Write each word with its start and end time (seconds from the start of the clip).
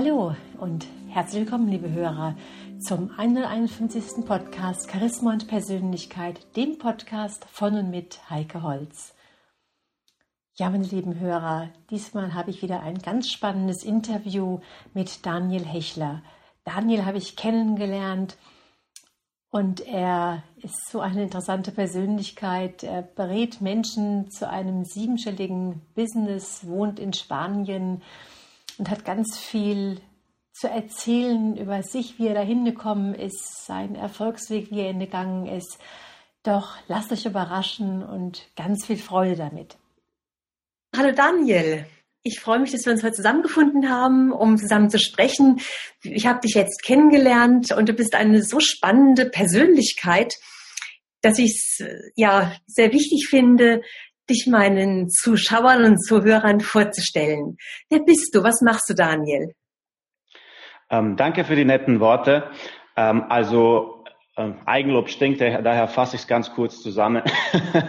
Hallo 0.00 0.36
und 0.60 0.86
herzlich 1.08 1.40
willkommen, 1.40 1.66
liebe 1.66 1.90
Hörer, 1.90 2.36
zum 2.78 3.10
151. 3.18 4.24
Podcast 4.24 4.88
Charisma 4.92 5.32
und 5.32 5.48
Persönlichkeit, 5.48 6.54
dem 6.54 6.78
Podcast 6.78 7.44
von 7.50 7.74
und 7.74 7.90
mit 7.90 8.30
Heike 8.30 8.62
Holz. 8.62 9.12
Ja, 10.54 10.70
meine 10.70 10.84
lieben 10.84 11.18
Hörer, 11.18 11.70
diesmal 11.90 12.32
habe 12.32 12.50
ich 12.50 12.62
wieder 12.62 12.80
ein 12.80 12.98
ganz 12.98 13.28
spannendes 13.28 13.82
Interview 13.82 14.60
mit 14.94 15.26
Daniel 15.26 15.64
Hechler. 15.64 16.22
Daniel 16.62 17.04
habe 17.04 17.18
ich 17.18 17.34
kennengelernt 17.34 18.36
und 19.50 19.80
er 19.80 20.44
ist 20.62 20.90
so 20.92 21.00
eine 21.00 21.24
interessante 21.24 21.72
Persönlichkeit. 21.72 22.84
Er 22.84 23.02
berät 23.02 23.60
Menschen 23.60 24.30
zu 24.30 24.48
einem 24.48 24.84
siebenstelligen 24.84 25.82
Business, 25.96 26.68
wohnt 26.68 27.00
in 27.00 27.12
Spanien 27.12 28.00
und 28.78 28.90
hat 28.90 29.04
ganz 29.04 29.38
viel 29.38 30.00
zu 30.52 30.68
erzählen 30.68 31.56
über 31.56 31.82
sich, 31.82 32.18
wie 32.18 32.26
er 32.26 32.34
dahin 32.34 32.64
gekommen 32.64 33.14
ist, 33.14 33.66
sein 33.66 33.94
Erfolgsweg, 33.94 34.70
wie 34.70 34.80
er 34.80 34.90
ihn 34.90 35.00
gegangen 35.00 35.46
ist. 35.46 35.78
Doch 36.42 36.76
lasst 36.88 37.12
euch 37.12 37.26
überraschen 37.26 38.02
und 38.02 38.48
ganz 38.56 38.86
viel 38.86 38.96
Freude 38.96 39.36
damit. 39.36 39.76
Hallo 40.96 41.12
Daniel, 41.12 41.86
ich 42.22 42.40
freue 42.40 42.58
mich, 42.58 42.72
dass 42.72 42.86
wir 42.86 42.92
uns 42.92 43.02
heute 43.02 43.14
zusammengefunden 43.14 43.88
haben, 43.88 44.32
um 44.32 44.56
zusammen 44.56 44.90
zu 44.90 44.98
sprechen. 44.98 45.60
Ich 46.02 46.26
habe 46.26 46.40
dich 46.40 46.54
jetzt 46.54 46.82
kennengelernt 46.82 47.72
und 47.72 47.88
du 47.88 47.92
bist 47.92 48.14
eine 48.14 48.42
so 48.42 48.58
spannende 48.60 49.26
Persönlichkeit, 49.26 50.34
dass 51.20 51.38
ich 51.38 51.50
es 51.50 51.86
ja 52.16 52.52
sehr 52.66 52.92
wichtig 52.92 53.28
finde, 53.28 53.82
dich 54.28 54.46
meinen 54.46 55.08
Zuschauern 55.08 55.84
und 55.84 55.98
Zuhörern 56.04 56.60
vorzustellen. 56.60 57.56
Wer 57.90 58.00
bist 58.00 58.34
du? 58.34 58.42
Was 58.42 58.60
machst 58.62 58.88
du, 58.88 58.94
Daniel? 58.94 59.52
Ähm, 60.90 61.16
danke 61.16 61.44
für 61.44 61.56
die 61.56 61.64
netten 61.64 62.00
Worte. 62.00 62.50
Ähm, 62.96 63.24
also 63.28 63.97
ähm, 64.38 64.54
Eigenlob 64.64 65.08
stinkt, 65.10 65.40
daher 65.40 65.88
fasse 65.88 66.16
ich 66.16 66.22
es 66.22 66.28
ganz 66.28 66.52
kurz 66.54 66.80
zusammen. 66.80 67.22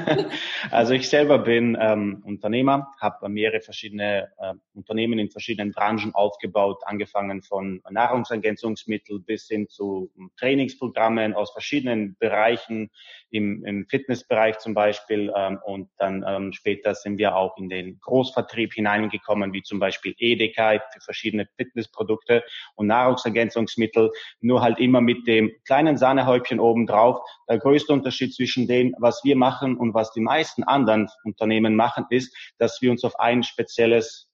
also 0.71 0.93
ich 0.93 1.07
selber 1.07 1.37
bin 1.37 1.77
ähm, 1.79 2.23
Unternehmer, 2.25 2.91
habe 2.99 3.29
mehrere 3.29 3.61
verschiedene 3.61 4.29
äh, 4.39 4.53
Unternehmen 4.73 5.19
in 5.19 5.29
verschiedenen 5.29 5.71
Branchen 5.71 6.13
aufgebaut, 6.15 6.81
angefangen 6.85 7.43
von 7.43 7.81
Nahrungsergänzungsmitteln 7.89 9.23
bis 9.23 9.47
hin 9.47 9.67
zu 9.69 10.11
Trainingsprogrammen 10.37 11.35
aus 11.35 11.51
verschiedenen 11.51 12.17
Bereichen, 12.17 12.89
im, 13.31 13.63
im 13.63 13.85
Fitnessbereich 13.87 14.57
zum 14.57 14.73
Beispiel. 14.73 15.31
Ähm, 15.35 15.59
und 15.63 15.89
dann 15.97 16.25
ähm, 16.27 16.53
später 16.53 16.95
sind 16.95 17.17
wir 17.17 17.35
auch 17.35 17.57
in 17.57 17.69
den 17.69 17.99
Großvertrieb 17.99 18.73
hineingekommen, 18.73 19.53
wie 19.53 19.61
zum 19.61 19.79
Beispiel 19.79 20.15
Edeka 20.17 20.79
für 20.91 21.01
verschiedene 21.01 21.47
Fitnessprodukte 21.57 22.43
und 22.75 22.87
Nahrungsergänzungsmittel, 22.87 24.11
nur 24.41 24.61
halt 24.61 24.79
immer 24.79 25.01
mit 25.01 25.27
dem 25.27 25.51
kleinen 25.65 25.97
Sahnehäubchen 25.97 26.38
Häubchen 26.39 26.59
obendrauf. 26.59 27.19
Der 27.49 27.59
größte 27.59 27.91
Unterschied 27.91 28.33
zwischen 28.33 28.67
dem, 28.67 28.95
was 28.99 29.21
wir 29.23 29.35
machen 29.35 29.75
und 29.75 29.93
was 29.93 30.11
die 30.11 30.21
meisten 30.21 30.63
anderen 30.63 31.07
Unternehmen 31.23 31.75
machen, 31.75 32.05
ist, 32.09 32.35
dass 32.57 32.81
wir 32.81 32.91
uns 32.91 33.03
auf 33.03 33.19
ein 33.19 33.43
spezielles 33.43 34.29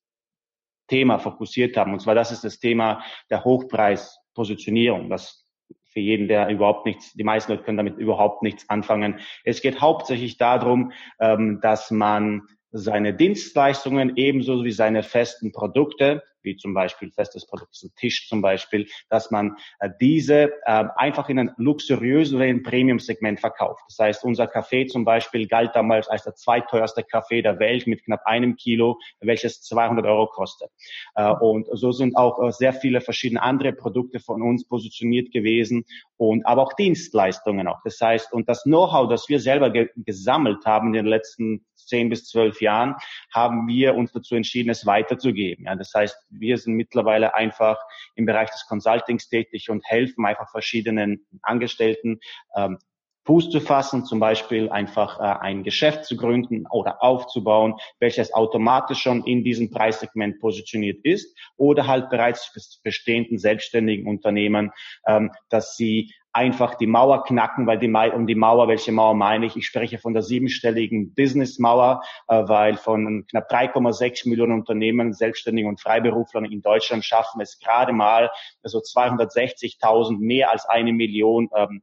Thema 0.87 1.17
fokussiert 1.17 1.75
haben. 1.77 1.93
Und 1.93 2.01
zwar 2.01 2.13
das 2.13 2.31
ist 2.31 2.43
das 2.43 2.59
Thema 2.59 3.03
der 3.31 3.43
Hochpreispositionierung, 3.43 5.09
was 5.09 5.43
für 5.85 5.99
jeden, 5.99 6.27
der 6.27 6.49
überhaupt 6.49 6.85
nichts, 6.85 7.13
die 7.13 7.23
meisten 7.23 7.51
Leute 7.51 7.63
können 7.63 7.77
damit 7.77 7.97
überhaupt 7.97 8.43
nichts 8.43 8.69
anfangen. 8.69 9.19
Es 9.44 9.61
geht 9.61 9.81
hauptsächlich 9.81 10.38
darum, 10.38 10.91
ähm, 11.19 11.59
dass 11.61 11.89
man 11.89 12.44
seine 12.71 13.13
Dienstleistungen 13.15 14.13
ebenso 14.17 14.63
wie 14.63 14.71
seine 14.71 15.01
festen 15.01 15.53
Produkte 15.53 16.21
wie 16.45 16.56
zum 16.56 16.73
Beispiel 16.73 17.11
festes 17.11 17.45
Produkt, 17.45 17.75
so 17.75 17.88
Tisch 17.97 18.28
zum 18.29 18.41
Beispiel, 18.41 18.88
dass 19.09 19.31
man 19.31 19.57
äh, 19.79 19.89
diese 20.00 20.51
äh, 20.66 20.85
einfach 20.95 21.29
in 21.29 21.39
einem 21.39 21.51
luxuriösen 21.57 22.38
oder 22.38 22.45
in 22.45 22.63
Premium-Segment 22.63 23.39
verkauft. 23.39 23.83
Das 23.88 24.00
heißt, 24.00 24.23
unser 24.23 24.47
Kaffee 24.47 24.85
zum 24.85 25.06
Beispiel 25.06 25.47
galt 25.47 25.75
damals 25.75 26.07
als 26.07 26.23
der 26.23 26.35
zweiteuerste 26.35 27.03
Kaffee 27.03 27.41
der 27.41 27.59
Welt 27.59 27.88
mit 27.88 28.03
knapp 28.06 28.22
einem 28.25 28.56
Kilo, 28.56 29.00
welches 29.19 29.61
200 29.61 30.06
Euro 30.06 30.28
kostet. 30.28 30.69
Äh, 31.16 31.31
und 31.31 31.67
so 31.72 31.91
sind 31.91 32.16
auch 32.16 32.41
äh, 32.41 32.51
sehr 32.51 32.73
viele 32.73 33.01
verschiedene 33.01 33.41
andere 33.41 33.73
Produkte 33.73 34.19
von 34.19 34.41
uns 34.41 34.67
positioniert 34.67 35.31
gewesen 35.31 35.85
und 36.17 36.45
aber 36.45 36.63
auch 36.63 36.73
Dienstleistungen 36.73 37.67
auch. 37.67 37.81
Das 37.83 38.00
heißt, 38.00 38.33
und 38.33 38.47
das 38.47 38.63
Know-how, 38.63 39.09
das 39.09 39.27
wir 39.29 39.39
selber 39.39 39.69
ge 39.72 39.89
gesammelt 39.95 40.66
haben 40.66 40.88
in 40.88 40.94
den 40.94 41.06
letzten 41.06 41.66
zehn 41.75 42.09
bis 42.09 42.25
zwölf 42.25 42.62
Jahren, 42.62 42.95
haben 43.31 43.67
wir 43.67 43.95
uns 43.95 44.12
dazu 44.12 44.35
entschieden, 44.35 44.69
es 44.69 44.85
weiterzugeben. 44.85 45.66
Ja, 45.66 45.75
das 45.75 45.94
heißt, 45.94 46.16
wir 46.40 46.57
sind 46.57 46.73
mittlerweile 46.73 47.34
einfach 47.34 47.78
im 48.16 48.25
Bereich 48.25 48.50
des 48.51 48.66
Consultings 48.68 49.29
tätig 49.29 49.69
und 49.69 49.84
helfen 49.85 50.25
einfach 50.25 50.50
verschiedenen 50.51 51.25
Angestellten, 51.41 52.19
ähm, 52.56 52.78
Fuß 53.25 53.50
zu 53.50 53.59
fassen, 53.59 54.06
zum 54.06 54.19
Beispiel 54.19 54.69
einfach 54.69 55.19
äh, 55.19 55.40
ein 55.41 55.63
Geschäft 55.63 56.06
zu 56.06 56.16
gründen 56.16 56.68
oder 56.69 57.01
aufzubauen, 57.01 57.74
welches 58.00 58.34
automatisch 58.34 59.00
schon 59.00 59.24
in 59.24 59.44
diesem 59.44 59.72
Preissegment 59.72 60.40
positioniert 60.40 61.03
ist 61.03 61.35
oder 61.57 61.88
halt 61.88 62.09
bereits 62.12 62.79
bestehenden 62.84 63.40
selbstständigen 63.40 64.07
Unternehmen, 64.07 64.72
ähm, 65.07 65.31
dass 65.50 65.75
sie 65.75 66.13
einfach 66.35 66.75
die 66.75 66.85
Mauer 66.85 67.23
knacken, 67.23 67.66
weil 67.66 67.79
die 67.79 67.88
um 68.13 68.28
die 68.28 68.35
Mauer, 68.35 68.68
welche 68.68 68.91
Mauer 68.91 69.13
meine 69.13 69.46
ich? 69.46 69.56
Ich 69.56 69.68
spreche 69.68 70.00
von 70.00 70.13
der 70.13 70.22
siebenstelligen 70.22 71.13
Business-Mauer, 71.13 72.01
äh, 72.28 72.44
weil 72.46 72.75
von 72.75 73.25
knapp 73.28 73.50
3,6 73.50 74.28
Millionen 74.28 74.51
Unternehmen, 74.51 75.13
Selbstständigen 75.13 75.69
und 75.69 75.79
Freiberuflern 75.79 76.44
in 76.44 76.62
Deutschland 76.62 77.06
schaffen 77.06 77.40
es 77.40 77.57
gerade 77.59 77.94
mal 77.94 78.29
so 78.63 78.79
also 78.79 79.00
260.000 79.00 80.19
mehr 80.19 80.51
als 80.51 80.66
eine 80.66 80.91
Million 80.91 81.50
ähm, 81.56 81.81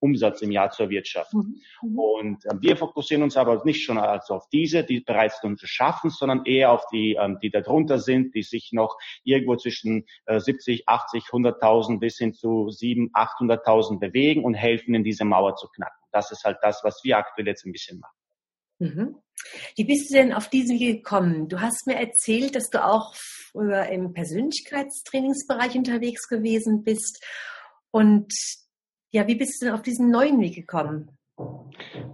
Umsatz 0.00 0.42
im 0.42 0.50
Jahr 0.50 0.70
zu 0.70 0.84
erwirtschaften. 0.84 1.62
Mhm. 1.82 1.90
mhm. 1.90 1.98
Und 1.98 2.44
äh, 2.46 2.54
wir 2.60 2.76
fokussieren 2.76 3.22
uns 3.22 3.36
aber 3.36 3.64
nicht 3.64 3.84
schon 3.84 3.98
also 3.98 4.34
auf 4.34 4.48
diese, 4.50 4.84
die 4.84 5.00
bereits 5.00 5.42
uns 5.42 5.62
schaffen, 5.64 6.10
sondern 6.10 6.44
eher 6.44 6.72
auf 6.72 6.84
die, 6.92 7.16
ähm, 7.20 7.38
die 7.42 7.50
darunter 7.50 7.98
sind, 7.98 8.34
die 8.34 8.42
sich 8.42 8.70
noch 8.72 8.96
irgendwo 9.24 9.56
zwischen 9.56 10.06
äh, 10.26 10.40
70, 10.40 10.88
80, 10.88 11.24
100.000 11.24 11.98
bis 11.98 12.18
hin 12.18 12.34
zu 12.34 12.70
7, 12.70 13.12
800.000 13.12 13.98
bewegen 13.98 14.44
und 14.44 14.54
helfen, 14.54 14.94
in 14.94 15.04
diese 15.04 15.24
Mauer 15.24 15.56
zu 15.56 15.68
knacken. 15.68 15.96
Das 16.12 16.30
ist 16.30 16.44
halt 16.44 16.58
das, 16.62 16.82
was 16.82 17.02
wir 17.04 17.18
aktuell 17.18 17.46
jetzt 17.46 17.64
ein 17.64 17.72
bisschen 17.72 18.00
machen. 18.00 18.16
Mhm. 18.78 19.16
Wie 19.76 19.84
bist 19.84 20.10
du 20.10 20.14
denn 20.14 20.32
auf 20.32 20.48
diesen 20.48 20.78
Weg 20.78 21.04
gekommen? 21.04 21.48
Du 21.48 21.60
hast 21.60 21.86
mir 21.86 21.96
erzählt, 21.96 22.54
dass 22.56 22.70
du 22.70 22.84
auch 22.84 23.14
früher 23.14 23.86
im 23.86 24.12
Persönlichkeitstrainingsbereich 24.12 25.76
unterwegs 25.76 26.28
gewesen 26.28 26.82
bist 26.82 27.24
und 27.90 28.32
ja, 29.16 29.26
wie 29.26 29.34
bist 29.34 29.62
du 29.62 29.66
denn 29.66 29.74
auf 29.74 29.80
diesen 29.80 30.10
neuen 30.10 30.38
Weg 30.40 30.54
gekommen? 30.54 31.08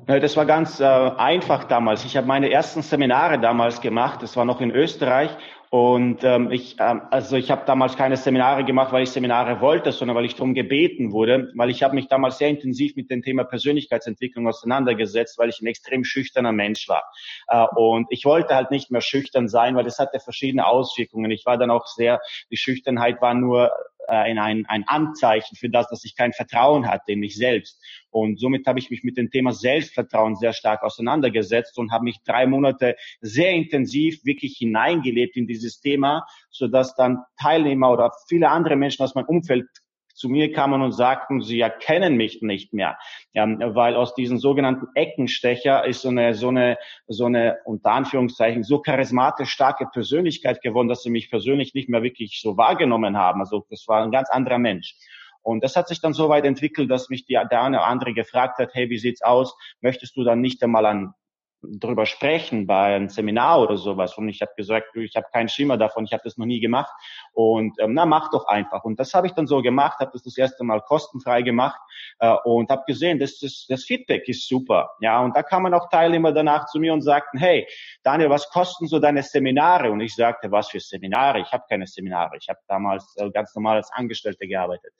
Das 0.07 0.37
war 0.37 0.47
ganz 0.47 0.79
äh, 0.79 0.85
einfach 0.85 1.65
damals. 1.65 2.05
Ich 2.05 2.17
habe 2.17 2.27
meine 2.29 2.51
ersten 2.51 2.83
Seminare 2.83 3.41
damals 3.41 3.81
gemacht. 3.81 4.23
Das 4.23 4.37
war 4.37 4.45
noch 4.45 4.61
in 4.61 4.71
Österreich. 4.71 5.31
Und 5.71 6.23
ähm, 6.23 6.51
ich, 6.51 6.77
ähm, 6.79 7.01
also 7.11 7.37
ich 7.37 7.51
habe 7.51 7.63
damals 7.65 7.97
keine 7.97 8.17
Seminare 8.19 8.63
gemacht, 8.63 8.93
weil 8.93 9.05
ich 9.05 9.11
Seminare 9.11 9.61
wollte, 9.63 9.91
sondern 9.91 10.17
weil 10.17 10.27
ich 10.27 10.35
darum 10.35 10.53
gebeten 10.53 11.13
wurde, 11.13 11.51
weil 11.57 11.71
ich 11.71 11.83
habe 11.83 11.95
mich 11.95 12.09
damals 12.09 12.37
sehr 12.37 12.51
intensiv 12.51 12.95
mit 12.95 13.11
dem 13.11 13.23
Thema 13.23 13.45
Persönlichkeitsentwicklung 13.45 14.47
auseinandergesetzt, 14.47 15.39
weil 15.39 15.49
ich 15.49 15.61
ein 15.63 15.67
extrem 15.67 16.05
schüchterner 16.05 16.53
Mensch 16.53 16.89
war. 16.89 17.05
Äh, 17.49 17.65
und 17.75 18.07
ich 18.11 18.27
wollte 18.27 18.55
halt 18.55 18.71
nicht 18.71 18.91
mehr 18.91 19.01
schüchtern 19.01 19.49
sein, 19.49 19.75
weil 19.75 19.84
das 19.84 19.99
hatte 19.99 20.21
verschiedene 20.21 20.67
Auswirkungen. 20.67 21.31
Ich 21.31 21.47
war 21.47 21.57
dann 21.57 21.71
auch 21.71 21.87
sehr, 21.87 22.21
die 22.51 22.59
Schüchternheit 22.59 23.22
war 23.22 23.33
nur 23.33 23.72
äh, 24.12 24.38
ein, 24.38 24.66
ein 24.66 24.84
Anzeichen 24.86 25.56
für 25.56 25.70
das, 25.70 25.88
dass 25.88 26.04
ich 26.04 26.14
kein 26.14 26.34
Vertrauen 26.34 26.86
hatte 26.86 27.12
in 27.12 27.20
mich 27.20 27.34
selbst. 27.34 27.82
Und 28.10 28.38
somit 28.38 28.66
habe 28.66 28.78
ich 28.78 28.91
mich 28.91 29.04
mit 29.04 29.16
dem 29.16 29.30
Thema 29.30 29.53
Selbstvertrauen 29.53 30.36
sehr 30.36 30.53
stark 30.53 30.82
auseinandergesetzt 30.82 31.78
und 31.78 31.92
habe 31.92 32.04
mich 32.04 32.18
drei 32.22 32.47
Monate 32.47 32.97
sehr 33.22 33.53
intensiv 33.53 34.22
wirklich 34.26 34.59
hineingelebt 34.59 35.34
in 35.36 35.47
dieses 35.47 35.80
Thema, 35.80 36.26
so 36.50 36.68
dass 36.68 36.94
dann 36.94 37.22
Teilnehmer 37.41 37.91
oder 37.91 38.12
viele 38.28 38.50
andere 38.50 38.76
Menschen 38.76 39.03
aus 39.03 39.14
meinem 39.14 39.28
Umfeld 39.28 39.66
zu 40.14 40.28
mir 40.28 40.53
kamen 40.53 40.82
und 40.82 40.92
sagten, 40.92 41.41
sie 41.42 41.60
erkennen 41.60 42.16
mich 42.16 42.42
nicht 42.42 42.72
mehr, 42.72 42.98
ja, 43.32 43.47
weil 43.74 43.97
aus 43.97 44.14
diesen 44.14 44.38
sogenannten 44.38 44.86
Eckenstecher 44.94 45.86
ist 45.86 46.03
so 46.03 46.09
eine, 46.09 46.34
so 46.34 46.48
eine, 46.48 46.78
so 47.06 47.26
eine, 47.26 47.59
unter 47.64 47.92
Anführungszeichen, 47.92 48.62
so 48.62 48.80
charismatisch 48.80 49.50
starke 49.50 49.86
Persönlichkeit 49.86 50.62
geworden, 50.62 50.88
dass 50.88 51.03
sie 51.03 51.10
mich 51.10 51.30
persönlich 51.30 51.74
nicht 51.74 51.88
mehr 51.88 52.03
wirklich 52.03 52.41
so 52.41 52.56
wahrgenommen 52.56 53.16
haben. 53.16 53.41
Also 53.41 53.66
das 53.70 53.86
war 53.88 54.03
ein 54.03 54.10
ganz 54.10 54.30
anderer 54.30 54.59
Mensch. 54.59 54.94
Und 55.42 55.64
das 55.64 55.74
hat 55.74 55.88
sich 55.88 56.00
dann 56.00 56.12
so 56.12 56.28
weit 56.28 56.44
entwickelt, 56.44 56.91
dass 56.91 57.09
mich 57.09 57.24
die, 57.24 57.34
der 57.34 57.62
eine 57.62 57.78
oder 57.78 57.86
andere 57.86 58.14
gefragt 58.14 58.59
hat, 58.59 58.74
hey, 58.74 58.91
wie 58.91 58.98
sieht's 58.98 59.22
aus? 59.22 59.56
Möchtest 59.80 60.16
du 60.16 60.22
dann 60.22 60.41
nicht 60.41 60.62
einmal 60.62 60.86
an 60.86 61.14
drüber 61.62 62.06
sprechen 62.06 62.66
bei 62.66 62.94
einem 62.94 63.09
Seminar 63.09 63.60
oder 63.60 63.76
sowas. 63.76 64.16
Und 64.18 64.28
ich 64.28 64.42
habe 64.42 64.53
gesagt, 64.56 64.97
ich 64.97 65.16
habe 65.16 65.26
keinen 65.32 65.48
Schimmer 65.48 65.76
davon, 65.76 66.04
ich 66.04 66.12
habe 66.12 66.22
das 66.24 66.36
noch 66.36 66.47
nie 66.47 66.60
gemacht. 66.60 66.92
Und 67.32 67.78
ähm, 67.80 67.94
na, 67.94 68.06
mach 68.06 68.30
doch 68.30 68.47
einfach. 68.47 68.84
Und 68.84 68.98
das 68.98 69.14
habe 69.14 69.26
ich 69.26 69.32
dann 69.32 69.47
so 69.47 69.62
gemacht, 69.62 69.98
habe 70.00 70.10
das 70.12 70.22
das 70.22 70.36
erste 70.36 70.64
Mal 70.64 70.80
kostenfrei 70.80 71.42
gemacht 71.42 71.80
äh, 72.18 72.34
und 72.44 72.70
habe 72.70 72.82
gesehen, 72.86 73.18
das, 73.18 73.38
das, 73.38 73.66
das 73.68 73.84
Feedback 73.84 74.28
ist 74.28 74.48
super. 74.48 74.91
Ja, 75.00 75.20
und 75.20 75.36
da 75.36 75.42
kamen 75.42 75.72
auch 75.74 75.88
Teilnehmer 75.88 76.32
danach 76.32 76.66
zu 76.66 76.78
mir 76.80 76.92
und 76.92 77.03
sagten, 77.03 77.38
hey, 77.38 77.66
Daniel, 78.03 78.30
was 78.30 78.48
kosten 78.50 78.86
so 78.86 78.98
deine 78.98 79.22
Seminare? 79.22 79.91
Und 79.91 80.00
ich 80.00 80.14
sagte, 80.14 80.50
was 80.50 80.70
für 80.70 80.80
Seminare? 80.80 81.41
Ich 81.41 81.53
habe 81.53 81.64
keine 81.68 81.86
Seminare. 81.86 82.36
Ich 82.38 82.48
habe 82.48 82.59
damals 82.68 83.14
äh, 83.16 83.30
ganz 83.30 83.54
normal 83.54 83.76
als 83.76 83.91
Angestellte 83.92 84.47
gearbeitet. 84.47 84.92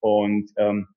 Und 0.00 0.50
ähm, 0.56 0.88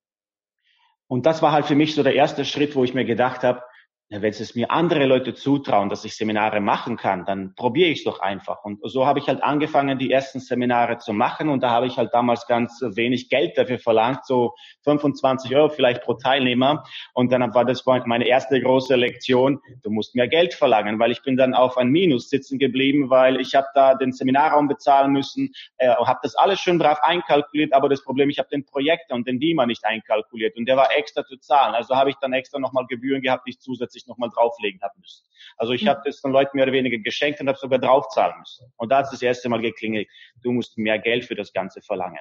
und 1.08 1.26
das 1.26 1.42
war 1.42 1.52
halt 1.52 1.66
für 1.66 1.76
mich 1.76 1.94
so 1.94 2.04
der 2.04 2.16
erste 2.16 2.46
Schritt, 2.46 2.76
wo 2.76 2.84
ich 2.84 2.94
mir 2.94 3.06
gedacht 3.06 3.44
habe, 3.44 3.62
wenn 4.10 4.24
es 4.24 4.54
mir 4.54 4.70
andere 4.70 5.06
Leute 5.08 5.34
zutrauen, 5.34 5.90
dass 5.90 6.06
ich 6.06 6.16
Seminare 6.16 6.60
machen 6.60 6.96
kann, 6.96 7.26
dann 7.26 7.56
probiere 7.56 7.90
ich 7.90 8.00
es 8.00 8.04
doch 8.04 8.20
einfach. 8.20 8.64
Und 8.64 8.80
so 8.84 9.08
habe 9.08 9.18
ich 9.18 9.28
halt 9.28 9.42
angefangen, 9.42 9.98
die 9.98 10.12
ersten 10.12 10.40
Seminare 10.40 11.00
zu 11.00 11.12
machen. 11.12 11.50
Und 11.50 11.64
da 11.64 11.72
habe 11.72 11.88
ich 11.88 11.98
halt 11.98 12.14
damals 12.14 12.46
ganz 12.46 12.82
wenig 12.82 13.30
Geld 13.30 13.58
dafür 13.58 13.80
verlangt, 13.80 14.24
so 14.26 14.54
25 14.84 15.56
Euro 15.56 15.70
vielleicht 15.70 16.04
pro 16.04 16.14
Teilnehmer. 16.14 16.84
Und 17.14 17.32
dann 17.32 17.52
war 17.56 17.66
das 17.66 17.84
meine 18.06 18.28
erste 18.28 18.62
große 18.62 18.96
Lektion. 18.96 19.60
Du 19.82 19.90
musst 19.90 20.14
mehr 20.14 20.28
Geld 20.28 20.54
verlangen, 20.54 21.00
weil 21.00 21.10
ich 21.10 21.24
bin 21.24 21.36
dann 21.36 21.56
auf 21.56 21.76
ein 21.76 21.90
Minus 21.90 22.30
sitzen 22.30 22.60
geblieben, 22.60 23.10
weil 23.10 23.42
ich 23.42 23.56
habe 23.56 23.68
da 23.74 23.96
den 23.96 24.12
Seminarraum 24.12 24.68
bezahlen 24.68 25.14
müssen, 25.14 25.52
äh, 25.78 25.90
habe 25.90 26.20
das 26.22 26.36
alles 26.36 26.60
schön 26.60 26.78
brav 26.78 27.00
einkalkuliert. 27.02 27.74
Aber 27.74 27.90
das 27.90 28.04
Problem, 28.04 28.30
ich 28.30 28.38
habe 28.38 28.50
den 28.50 28.66
Projektor 28.66 29.16
und 29.16 29.28
den 29.28 29.40
Beamer 29.40 29.66
nicht 29.66 29.84
einkalkuliert 29.84 30.56
und 30.58 30.68
der 30.68 30.78
war 30.78 30.96
extra 30.96 31.26
zu 31.26 31.38
zahlen. 31.38 31.74
Also 31.74 31.96
habe 31.96 32.12
ich 32.12 32.16
dann 32.18 32.34
extra 32.34 32.60
nochmal 32.60 32.86
Gebühren 32.86 33.24
gehabt, 33.24 33.48
die 33.48 33.52
ich 33.52 33.60
zusätzlich 33.60 33.95
zusätzlich 33.96 34.08
nochmal 34.08 34.30
drauflegen 34.30 34.82
habe 34.82 34.94
müssen. 35.00 35.26
Also 35.58 35.74
ich 35.74 35.84
mhm. 35.84 35.90
habe 35.90 36.02
das 36.06 36.22
den 36.22 36.32
Leuten 36.32 36.56
mehr 36.56 36.66
oder 36.66 36.74
weniger 36.74 36.98
geschenkt 36.98 37.40
und 37.42 37.48
habe 37.48 37.58
sogar 37.58 37.80
draufzahlen 37.80 38.36
müssen. 38.40 38.72
Und 38.78 38.92
da 38.92 38.98
hat 38.98 39.06
es 39.06 39.12
das 39.12 39.22
erste 39.22 39.50
Mal 39.50 39.62
geklingelt, 39.62 40.08
du 40.44 40.52
musst 40.52 40.78
mehr 40.78 41.00
Geld 41.00 41.26
für 41.26 41.36
das 41.36 41.54
Ganze 41.54 41.82
verlangen. 41.82 42.20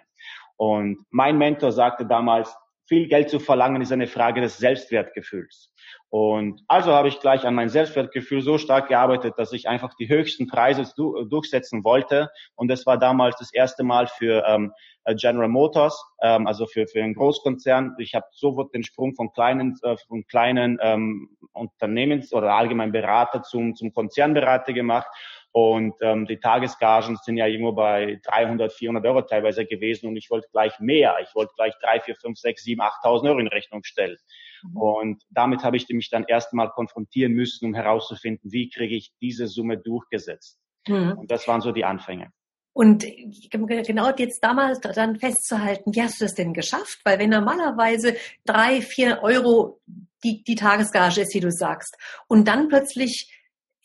Und 0.57 1.05
mein 1.11 1.37
Mentor 1.37 1.73
sagte 1.73 2.07
damals, 2.07 2.55
viel 2.87 3.09
Geld 3.09 3.31
zu 3.31 3.41
verlangen 3.41 3.81
ist 3.81 3.93
eine 3.93 4.07
Frage 4.07 4.43
des 4.43 4.59
Selbstwertgefühls. 4.59 5.73
Und 6.11 6.61
also 6.69 6.93
habe 6.93 7.09
ich 7.09 7.19
gleich 7.19 7.47
an 7.47 7.55
mein 7.55 7.71
Selbstwertgefühl 7.71 8.43
so 8.43 8.59
stark 8.59 8.89
gearbeitet, 8.89 9.35
dass 9.39 9.53
ich 9.53 9.69
einfach 9.69 9.95
die 9.95 10.09
höchsten 10.09 10.47
Preise 10.47 10.85
du 10.95 11.25
durchsetzen 11.25 11.83
wollte. 11.83 12.29
Und 12.57 12.69
das 12.69 12.85
war 12.85 12.99
damals 12.99 13.37
das 13.37 13.53
erste 13.53 13.85
Mal 13.85 14.07
für 14.07 14.45
ähm, 14.47 14.73
General 15.17 15.49
Motors, 15.49 16.05
ähm, 16.23 16.47
also 16.47 16.67
für, 16.67 16.87
für 16.87 17.03
einen 17.03 17.15
Großkonzern. 17.15 17.97
Ich 17.99 18.15
habe 18.15 18.27
sofort 18.33 18.75
den 18.75 18.85
Sprung 18.85 19.15
von 19.15 19.33
kleinen, 19.33 19.77
äh, 19.83 19.97
von 19.97 20.27
kleinen 20.27 20.79
ähm, 20.83 21.37
Unternehmens- 21.55 22.33
oder 22.33 22.53
allgemein 22.53 22.93
Berater 22.93 23.43
zum, 23.43 23.75
zum 23.75 23.93
Konzernberater 23.93 24.73
gemacht 24.73 25.09
und 25.57 25.95
ähm, 26.01 26.27
die 26.27 26.41
Tagesgagen 26.41 27.17
sind 27.23 27.37
ja 27.37 27.47
irgendwo 27.47 27.71
bei 27.71 28.21
300, 28.25 28.73
400 28.73 29.07
Euro 29.07 29.23
teilweise 29.23 29.65
gewesen 29.65 30.09
und 30.09 30.17
ich 30.17 30.29
wollte 30.29 30.49
gleich 30.51 30.81
mehr. 30.81 31.17
Ich 31.23 31.33
wollte 31.37 31.53
gleich 31.55 31.75
3, 31.81 32.01
4, 32.01 32.17
5, 32.17 32.39
6, 32.41 32.65
7, 32.65 32.83
8.000 32.83 33.29
Euro 33.29 33.39
in 33.39 33.47
Rechnung 33.47 33.85
stellen. 33.85 34.17
Mhm. 34.65 34.77
Und 34.77 35.23
damit 35.31 35.63
habe 35.63 35.77
ich 35.77 35.89
mich 35.91 36.11
dann 36.11 36.25
erstmal 36.25 36.71
konfrontieren 36.71 37.35
müssen, 37.35 37.67
um 37.67 37.75
herauszufinden, 37.75 38.51
wie 38.51 38.69
kriege 38.69 38.97
ich 38.97 39.13
diese 39.21 39.47
Summe 39.47 39.79
durchgesetzt. 39.79 40.59
Mhm. 40.89 41.13
Und 41.19 41.31
das 41.31 41.47
waren 41.47 41.61
so 41.61 41.71
die 41.71 41.85
Anfänge. 41.85 42.33
Und 42.75 43.07
genau 43.51 44.13
jetzt 44.17 44.43
damals 44.43 44.81
dann 44.81 45.19
festzuhalten, 45.19 45.95
wie 45.95 46.03
hast 46.03 46.21
du 46.21 46.25
das 46.25 46.35
denn 46.35 46.53
geschafft? 46.53 46.99
Weil 47.05 47.21
wenn 47.21 47.31
normalerweise 47.31 48.17
drei, 48.45 48.83
vier 48.83 49.23
Euro 49.23 49.81
die, 50.25 50.43
die 50.43 50.57
Tagesgage 50.57 51.21
ist, 51.21 51.35
wie 51.35 51.41
du 51.41 51.53
sagst, 51.53 51.97
und 52.27 52.49
dann 52.49 52.69
plötzlich 52.69 53.31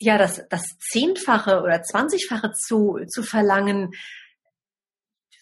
ja, 0.00 0.18
das, 0.18 0.42
das 0.48 0.62
Zehnfache 0.78 1.62
oder 1.62 1.82
Zwanzigfache 1.82 2.52
zu, 2.52 2.98
zu 3.06 3.22
verlangen, 3.22 3.92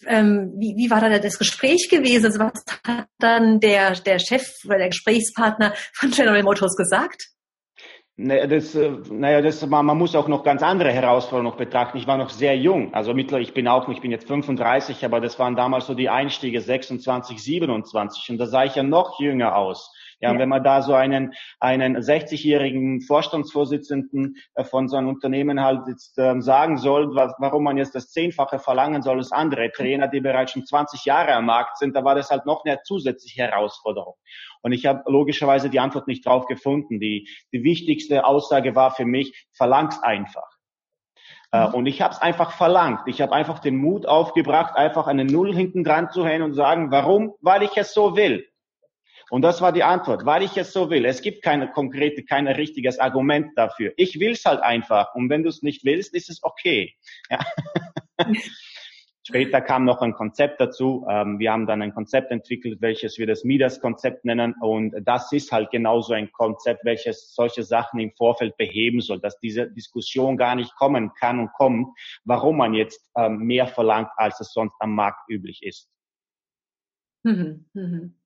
ähm, 0.06 0.52
wie, 0.56 0.76
wie 0.76 0.90
war 0.90 1.00
da 1.00 1.18
das 1.18 1.38
Gespräch 1.38 1.88
gewesen? 1.90 2.26
Also 2.26 2.40
was 2.40 2.64
hat 2.86 3.08
dann 3.18 3.60
der, 3.60 3.92
der 3.92 4.18
Chef 4.18 4.46
oder 4.66 4.78
der 4.78 4.88
Gesprächspartner 4.88 5.74
von 5.94 6.10
General 6.10 6.42
Motors 6.42 6.76
gesagt? 6.76 7.28
Naja, 8.20 8.48
das, 8.48 8.74
äh, 8.74 8.90
naja, 9.12 9.40
das, 9.40 9.64
man, 9.64 9.86
man 9.86 9.96
muss 9.96 10.16
auch 10.16 10.26
noch 10.26 10.42
ganz 10.42 10.60
andere 10.60 10.90
Herausforderungen 10.90 11.52
noch 11.52 11.56
betrachten. 11.56 11.98
Ich 11.98 12.08
war 12.08 12.18
noch 12.18 12.30
sehr 12.30 12.56
jung. 12.56 12.92
Also 12.92 13.14
mittlerweile, 13.14 13.44
ich 13.44 13.54
bin 13.54 13.68
auch, 13.68 13.88
ich 13.88 14.00
bin 14.00 14.10
jetzt 14.10 14.26
35, 14.26 15.04
aber 15.04 15.20
das 15.20 15.38
waren 15.38 15.54
damals 15.54 15.86
so 15.86 15.94
die 15.94 16.08
Einstiege 16.08 16.60
26, 16.60 17.40
27. 17.40 18.30
Und 18.30 18.38
da 18.38 18.46
sah 18.46 18.64
ich 18.64 18.74
ja 18.74 18.82
noch 18.82 19.20
jünger 19.20 19.54
aus. 19.54 19.94
Ja, 20.20 20.32
ja. 20.32 20.38
wenn 20.38 20.48
man 20.48 20.64
da 20.64 20.82
so 20.82 20.94
einen, 20.94 21.32
einen 21.60 21.96
60-jährigen 21.96 23.00
Vorstandsvorsitzenden 23.02 24.36
äh, 24.54 24.64
von 24.64 24.88
so 24.88 24.96
einem 24.96 25.08
Unternehmen 25.08 25.62
halt 25.62 25.86
jetzt 25.86 26.18
ähm, 26.18 26.42
sagen 26.42 26.76
soll, 26.76 27.14
was, 27.14 27.34
warum 27.38 27.64
man 27.64 27.76
jetzt 27.76 27.94
das 27.94 28.10
Zehnfache 28.10 28.58
verlangen 28.58 29.02
soll 29.02 29.18
als 29.18 29.32
andere 29.32 29.70
Trainer, 29.70 30.08
die 30.08 30.20
bereits 30.20 30.52
schon 30.52 30.66
20 30.66 31.04
Jahre 31.04 31.34
am 31.34 31.46
Markt 31.46 31.78
sind, 31.78 31.94
da 31.94 32.04
war 32.04 32.14
das 32.14 32.30
halt 32.30 32.46
noch 32.46 32.64
eine 32.64 32.80
zusätzliche 32.82 33.42
Herausforderung. 33.42 34.14
Und 34.62 34.72
ich 34.72 34.86
habe 34.86 35.02
logischerweise 35.06 35.70
die 35.70 35.80
Antwort 35.80 36.08
nicht 36.08 36.26
drauf 36.26 36.46
gefunden. 36.46 36.98
Die, 36.98 37.28
die 37.52 37.62
wichtigste 37.62 38.24
Aussage 38.24 38.74
war 38.74 38.90
für 38.90 39.04
mich, 39.04 39.46
verlang's 39.52 40.02
einfach. 40.02 40.48
Äh, 41.52 41.68
mhm. 41.68 41.74
Und 41.74 41.86
ich 41.86 42.02
habe 42.02 42.12
es 42.12 42.20
einfach 42.20 42.52
verlangt. 42.52 43.02
Ich 43.06 43.20
habe 43.20 43.32
einfach 43.32 43.58
den 43.58 43.76
Mut 43.76 44.06
aufgebracht, 44.06 44.76
einfach 44.76 45.06
eine 45.06 45.24
Null 45.24 45.54
hinten 45.54 45.84
dran 45.84 46.10
zu 46.10 46.26
hängen 46.26 46.42
und 46.42 46.54
sagen, 46.54 46.90
warum? 46.90 47.34
Weil 47.40 47.62
ich 47.62 47.76
es 47.76 47.94
so 47.94 48.16
will. 48.16 48.46
Und 49.30 49.42
das 49.42 49.60
war 49.60 49.72
die 49.72 49.82
Antwort, 49.84 50.24
weil 50.24 50.42
ich 50.42 50.56
es 50.56 50.72
so 50.72 50.90
will. 50.90 51.04
Es 51.04 51.20
gibt 51.20 51.42
keine 51.42 51.70
konkrete, 51.70 52.24
kein 52.24 52.48
richtiges 52.48 52.98
Argument 52.98 53.52
dafür. 53.56 53.92
Ich 53.96 54.18
will 54.20 54.32
es 54.32 54.44
halt 54.44 54.60
einfach. 54.60 55.14
Und 55.14 55.28
wenn 55.28 55.42
du 55.42 55.48
es 55.48 55.62
nicht 55.62 55.84
willst, 55.84 56.14
ist 56.14 56.30
es 56.30 56.42
okay. 56.42 56.94
Ja. 57.30 57.40
Später 59.28 59.60
kam 59.60 59.84
noch 59.84 60.00
ein 60.00 60.14
Konzept 60.14 60.58
dazu. 60.58 61.06
Ähm, 61.06 61.38
wir 61.38 61.52
haben 61.52 61.66
dann 61.66 61.82
ein 61.82 61.92
Konzept 61.92 62.30
entwickelt, 62.30 62.80
welches 62.80 63.18
wir 63.18 63.26
das 63.26 63.44
Midas-Konzept 63.44 64.24
nennen. 64.24 64.54
Und 64.58 64.94
das 65.04 65.30
ist 65.32 65.52
halt 65.52 65.70
genauso 65.70 66.14
ein 66.14 66.32
Konzept, 66.32 66.82
welches 66.86 67.34
solche 67.34 67.62
Sachen 67.62 68.00
im 68.00 68.10
Vorfeld 68.12 68.56
beheben 68.56 69.02
soll, 69.02 69.20
dass 69.20 69.38
diese 69.38 69.70
Diskussion 69.70 70.38
gar 70.38 70.54
nicht 70.54 70.74
kommen 70.76 71.12
kann 71.12 71.40
und 71.40 71.52
kommt, 71.52 71.88
warum 72.24 72.56
man 72.56 72.72
jetzt 72.72 73.06
ähm, 73.18 73.40
mehr 73.40 73.66
verlangt, 73.66 74.08
als 74.16 74.40
es 74.40 74.54
sonst 74.54 74.76
am 74.80 74.94
Markt 74.94 75.28
üblich 75.28 75.62
ist. 75.62 75.90
Mhm, 77.22 77.66
mhm. 77.74 78.17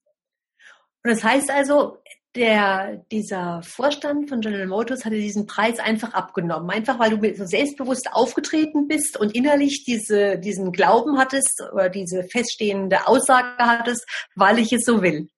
Und 1.05 1.11
das 1.11 1.25
heißt 1.25 1.51
also, 1.51 1.99
der, 2.35 3.05
dieser 3.11 3.63
Vorstand 3.63 4.29
von 4.29 4.41
General 4.41 4.67
Motors 4.67 5.05
hatte 5.05 5.17
diesen 5.17 5.47
Preis 5.47 5.79
einfach 5.79 6.15
abgenommen. 6.15 6.71
Einfach 6.71 6.99
weil 6.99 7.17
du 7.17 7.35
so 7.37 7.45
selbstbewusst 7.45 8.09
aufgetreten 8.13 8.89
bist 8.89 9.19
und 9.19 9.35
innerlich 9.35 9.85
diese, 9.85 10.39
diesen 10.39 10.73
Glauben 10.73 11.19
hattest 11.19 11.63
oder 11.73 11.89
diese 11.91 12.25
feststehende 12.25 13.07
Aussage 13.07 13.57
hattest, 13.59 14.07
weil 14.35 14.59
ich 14.59 14.73
es 14.73 14.85
so 14.85 15.03
will. 15.03 15.29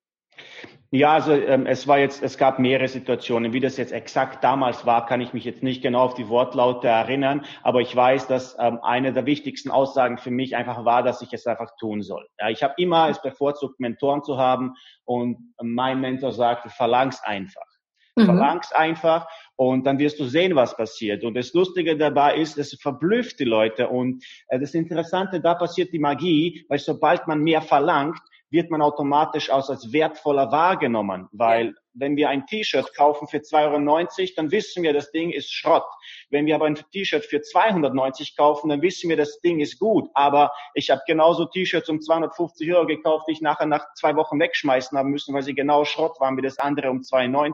Ja, 0.94 1.14
also 1.14 1.32
ähm, 1.32 1.66
es 1.66 1.88
war 1.88 1.98
jetzt, 1.98 2.22
es 2.22 2.38
gab 2.38 2.60
mehrere 2.60 2.86
Situationen. 2.86 3.52
Wie 3.52 3.58
das 3.58 3.78
jetzt 3.78 3.90
exakt 3.90 4.44
damals 4.44 4.86
war, 4.86 5.06
kann 5.06 5.20
ich 5.20 5.32
mich 5.32 5.44
jetzt 5.44 5.60
nicht 5.60 5.82
genau 5.82 6.02
auf 6.02 6.14
die 6.14 6.28
Wortlaute 6.28 6.86
erinnern, 6.86 7.44
aber 7.64 7.80
ich 7.80 7.96
weiß, 7.96 8.28
dass 8.28 8.56
ähm, 8.60 8.78
eine 8.80 9.12
der 9.12 9.26
wichtigsten 9.26 9.72
Aussagen 9.72 10.18
für 10.18 10.30
mich 10.30 10.54
einfach 10.54 10.84
war, 10.84 11.02
dass 11.02 11.20
ich 11.20 11.32
es 11.32 11.48
einfach 11.48 11.72
tun 11.80 12.02
soll. 12.02 12.24
Ja, 12.38 12.48
ich 12.48 12.62
habe 12.62 12.74
immer 12.76 13.08
es 13.08 13.20
bevorzugt, 13.20 13.80
Mentoren 13.80 14.22
zu 14.22 14.38
haben 14.38 14.74
und 15.04 15.52
mein 15.60 16.00
Mentor 16.00 16.30
sagte, 16.30 16.68
verlang's 16.68 17.20
einfach. 17.24 17.66
Mhm. 18.14 18.26
Verlang's 18.26 18.70
einfach 18.70 19.26
und 19.56 19.86
dann 19.86 19.98
wirst 19.98 20.20
du 20.20 20.26
sehen, 20.26 20.54
was 20.54 20.76
passiert. 20.76 21.24
Und 21.24 21.34
das 21.34 21.52
Lustige 21.54 21.96
dabei 21.96 22.36
ist, 22.36 22.56
es 22.56 22.78
verblüfft 22.80 23.40
die 23.40 23.44
Leute 23.44 23.88
und 23.88 24.24
äh, 24.46 24.60
das 24.60 24.74
Interessante, 24.74 25.40
da 25.40 25.56
passiert 25.56 25.92
die 25.92 25.98
Magie, 25.98 26.64
weil 26.68 26.78
sobald 26.78 27.26
man 27.26 27.40
mehr 27.40 27.62
verlangt, 27.62 28.20
wird 28.54 28.70
man 28.70 28.80
automatisch 28.80 29.50
aus 29.50 29.68
als 29.68 29.92
wertvoller 29.92 30.52
wahrgenommen, 30.52 31.28
weil 31.32 31.74
wenn 31.92 32.16
wir 32.16 32.28
ein 32.28 32.46
T-Shirt 32.46 32.94
kaufen 32.96 33.26
für 33.26 33.38
2,90 33.38 34.20
Euro, 34.20 34.32
dann 34.36 34.50
wissen 34.52 34.82
wir, 34.82 34.92
das 34.92 35.10
Ding 35.10 35.30
ist 35.30 35.52
Schrott. 35.52 35.84
Wenn 36.30 36.46
wir 36.46 36.54
aber 36.54 36.66
ein 36.66 36.76
T-Shirt 36.76 37.24
für 37.24 37.40
290 37.40 38.36
kaufen, 38.36 38.68
dann 38.68 38.80
wissen 38.80 39.10
wir, 39.10 39.16
das 39.16 39.40
Ding 39.40 39.60
ist 39.60 39.78
gut. 39.78 40.08
Aber 40.14 40.52
ich 40.74 40.90
habe 40.90 41.02
genauso 41.06 41.46
T-Shirts 41.46 41.88
um 41.88 42.00
250 42.00 42.72
Euro 42.72 42.86
gekauft, 42.86 43.26
die 43.28 43.32
ich 43.32 43.40
nachher 43.40 43.66
nach 43.66 43.92
zwei 43.94 44.14
Wochen 44.16 44.38
wegschmeißen 44.38 44.96
haben 44.96 45.10
müssen, 45.10 45.34
weil 45.34 45.42
sie 45.42 45.54
genau 45.54 45.84
Schrott 45.84 46.20
waren 46.20 46.36
wie 46.36 46.42
das 46.42 46.58
andere 46.58 46.90
um 46.90 47.00
2,90. 47.00 47.52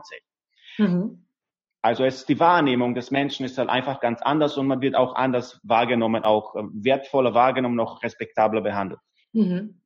Mhm. 0.77 1.25
Also 1.83 2.03
es 2.03 2.17
ist 2.17 2.29
die 2.29 2.39
Wahrnehmung 2.39 2.93
des 2.93 3.09
Menschen 3.09 3.43
ist 3.43 3.57
halt 3.57 3.69
einfach 3.69 4.01
ganz 4.01 4.21
anders 4.21 4.55
und 4.55 4.67
man 4.67 4.81
wird 4.81 4.95
auch 4.95 5.15
anders 5.15 5.59
wahrgenommen, 5.63 6.23
auch 6.23 6.55
äh, 6.55 6.61
wertvoller 6.73 7.33
wahrgenommen, 7.33 7.79
auch 7.79 8.03
respektabler 8.03 8.61
behandelt. 8.61 8.99
Mhm. 9.33 9.81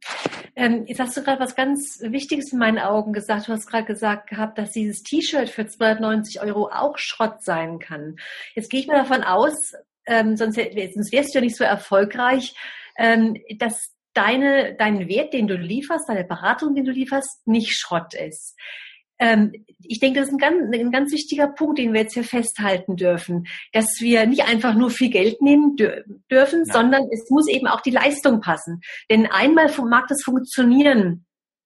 Ähm, 0.55 0.85
jetzt 0.87 0.99
hast 0.99 1.17
du 1.17 1.23
gerade 1.23 1.41
was 1.41 1.55
ganz 1.55 1.99
Wichtiges 2.01 2.53
in 2.53 2.59
meinen 2.59 2.79
Augen 2.79 3.11
gesagt. 3.11 3.47
Du 3.47 3.51
hast 3.51 3.67
gerade 3.67 3.85
gesagt 3.85 4.29
gehabt, 4.29 4.57
dass 4.57 4.71
dieses 4.71 5.03
T-Shirt 5.03 5.49
für 5.49 5.67
290 5.67 6.41
Euro 6.41 6.69
auch 6.71 6.97
Schrott 6.97 7.43
sein 7.43 7.79
kann. 7.79 8.15
Jetzt 8.53 8.69
gehe 8.69 8.79
ich 8.79 8.87
mal 8.87 8.97
davon 8.97 9.23
aus, 9.23 9.73
ähm, 10.05 10.37
sonst, 10.37 10.55
sonst 10.55 11.11
wärst 11.11 11.33
du 11.33 11.39
ja 11.39 11.41
nicht 11.41 11.57
so 11.57 11.63
erfolgreich, 11.63 12.55
ähm, 12.97 13.35
dass 13.57 13.93
deine, 14.13 14.75
dein 14.75 15.07
Wert, 15.07 15.33
den 15.33 15.47
du 15.47 15.55
lieferst, 15.55 16.07
deine 16.07 16.23
Beratung, 16.23 16.73
den 16.73 16.85
du 16.85 16.91
lieferst, 16.91 17.45
nicht 17.45 17.77
Schrott 17.77 18.13
ist. 18.13 18.55
Ähm, 19.19 19.51
ich 19.79 19.99
denke, 19.99 20.19
das 20.19 20.29
ist 20.29 20.33
ein 20.33 20.39
ganz, 20.39 20.73
ein 20.73 20.91
ganz 20.91 21.11
wichtiger 21.11 21.47
Punkt, 21.47 21.77
den 21.77 21.93
wir 21.93 22.01
jetzt 22.01 22.13
hier 22.13 22.23
festhalten 22.23 22.95
dürfen, 22.95 23.47
dass 23.71 23.99
wir 23.99 24.25
nicht 24.25 24.43
einfach 24.47 24.75
nur 24.75 24.89
viel 24.89 25.09
Geld 25.09 25.41
nehmen 25.41 25.75
dürfen, 25.75 26.63
ja. 26.67 26.73
sondern 26.73 27.03
es 27.11 27.29
muss 27.29 27.47
eben 27.47 27.67
auch 27.67 27.81
die 27.81 27.91
Leistung 27.91 28.41
passen. 28.41 28.81
Denn 29.09 29.27
einmal 29.27 29.71
mag 29.83 30.07
das 30.07 30.23
funktionieren, 30.23 31.25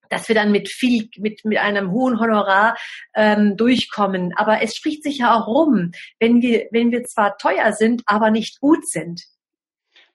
dass 0.09 0.27
wir 0.27 0.35
dann 0.35 0.51
mit 0.51 0.69
viel, 0.69 1.07
mit, 1.17 1.45
mit 1.45 1.59
einem 1.59 1.91
hohen 1.91 2.19
Honorar 2.19 2.75
ähm, 3.15 3.55
durchkommen. 3.55 4.33
Aber 4.35 4.61
es 4.61 4.75
spricht 4.75 5.03
sich 5.03 5.19
ja 5.19 5.35
auch 5.35 5.47
rum, 5.47 5.91
wenn 6.19 6.41
wir, 6.41 6.67
wenn 6.71 6.91
wir 6.91 7.03
zwar 7.03 7.37
teuer 7.37 7.73
sind, 7.73 8.01
aber 8.05 8.31
nicht 8.31 8.59
gut 8.59 8.87
sind. 8.87 9.23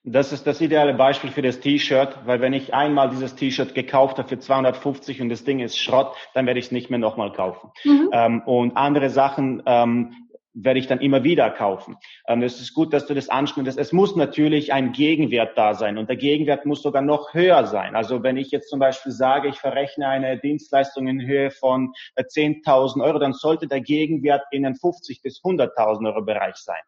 Das 0.06 0.32
ist 0.32 0.46
das 0.46 0.60
ideale 0.60 0.92
Beispiel 0.92 1.30
für 1.30 1.40
das 1.40 1.60
T-Shirt, 1.60 2.18
weil 2.26 2.42
wenn 2.42 2.52
ich 2.52 2.74
einmal 2.74 3.08
dieses 3.08 3.36
T-Shirt 3.36 3.74
gekauft 3.74 4.18
habe 4.18 4.28
für 4.28 4.38
250 4.38 5.22
und 5.22 5.30
das 5.30 5.44
Ding 5.44 5.60
ist 5.60 5.78
Schrott, 5.78 6.14
dann 6.34 6.44
werde 6.46 6.60
ich 6.60 6.66
es 6.66 6.72
nicht 6.72 6.90
mehr 6.90 6.98
nochmal 6.98 7.32
kaufen. 7.32 7.70
Mhm. 7.84 8.10
Ähm, 8.12 8.42
und 8.42 8.76
andere 8.76 9.08
Sachen 9.08 9.62
ähm, 9.64 10.12
werde 10.52 10.78
ich 10.78 10.86
dann 10.86 11.00
immer 11.00 11.24
wieder 11.24 11.50
kaufen. 11.50 11.96
Ähm, 12.28 12.42
es 12.42 12.60
ist 12.60 12.74
gut, 12.74 12.92
dass 12.92 13.06
du 13.06 13.14
das 13.14 13.30
anschnittest. 13.30 13.78
Es 13.78 13.92
muss 13.92 14.14
natürlich 14.14 14.74
ein 14.74 14.92
Gegenwert 14.92 15.56
da 15.56 15.72
sein 15.72 15.96
und 15.96 16.10
der 16.10 16.16
Gegenwert 16.16 16.66
muss 16.66 16.82
sogar 16.82 17.00
noch 17.00 17.32
höher 17.32 17.66
sein. 17.66 17.96
Also 17.96 18.22
wenn 18.22 18.36
ich 18.36 18.50
jetzt 18.50 18.68
zum 18.68 18.80
Beispiel 18.80 19.10
sage, 19.10 19.48
ich 19.48 19.56
verrechne 19.56 20.06
eine 20.06 20.38
Dienstleistung 20.38 21.08
in 21.08 21.26
Höhe 21.26 21.50
von 21.50 21.94
10.000 22.18 22.98
äh, 22.98 23.02
Euro, 23.02 23.18
dann 23.18 23.32
sollte 23.32 23.68
der 23.68 23.80
Gegenwert 23.80 24.42
in 24.50 24.64
den 24.64 24.74
50 24.74 25.22
bis 25.22 25.40
100.000 25.42 26.06
Euro 26.06 26.22
Bereich 26.22 26.56
sein. 26.56 26.82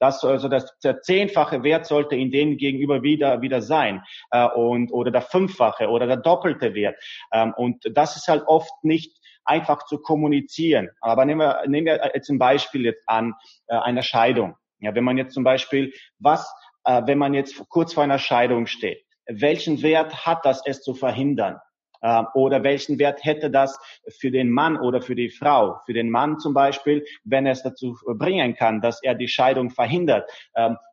Das, 0.00 0.24
also 0.24 0.48
das, 0.48 0.76
der 0.80 1.02
zehnfache 1.02 1.62
Wert 1.62 1.86
sollte 1.86 2.16
in 2.16 2.30
dem 2.30 2.56
gegenüber 2.56 3.02
wieder, 3.02 3.42
wieder 3.42 3.62
sein, 3.62 4.02
äh, 4.30 4.48
und, 4.48 4.90
oder 4.90 5.10
der 5.10 5.22
fünffache 5.22 5.88
oder 5.88 6.06
der 6.06 6.16
doppelte 6.16 6.74
Wert. 6.74 6.96
Ähm, 7.32 7.54
und 7.56 7.84
das 7.92 8.16
ist 8.16 8.26
halt 8.26 8.42
oft 8.46 8.72
nicht 8.82 9.16
einfach 9.44 9.84
zu 9.84 9.98
kommunizieren. 9.98 10.90
Aber 11.00 11.24
nehmen 11.24 11.40
wir, 11.40 11.62
nehmen 11.66 11.86
wir 11.86 12.10
jetzt 12.14 12.30
ein 12.30 12.38
Beispiel 12.38 12.84
jetzt 12.84 13.08
an, 13.08 13.34
äh, 13.66 13.76
einer 13.76 14.02
Scheidung. 14.02 14.56
Ja, 14.80 14.94
wenn 14.94 15.04
man 15.04 15.18
jetzt 15.18 15.34
zum 15.34 15.44
Beispiel, 15.44 15.92
was, 16.18 16.50
äh, 16.84 17.02
wenn 17.04 17.18
man 17.18 17.34
jetzt 17.34 17.58
kurz 17.68 17.92
vor 17.92 18.02
einer 18.02 18.18
Scheidung 18.18 18.66
steht, 18.66 19.04
welchen 19.26 19.82
Wert 19.82 20.26
hat 20.26 20.44
das, 20.44 20.62
es 20.64 20.82
zu 20.82 20.94
verhindern? 20.94 21.58
Ähm, 22.02 22.26
oder 22.34 22.62
welchen 22.62 22.98
Wert 22.98 23.24
hätte 23.24 23.50
das 23.50 23.78
für 24.18 24.30
den 24.30 24.50
Mann 24.50 24.78
oder 24.78 25.02
für 25.02 25.14
die 25.14 25.30
Frau? 25.30 25.80
Für 25.86 25.92
den 25.92 26.10
Mann 26.10 26.38
zum 26.38 26.54
Beispiel, 26.54 27.04
wenn 27.24 27.46
er 27.46 27.52
es 27.52 27.62
dazu 27.62 27.96
bringen 28.06 28.54
kann, 28.54 28.80
dass 28.80 29.02
er 29.02 29.14
die 29.14 29.28
Scheidung 29.28 29.70
verhindert. 29.70 30.30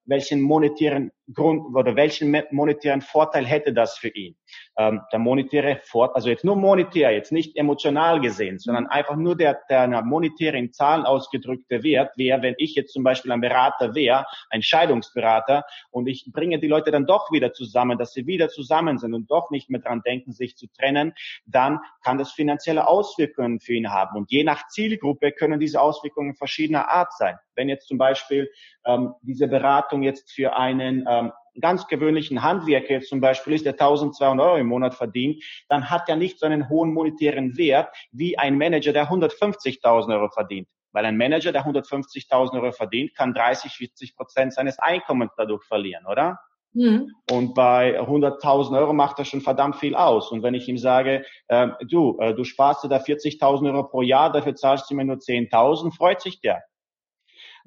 Welchen 0.08 0.42
monetären 0.42 1.12
Grund 1.34 1.76
oder 1.76 1.96
welchen 1.96 2.36
monetären 2.52 3.02
Vorteil 3.02 3.46
hätte 3.46 3.74
das 3.74 3.98
für 3.98 4.08
ihn? 4.08 4.38
Ähm, 4.78 5.02
der 5.12 5.20
monetäre 5.20 5.82
Vorteil, 5.84 6.16
also 6.16 6.30
jetzt 6.30 6.46
nur 6.46 6.56
monetär, 6.56 7.12
jetzt 7.12 7.32
nicht 7.32 7.58
emotional 7.58 8.22
gesehen, 8.22 8.60
sondern 8.60 8.88
einfach 8.88 9.18
nur 9.18 9.36
der, 9.36 9.60
der 9.70 10.02
monetäre 10.04 10.58
in 10.58 10.72
Zahlen 10.72 11.06
ausgedrückte 11.06 11.84
Wert 11.84 12.18
wäre, 12.18 12.42
wenn 12.42 12.56
ich 12.58 12.76
jetzt 12.76 12.94
zum 12.94 13.04
Beispiel 13.04 13.32
ein 13.32 13.42
Berater 13.42 13.94
wäre, 13.94 14.26
ein 14.50 14.62
Scheidungsberater, 14.62 15.64
und 15.92 16.08
ich 16.08 16.30
bringe 16.32 16.60
die 16.60 16.68
Leute 16.68 16.92
dann 16.92 17.06
doch 17.06 17.32
wieder 17.32 17.52
zusammen, 17.52 17.98
dass 17.98 18.14
sie 18.14 18.26
wieder 18.26 18.50
zusammen 18.50 18.98
sind 18.98 19.14
und 19.14 19.30
doch 19.30 19.52
nicht 19.52 19.70
mehr 19.70 19.82
dran 19.82 20.02
denken, 20.06 20.32
sich 20.32 20.56
zu 20.56 20.68
trennen, 20.68 21.14
dann 21.46 21.80
kann 22.04 22.18
das 22.18 22.32
finanzielle 22.32 22.88
Auswirkungen 22.88 23.60
für 23.60 23.74
ihn 23.74 23.92
haben. 23.92 24.18
Und 24.18 24.32
je 24.32 24.44
nach 24.44 24.68
Zielgruppe 24.68 25.32
können 25.34 25.60
diese 25.60 25.82
Auswirkungen 25.82 26.36
verschiedener 26.36 26.90
Art 26.90 27.12
sein. 27.14 27.38
Wenn 27.58 27.68
jetzt 27.68 27.88
zum 27.88 27.98
Beispiel 27.98 28.50
ähm, 28.86 29.14
diese 29.22 29.48
Beratung 29.48 30.04
jetzt 30.04 30.32
für 30.32 30.56
einen 30.56 31.06
ähm, 31.10 31.32
ganz 31.60 31.88
gewöhnlichen 31.88 32.44
Handwerker 32.44 33.02
zum 33.02 33.20
Beispiel 33.20 33.54
ist, 33.54 33.66
der 33.66 33.74
1200 33.74 34.46
Euro 34.46 34.58
im 34.58 34.68
Monat 34.68 34.94
verdient, 34.94 35.44
dann 35.68 35.90
hat 35.90 36.08
er 36.08 36.16
nicht 36.16 36.40
so 36.40 36.46
einen 36.46 36.70
hohen 36.70 36.94
monetären 36.94 37.58
Wert 37.58 37.90
wie 38.12 38.38
ein 38.38 38.58
Manager, 38.58 38.94
der 38.94 39.10
150.000 39.10 40.14
Euro 40.14 40.30
verdient. 40.30 40.68
Weil 40.92 41.06
ein 41.06 41.18
Manager, 41.18 41.52
der 41.52 41.66
150.000 41.66 42.54
Euro 42.54 42.72
verdient, 42.72 43.14
kann 43.16 43.34
30, 43.34 43.72
40 43.72 44.16
Prozent 44.16 44.54
seines 44.54 44.80
Einkommens 44.80 45.32
dadurch 45.36 45.64
verlieren, 45.66 46.06
oder? 46.06 46.40
Mhm. 46.74 47.12
Und 47.32 47.56
bei 47.56 48.00
100.000 48.00 48.78
Euro 48.78 48.94
macht 48.94 49.20
er 49.20 49.26
schon 49.26 49.42
verdammt 49.42 49.78
viel 49.78 49.96
aus. 49.96 50.32
Und 50.32 50.44
wenn 50.44 50.54
ich 50.54 50.68
ihm 50.68 50.78
sage, 50.78 51.26
äh, 51.48 51.70
du, 51.90 52.18
äh, 52.20 52.34
du 52.34 52.44
sparst 52.44 52.84
dir 52.84 52.90
da 52.90 52.98
40.000 52.98 53.68
Euro 53.68 53.84
pro 53.88 54.02
Jahr, 54.02 54.32
dafür 54.32 54.56
zahlst 54.56 54.90
du 54.90 54.96
mir 54.96 55.06
nur 55.06 55.18
10.000, 55.18 55.96
freut 55.96 56.22
sich 56.22 56.40
der. 56.40 56.64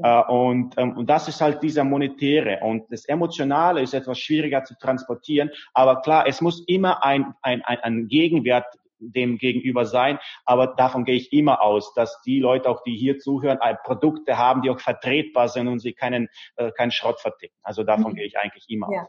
Äh, 0.03 0.23
und, 0.25 0.75
ähm, 0.79 0.97
und 0.97 1.09
das 1.09 1.29
ist 1.29 1.41
halt 1.41 1.63
dieser 1.63 1.85
monetäre. 1.85 2.61
Und 2.63 2.91
das 2.91 3.05
Emotionale 3.07 3.83
ist 3.83 3.95
etwas 3.95 4.19
schwieriger 4.19 4.65
zu 4.65 4.77
transportieren. 4.79 5.51
Aber 5.75 6.03
klar, 6.03 6.27
es 6.27 6.41
muss 6.41 6.65
immer 6.67 7.05
ein, 7.05 7.35
ein, 7.43 7.63
ein, 7.63 7.79
ein 7.81 8.09
Gegenwert 8.09 8.67
dem 9.01 9.39
gegenüber 9.39 9.87
sein. 9.87 10.19
Aber 10.45 10.69
davon 10.69 11.05
gehe 11.05 11.17
ich 11.17 11.33
immer 11.33 11.63
aus, 11.63 11.95
dass 11.95 12.21
die 12.23 12.39
Leute, 12.39 12.69
auch 12.69 12.83
die 12.83 12.97
hier 12.97 13.19
zuhören, 13.19 13.59
Produkte 13.85 14.37
haben, 14.37 14.63
die 14.63 14.71
auch 14.71 14.81
vertretbar 14.81 15.49
sind 15.49 15.69
und 15.69 15.81
sie 15.81 15.93
keinen, 15.93 16.29
äh, 16.57 16.71
keinen 16.73 16.91
Schrott 16.91 17.21
verticken. 17.21 17.57
Also 17.63 17.83
davon 17.83 18.13
mhm. 18.13 18.17
gehe 18.17 18.27
ich 18.27 18.39
eigentlich 18.39 18.67
immer 18.69 18.89
ja. 18.93 19.03
aus. 19.03 19.09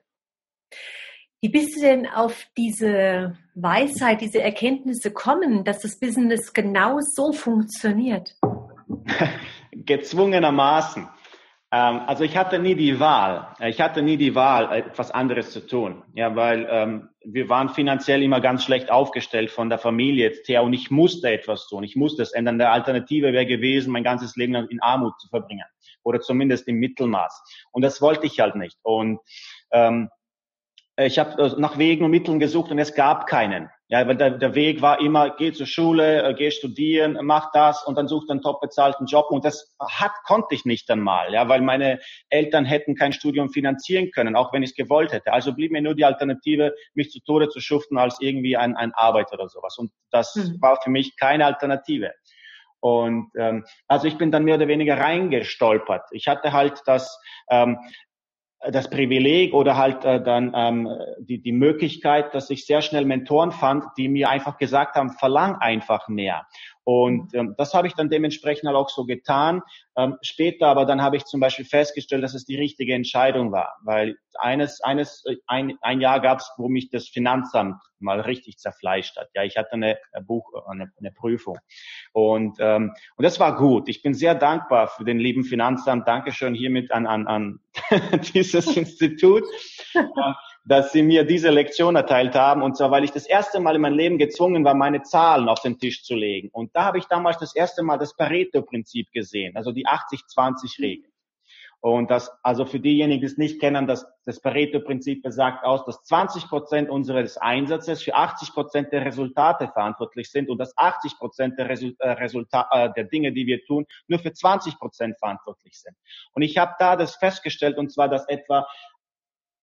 Wie 1.44 1.50
bist 1.50 1.76
du 1.76 1.82
denn 1.82 2.08
auf 2.08 2.46
diese 2.56 3.36
Weisheit, 3.56 4.22
diese 4.22 4.42
Erkenntnisse 4.42 5.12
kommen, 5.12 5.64
dass 5.64 5.82
das 5.82 6.00
Business 6.00 6.54
genau 6.54 7.00
so 7.00 7.34
funktioniert? 7.34 8.36
gezwungenermaßen. 9.72 11.08
Ähm, 11.72 12.02
also 12.06 12.24
ich 12.24 12.36
hatte 12.36 12.60
nie 12.60 12.76
die 12.76 13.00
Wahl. 13.00 13.56
Ich 13.60 13.80
hatte 13.80 14.02
nie 14.02 14.18
die 14.18 14.36
Wahl, 14.36 14.72
etwas 14.74 15.12
anderes 15.12 15.52
zu 15.52 15.66
tun. 15.66 16.04
Ja, 16.14 16.36
weil 16.36 16.68
ähm, 16.70 17.10
wir 17.24 17.48
waren 17.50 17.70
finanziell 17.70 18.22
immer 18.22 18.42
ganz 18.42 18.64
schlecht 18.64 18.92
aufgestellt 18.92 19.52
von 19.52 19.70
der 19.70 19.80
Familie 19.80 20.28
jetzt 20.28 20.48
her 20.50 20.64
und 20.64 20.74
ich 20.74 20.92
musste 20.92 21.32
etwas 21.32 21.68
tun. 21.68 21.84
Ich 21.84 21.96
musste 21.96 22.24
es 22.24 22.34
ändern. 22.34 22.60
Der 22.60 22.72
Alternative 22.72 23.32
wäre 23.32 23.46
gewesen, 23.46 23.92
mein 23.92 24.04
ganzes 24.04 24.36
Leben 24.36 24.56
in 24.56 24.82
Armut 24.82 25.20
zu 25.20 25.30
verbringen 25.30 25.66
oder 26.04 26.20
zumindest 26.20 26.68
im 26.68 26.78
Mittelmaß. 26.78 27.44
Und 27.72 27.84
das 27.84 28.02
wollte 28.02 28.26
ich 28.26 28.40
halt 28.40 28.56
nicht. 28.56 28.78
Und 28.84 29.20
ähm, 29.72 30.10
ich 31.06 31.20
habe 31.20 31.42
äh, 31.42 31.54
nach 31.58 31.78
Wegen 31.78 32.04
und 32.04 32.12
Mitteln 32.12 32.40
gesucht 32.40 32.72
und 32.72 32.80
es 32.80 32.94
gab 32.96 33.28
keinen. 33.28 33.70
Ja, 33.88 34.08
weil 34.08 34.16
der, 34.16 34.32
der 34.32 34.56
Weg 34.56 34.82
war 34.82 35.02
immer, 35.02 35.32
geh 35.36 35.52
zur 35.52 35.66
Schule, 35.66 36.24
äh, 36.24 36.34
geh 36.34 36.50
studieren, 36.50 37.18
mach 37.22 37.52
das 37.52 37.84
und 37.84 37.98
dann 37.98 38.08
such 38.08 38.30
einen 38.30 38.42
top 38.42 38.62
bezahlten 38.62 39.06
Job. 39.06 39.28
Und 39.30 39.44
das 39.44 39.76
hat, 39.80 40.14
konnte 40.24 40.56
ich 40.56 40.64
nicht 40.66 40.90
einmal, 40.90 41.34
ja, 41.34 41.50
weil 41.50 41.62
meine 41.62 42.00
Eltern 42.30 42.64
hätten 42.64 42.96
kein 42.96 43.12
Studium 43.12 43.50
finanzieren 43.50 44.12
können, 44.12 44.36
auch 44.36 44.54
wenn 44.54 44.64
ich 44.64 44.72
es 44.72 44.76
gewollt 44.76 45.12
hätte. 45.12 45.34
Also 45.34 45.54
blieb 45.54 45.72
mir 45.72 45.82
nur 45.82 45.96
die 45.96 46.06
Alternative, 46.06 46.74
mich 46.94 47.12
zu 47.12 47.20
Tode 47.20 47.50
zu 47.50 47.60
schuften 47.60 47.98
als 47.98 48.22
irgendwie 48.22 48.56
ein, 48.56 48.78
ein 48.78 48.94
Arbeiter 48.94 49.34
oder 49.34 49.50
sowas. 49.50 49.78
Und 49.78 49.92
das 50.10 50.36
mhm. 50.36 50.62
war 50.62 50.80
für 50.82 50.90
mich 50.90 51.18
keine 51.18 51.46
Alternative. 51.46 52.12
Und 52.82 53.30
ähm, 53.38 53.66
also 53.88 54.08
ich 54.08 54.18
bin 54.18 54.32
dann 54.32 54.44
mehr 54.44 54.56
oder 54.56 54.68
weniger 54.68 54.98
reingestolpert. 54.98 56.04
Ich 56.12 56.28
hatte 56.28 56.52
halt 56.52 56.82
das 56.86 57.20
ähm, 57.50 57.78
das 58.70 58.90
Privileg 58.90 59.54
oder 59.54 59.76
halt 59.78 60.06
äh, 60.06 60.22
dann 60.22 60.54
ähm, 60.56 60.88
die, 61.20 61.42
die 61.42 61.52
Möglichkeit, 61.52 62.36
dass 62.36 62.50
ich 62.50 62.66
sehr 62.66 62.82
schnell 62.82 63.06
Mentoren 63.06 63.52
fand, 63.52 63.86
die 63.98 64.08
mir 64.08 64.30
einfach 64.30 64.58
gesagt 64.58 64.96
haben, 64.96 65.12
verlang 65.12 65.56
einfach 65.56 66.08
mehr. 66.08 66.46
Und 66.84 67.34
ähm, 67.36 67.54
das 67.58 67.74
habe 67.74 67.88
ich 67.88 67.94
dann 67.94 68.10
dementsprechend 68.10 68.68
halt 68.68 68.76
auch 68.76 68.90
so 68.90 69.06
getan. 69.06 69.62
Ähm, 69.96 70.18
später 70.22 70.68
aber 70.68 70.86
dann 70.86 71.02
habe 71.02 71.18
ich 71.18 71.26
zum 71.26 71.40
Beispiel 71.40 71.66
festgestellt, 71.66 72.24
dass 72.24 72.34
es 72.34 72.46
die 72.46 72.56
richtige 72.56 72.96
Entscheidung 72.96 73.52
war, 73.52 73.76
weil 73.84 74.18
eines, 74.40 74.82
eines, 74.82 75.24
äh, 75.26 75.36
ein, 75.48 75.78
ein 75.82 76.02
Jahr 76.02 76.20
gab 76.22 76.40
es, 76.40 76.52
wo 76.58 76.70
mich 76.70 76.90
das 76.90 77.08
Finanzamt 77.08 77.76
mal 78.00 78.20
richtig 78.20 78.58
zerfleischt 78.58 79.18
hat. 79.18 79.30
Ja, 79.36 79.44
ich 79.44 79.58
hatte 79.58 79.74
eine 79.74 79.98
Buch, 80.26 80.52
eine, 80.68 80.92
eine 80.98 81.12
Prüfung 81.12 81.60
und 82.14 82.58
ähm, 82.60 82.94
und 83.16 83.24
das 83.24 83.40
war 83.40 83.56
gut. 83.58 83.88
Ich 83.88 84.02
bin 84.02 84.16
sehr 84.16 84.34
dankbar 84.34 84.88
für 84.88 85.04
den 85.04 85.20
lieben 85.20 85.44
Finanzamt. 85.44 86.08
Dankeschön 86.08 86.56
hiermit 86.56 86.92
an 86.92 87.06
an, 87.06 87.28
an 87.28 87.60
dieses 88.34 88.66
Institut. 88.76 89.44
dass 90.64 90.92
sie 90.92 91.02
mir 91.02 91.24
diese 91.24 91.50
Lektion 91.50 91.96
erteilt 91.96 92.36
haben. 92.36 92.62
Und 92.62 92.78
zwar, 92.78 92.92
weil 92.92 93.04
ich 93.04 93.12
das 93.12 93.26
erste 93.26 93.60
Mal 93.60 93.76
in 93.76 93.82
meinem 93.82 93.98
Leben 93.98 94.18
gezwungen 94.18 94.64
war, 94.64 94.76
meine 94.76 95.02
Zahlen 95.02 95.50
auf 95.50 95.62
den 95.62 95.80
Tisch 95.80 96.04
zu 96.04 96.16
legen. 96.16 96.50
Und 96.52 96.76
da 96.76 96.86
habe 96.86 97.00
ich 97.00 97.06
damals 97.06 97.38
das 97.40 97.56
erste 97.56 97.84
Mal 97.84 97.98
das 97.98 98.16
Pareto-Prinzip 98.16 99.12
gesehen, 99.12 99.56
also 99.58 99.72
die 99.72 99.88
80-20-Regel. 99.88 101.12
Und 101.84 102.12
das, 102.12 102.32
also 102.44 102.66
für 102.66 102.80
diejenigen, 102.80 103.22
die 103.22 103.26
es 103.26 103.40
nicht 103.40 103.60
kennen, 103.60 103.88
das, 103.88 104.06
das 104.24 104.40
Pareto-Prinzip 104.40 105.24
besagt 105.24 105.66
aus, 105.66 105.84
dass 105.86 106.04
20 106.04 106.48
Prozent 106.48 106.92
unseres 106.92 107.38
Einsatzes 107.38 108.04
für 108.04 108.14
80 108.14 108.54
Prozent 108.54 108.94
der 108.94 109.04
Resultate 109.04 109.68
verantwortlich 109.68 110.30
sind 110.30 110.48
und 110.48 110.60
dass 110.60 110.78
80 110.78 111.18
Prozent 111.18 111.58
der, 111.58 111.70
Resul 111.70 111.96
äh, 111.98 112.12
Resulta 112.12 112.70
äh, 112.72 112.94
der 112.94 113.06
Dinge, 113.06 113.32
die 113.34 113.48
wir 113.48 113.66
tun, 113.66 113.88
nur 114.08 114.20
für 114.20 114.32
20 114.32 114.78
Prozent 114.78 115.18
verantwortlich 115.18 115.80
sind. 115.80 115.96
Und 116.34 116.44
ich 116.44 116.60
habe 116.60 116.76
da 116.78 116.96
das 116.96 117.16
festgestellt, 117.16 117.80
und 117.80 117.92
zwar, 117.92 118.10
dass 118.10 118.30
etwa 118.30 118.68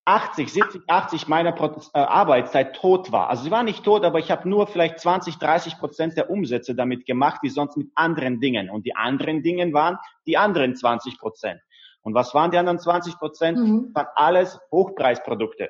80, 0.08 0.50
70, 0.50 0.82
80 0.86 1.28
meiner 1.28 1.54
äh, 1.54 1.98
Arbeitszeit 1.98 2.74
tot 2.74 3.12
war. 3.12 3.28
Also 3.28 3.44
sie 3.44 3.50
war 3.50 3.62
nicht 3.62 3.84
tot, 3.84 4.04
aber 4.04 4.18
ich 4.18 4.30
habe 4.30 4.48
nur 4.48 4.66
vielleicht 4.66 5.00
20, 5.00 5.36
30 5.36 5.76
Prozent 5.76 6.16
der 6.16 6.30
Umsätze 6.30 6.74
damit 6.74 7.04
gemacht, 7.04 7.40
wie 7.42 7.50
sonst 7.50 7.76
mit 7.76 7.90
anderen 7.94 8.40
Dingen. 8.40 8.70
Und 8.70 8.86
die 8.86 8.96
anderen 8.96 9.42
Dingen 9.42 9.74
waren 9.74 9.98
die 10.26 10.38
anderen 10.38 10.74
20 10.74 11.18
Prozent. 11.18 11.60
Und 12.00 12.14
was 12.14 12.32
waren 12.34 12.50
die 12.50 12.56
anderen 12.56 12.78
20 12.78 13.18
Prozent? 13.18 13.58
Mhm. 13.58 13.90
Waren 13.92 14.06
alles 14.14 14.58
Hochpreisprodukte. 14.72 15.68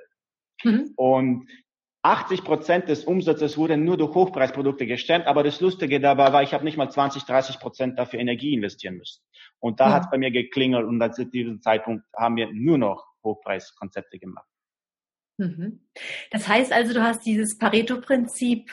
Mhm. 0.63 0.93
Und 0.95 1.49
80 2.03 2.45
Prozent 2.45 2.89
des 2.89 3.05
Umsatzes 3.05 3.59
wurden 3.59 3.85
nur 3.85 3.97
durch 3.97 4.15
Hochpreisprodukte 4.15 4.87
gestemmt, 4.87 5.27
aber 5.27 5.43
das 5.43 5.61
Lustige 5.61 5.99
dabei 5.99 6.33
war, 6.33 6.45
ich 6.45 6.55
habe 6.55 6.63
nicht 6.63 6.77
mal 6.77 6.89
20, 6.89 7.25
30 7.25 7.59
Prozent 7.59 7.99
dafür 7.99 8.21
Energie 8.21 8.55
investieren 8.55 8.99
müssen. 8.99 9.21
Und 9.59 9.81
da 9.81 9.89
ja. 9.89 9.95
hat 9.95 10.05
es 10.05 10.11
bei 10.11 10.19
mir 10.19 10.31
geklingelt 10.31 10.87
und 10.87 11.03
zu 11.13 11.27
diesem 11.27 11.61
Zeitpunkt 11.61 12.05
haben 12.17 12.37
wir 12.37 12.53
nur 12.53 12.79
noch 12.79 13.05
Hochpreiskonzepte 13.29 14.19
gemacht. 14.19 14.49
Mhm. 15.39 15.89
Das 16.31 16.49
heißt 16.49 16.73
also, 16.73 16.93
du 16.93 17.03
hast 17.03 17.25
dieses 17.25 17.59
Pareto-Prinzip 17.59 18.71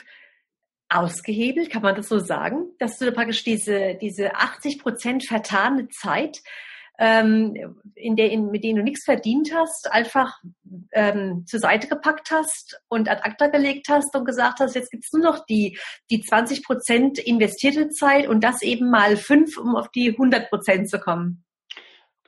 ausgehebelt, 0.88 1.70
kann 1.70 1.82
man 1.82 1.96
das 1.96 2.08
so 2.08 2.18
sagen, 2.18 2.70
dass 2.78 2.98
du 2.98 3.10
praktisch 3.12 3.42
diese, 3.44 3.96
diese 4.00 4.34
80 4.34 4.78
Prozent 4.80 5.26
vertane 5.26 5.88
Zeit 5.88 6.42
ähm, 6.98 7.82
in 7.94 8.16
der, 8.16 8.30
in, 8.30 8.50
mit 8.50 8.64
denen 8.64 8.76
du 8.76 8.82
nichts 8.82 9.04
verdient 9.04 9.52
hast, 9.54 9.90
einfach 9.92 10.38
ähm, 10.92 11.44
zur 11.46 11.60
Seite 11.60 11.88
gepackt 11.88 12.30
hast 12.30 12.80
und 12.88 13.10
ad 13.10 13.22
acta 13.22 13.48
gelegt 13.48 13.88
hast 13.88 14.14
und 14.16 14.24
gesagt 14.24 14.60
hast, 14.60 14.74
jetzt 14.74 14.90
gibt's 14.90 15.12
nur 15.12 15.22
noch 15.22 15.44
die, 15.44 15.78
die 16.10 16.22
20 16.22 16.64
Prozent 16.64 17.18
investierte 17.18 17.90
Zeit 17.90 18.28
und 18.28 18.42
das 18.42 18.62
eben 18.62 18.90
mal 18.90 19.16
fünf, 19.16 19.58
um 19.58 19.76
auf 19.76 19.90
die 19.90 20.10
100 20.10 20.48
Prozent 20.48 20.88
zu 20.88 20.98
kommen. 20.98 21.45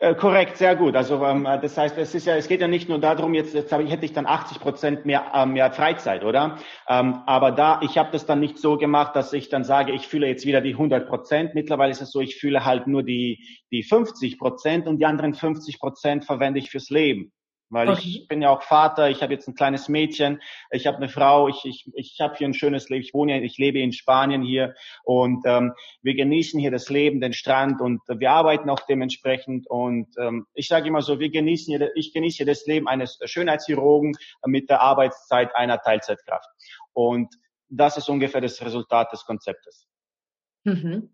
Äh, 0.01 0.15
korrekt, 0.15 0.57
sehr 0.59 0.77
gut. 0.77 0.95
Also 0.95 1.25
ähm, 1.25 1.43
das 1.45 1.77
heißt, 1.77 1.99
es 1.99 2.15
ist 2.15 2.27
ja, 2.27 2.37
es 2.37 2.47
geht 2.47 2.61
ja 2.61 2.69
nicht 2.69 2.89
nur 2.89 3.01
darum, 3.01 3.35
jetzt, 3.35 3.53
jetzt 3.55 3.73
habe 3.73 3.83
ich, 3.83 3.91
hätte 3.91 4.05
ich 4.05 4.13
dann 4.13 4.27
80 4.27 4.61
Prozent 4.61 5.07
mehr, 5.07 5.33
äh, 5.35 5.45
mehr 5.45 5.73
Freizeit, 5.73 6.23
oder? 6.23 6.59
Ähm, 6.89 7.23
aber 7.27 7.51
da, 7.51 7.81
ich 7.83 7.99
habe 7.99 8.11
das 8.13 8.25
dann 8.25 8.39
nicht 8.39 8.59
so 8.59 8.77
gemacht, 8.77 9.17
dass 9.17 9.33
ich 9.33 9.49
dann 9.49 9.65
sage, 9.65 9.93
ich 9.93 10.07
fühle 10.07 10.29
jetzt 10.29 10.47
wieder 10.47 10.61
die 10.61 10.75
100 10.75 11.09
Prozent. 11.09 11.55
Mittlerweile 11.55 11.91
ist 11.91 12.01
es 12.01 12.13
so, 12.13 12.21
ich 12.21 12.37
fühle 12.37 12.65
halt 12.65 12.87
nur 12.87 13.03
die 13.03 13.45
die 13.73 13.83
50 13.83 14.39
Prozent 14.39 14.87
und 14.87 14.99
die 14.99 15.07
anderen 15.07 15.35
50 15.35 15.81
Prozent 15.81 16.25
verwende 16.25 16.61
ich 16.61 16.71
fürs 16.71 16.91
Leben. 16.91 17.33
Weil 17.71 17.91
okay. 17.91 18.01
ich 18.03 18.29
bin 18.29 18.41
ja 18.41 18.51
auch 18.51 18.63
Vater, 18.63 19.11
ich 19.11 19.23
habe 19.23 19.35
jetzt 19.35 19.47
ein 19.47 19.55
kleines 19.55 19.89
Mädchen, 19.89 20.41
ich 20.71 20.87
habe 20.87 20.97
eine 20.97 21.09
Frau, 21.09 21.49
ich, 21.49 21.65
ich, 21.65 21.91
ich 21.95 22.21
habe 22.21 22.35
hier 22.37 22.49
ein 22.49 22.55
schönes 22.55 22.89
Leben, 22.89 23.03
ich 23.03 23.13
wohne, 23.13 23.43
ich 23.43 23.59
lebe 23.59 23.79
in 23.79 23.93
Spanien 23.93 24.43
hier 24.43 24.75
und 25.05 25.45
ähm, 25.45 25.75
wir 26.01 26.15
genießen 26.15 26.59
hier 26.59 26.71
das 26.71 26.89
Leben, 26.89 27.21
den 27.21 27.35
Strand 27.35 27.81
und 27.83 28.01
wir 28.09 28.31
arbeiten 28.31 28.71
auch 28.71 28.81
dementsprechend 28.81 29.67
und 29.69 30.09
ähm, 30.19 30.47
ich 30.55 30.69
sage 30.69 30.89
immer 30.89 31.03
so, 31.03 31.21
wir 31.21 31.31
genießen 31.31 31.77
hier, 31.77 31.91
ich 31.95 32.15
genieße 32.15 32.39
hier 32.39 32.47
das 32.47 32.65
Leben 32.67 32.89
eines 32.89 33.19
Schönheitschirurgen 33.23 34.17
mit 34.47 34.71
der 34.71 34.81
Arbeitszeit 34.81 35.55
einer 35.55 35.79
Teilzeitkraft. 35.79 36.49
Und 36.95 37.35
das 37.69 37.99
ist 37.99 38.09
ungefähr 38.09 38.41
das 38.41 38.63
Resultat 38.63 39.13
des 39.13 39.25
Konzeptes. 39.25 39.87
Mhm. 40.65 41.11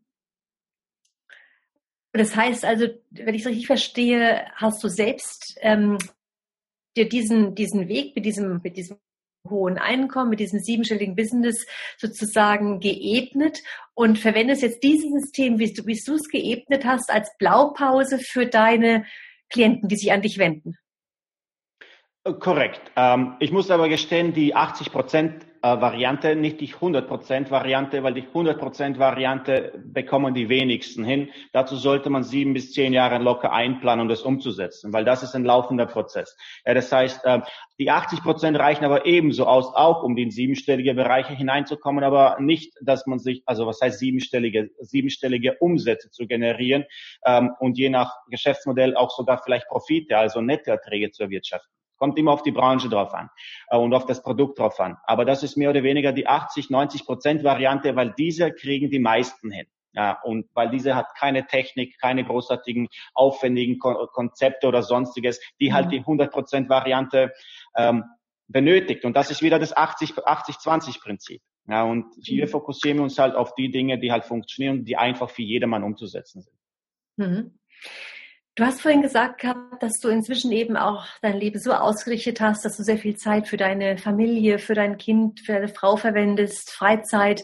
Das 2.12 2.36
heißt 2.36 2.64
also, 2.64 2.86
wenn 3.10 3.34
ich 3.34 3.42
es 3.42 3.48
richtig 3.48 3.66
verstehe, 3.66 4.46
hast 4.54 4.84
du 4.84 4.88
selbst 4.88 5.56
ähm, 5.60 5.98
dir 6.96 7.08
diesen, 7.08 7.54
diesen 7.54 7.88
Weg 7.88 8.14
mit 8.14 8.24
diesem, 8.24 8.60
mit 8.62 8.76
diesem 8.76 8.98
hohen 9.48 9.78
Einkommen, 9.78 10.30
mit 10.30 10.40
diesem 10.40 10.60
siebenstelligen 10.60 11.16
Business 11.16 11.66
sozusagen 11.98 12.80
geebnet 12.80 13.62
und 13.94 14.18
verwendest 14.18 14.62
jetzt 14.62 14.82
dieses 14.82 15.10
System, 15.10 15.58
wie 15.58 15.72
du, 15.72 15.86
wie 15.86 16.00
du 16.00 16.14
es 16.14 16.28
geebnet 16.28 16.84
hast, 16.84 17.10
als 17.10 17.30
Blaupause 17.38 18.18
für 18.18 18.46
deine 18.46 19.04
Klienten, 19.50 19.88
die 19.88 19.96
sich 19.96 20.12
an 20.12 20.22
dich 20.22 20.38
wenden. 20.38 20.76
Korrekt. 22.40 22.90
Ähm, 22.96 23.36
ich 23.38 23.52
muss 23.52 23.70
aber 23.70 23.88
gestehen, 23.90 24.32
die 24.32 24.54
80 24.54 24.90
Prozent 24.90 25.46
äh, 25.64 25.80
Variante, 25.80 26.36
nicht 26.36 26.60
die 26.60 26.68
100% 26.68 27.50
Variante, 27.50 28.02
weil 28.02 28.12
die 28.12 28.24
100% 28.24 28.98
Variante 28.98 29.72
bekommen 29.82 30.34
die 30.34 30.50
wenigsten 30.50 31.04
hin. 31.04 31.30
Dazu 31.52 31.76
sollte 31.76 32.10
man 32.10 32.22
sieben 32.22 32.52
bis 32.52 32.72
zehn 32.72 32.92
Jahre 32.92 33.16
locker 33.16 33.50
einplanen, 33.50 34.02
um 34.02 34.08
das 34.08 34.20
umzusetzen, 34.20 34.92
weil 34.92 35.06
das 35.06 35.22
ist 35.22 35.34
ein 35.34 35.44
laufender 35.44 35.86
Prozess. 35.86 36.36
Ja, 36.66 36.74
das 36.74 36.92
heißt, 36.92 37.24
äh, 37.24 37.40
die 37.78 37.90
80% 37.90 38.58
reichen 38.58 38.84
aber 38.84 39.06
ebenso 39.06 39.46
aus, 39.46 39.74
auch 39.74 40.02
um 40.02 40.18
in 40.18 40.30
siebenstellige 40.30 40.92
Bereiche 40.92 41.32
hineinzukommen, 41.32 42.04
aber 42.04 42.36
nicht, 42.40 42.74
dass 42.82 43.06
man 43.06 43.18
sich, 43.18 43.42
also 43.46 43.66
was 43.66 43.80
heißt 43.80 43.98
siebenstellige, 43.98 44.70
siebenstellige 44.80 45.56
Umsätze 45.60 46.10
zu 46.10 46.26
generieren 46.26 46.84
ähm, 47.24 47.52
und 47.58 47.78
je 47.78 47.88
nach 47.88 48.12
Geschäftsmodell 48.28 48.96
auch 48.96 49.10
sogar 49.10 49.40
vielleicht 49.42 49.66
Profite, 49.68 50.18
also 50.18 50.42
Nettoerträge 50.42 51.10
zu 51.10 51.22
erwirtschaften. 51.22 51.72
Kommt 51.96 52.18
immer 52.18 52.32
auf 52.32 52.42
die 52.42 52.52
Branche 52.52 52.88
drauf 52.88 53.14
an 53.14 53.30
äh, 53.68 53.76
und 53.76 53.94
auf 53.94 54.06
das 54.06 54.22
Produkt 54.22 54.58
drauf 54.58 54.78
an. 54.80 54.96
Aber 55.04 55.24
das 55.24 55.42
ist 55.42 55.56
mehr 55.56 55.70
oder 55.70 55.82
weniger 55.82 56.12
die 56.12 56.26
80, 56.26 56.70
90 56.70 57.04
Prozent 57.04 57.44
Variante, 57.44 57.96
weil 57.96 58.14
diese 58.16 58.52
kriegen 58.52 58.90
die 58.90 58.98
meisten 58.98 59.50
hin. 59.50 59.66
Ja, 59.94 60.20
und 60.22 60.48
weil 60.54 60.70
diese 60.70 60.96
hat 60.96 61.14
keine 61.16 61.46
Technik, 61.46 62.00
keine 62.00 62.24
großartigen, 62.24 62.88
aufwendigen 63.14 63.78
Ko 63.78 64.08
Konzepte 64.08 64.66
oder 64.66 64.82
sonstiges, 64.82 65.40
die 65.60 65.72
halt 65.72 65.86
mhm. 65.86 65.90
die 65.90 65.98
100 65.98 66.32
Prozent 66.32 66.68
Variante 66.68 67.32
ähm, 67.76 68.04
benötigt. 68.48 69.04
Und 69.04 69.16
das 69.16 69.30
ist 69.30 69.40
wieder 69.40 69.60
das 69.60 69.76
80-20-Prinzip. 69.76 71.42
Ja, 71.66 71.84
und 71.84 72.12
hier 72.20 72.46
mhm. 72.46 72.50
fokussieren 72.50 72.98
wir 72.98 73.04
uns 73.04 73.18
halt 73.18 73.36
auf 73.36 73.54
die 73.54 73.70
Dinge, 73.70 73.98
die 73.98 74.12
halt 74.12 74.24
funktionieren, 74.24 74.84
die 74.84 74.96
einfach 74.96 75.30
für 75.30 75.42
jedermann 75.42 75.84
umzusetzen 75.84 76.42
sind. 76.42 76.58
Mhm. 77.16 77.58
Du 78.56 78.64
hast 78.64 78.82
vorhin 78.82 79.02
gesagt 79.02 79.40
gehabt, 79.40 79.82
dass 79.82 79.98
du 79.98 80.08
inzwischen 80.08 80.52
eben 80.52 80.76
auch 80.76 81.06
dein 81.22 81.38
Leben 81.38 81.58
so 81.58 81.72
ausgerichtet 81.72 82.40
hast, 82.40 82.64
dass 82.64 82.76
du 82.76 82.84
sehr 82.84 82.98
viel 82.98 83.16
Zeit 83.16 83.48
für 83.48 83.56
deine 83.56 83.98
Familie, 83.98 84.60
für 84.60 84.74
dein 84.74 84.96
Kind, 84.96 85.40
für 85.40 85.54
deine 85.54 85.68
Frau 85.68 85.96
verwendest, 85.96 86.70
Freizeit. 86.70 87.42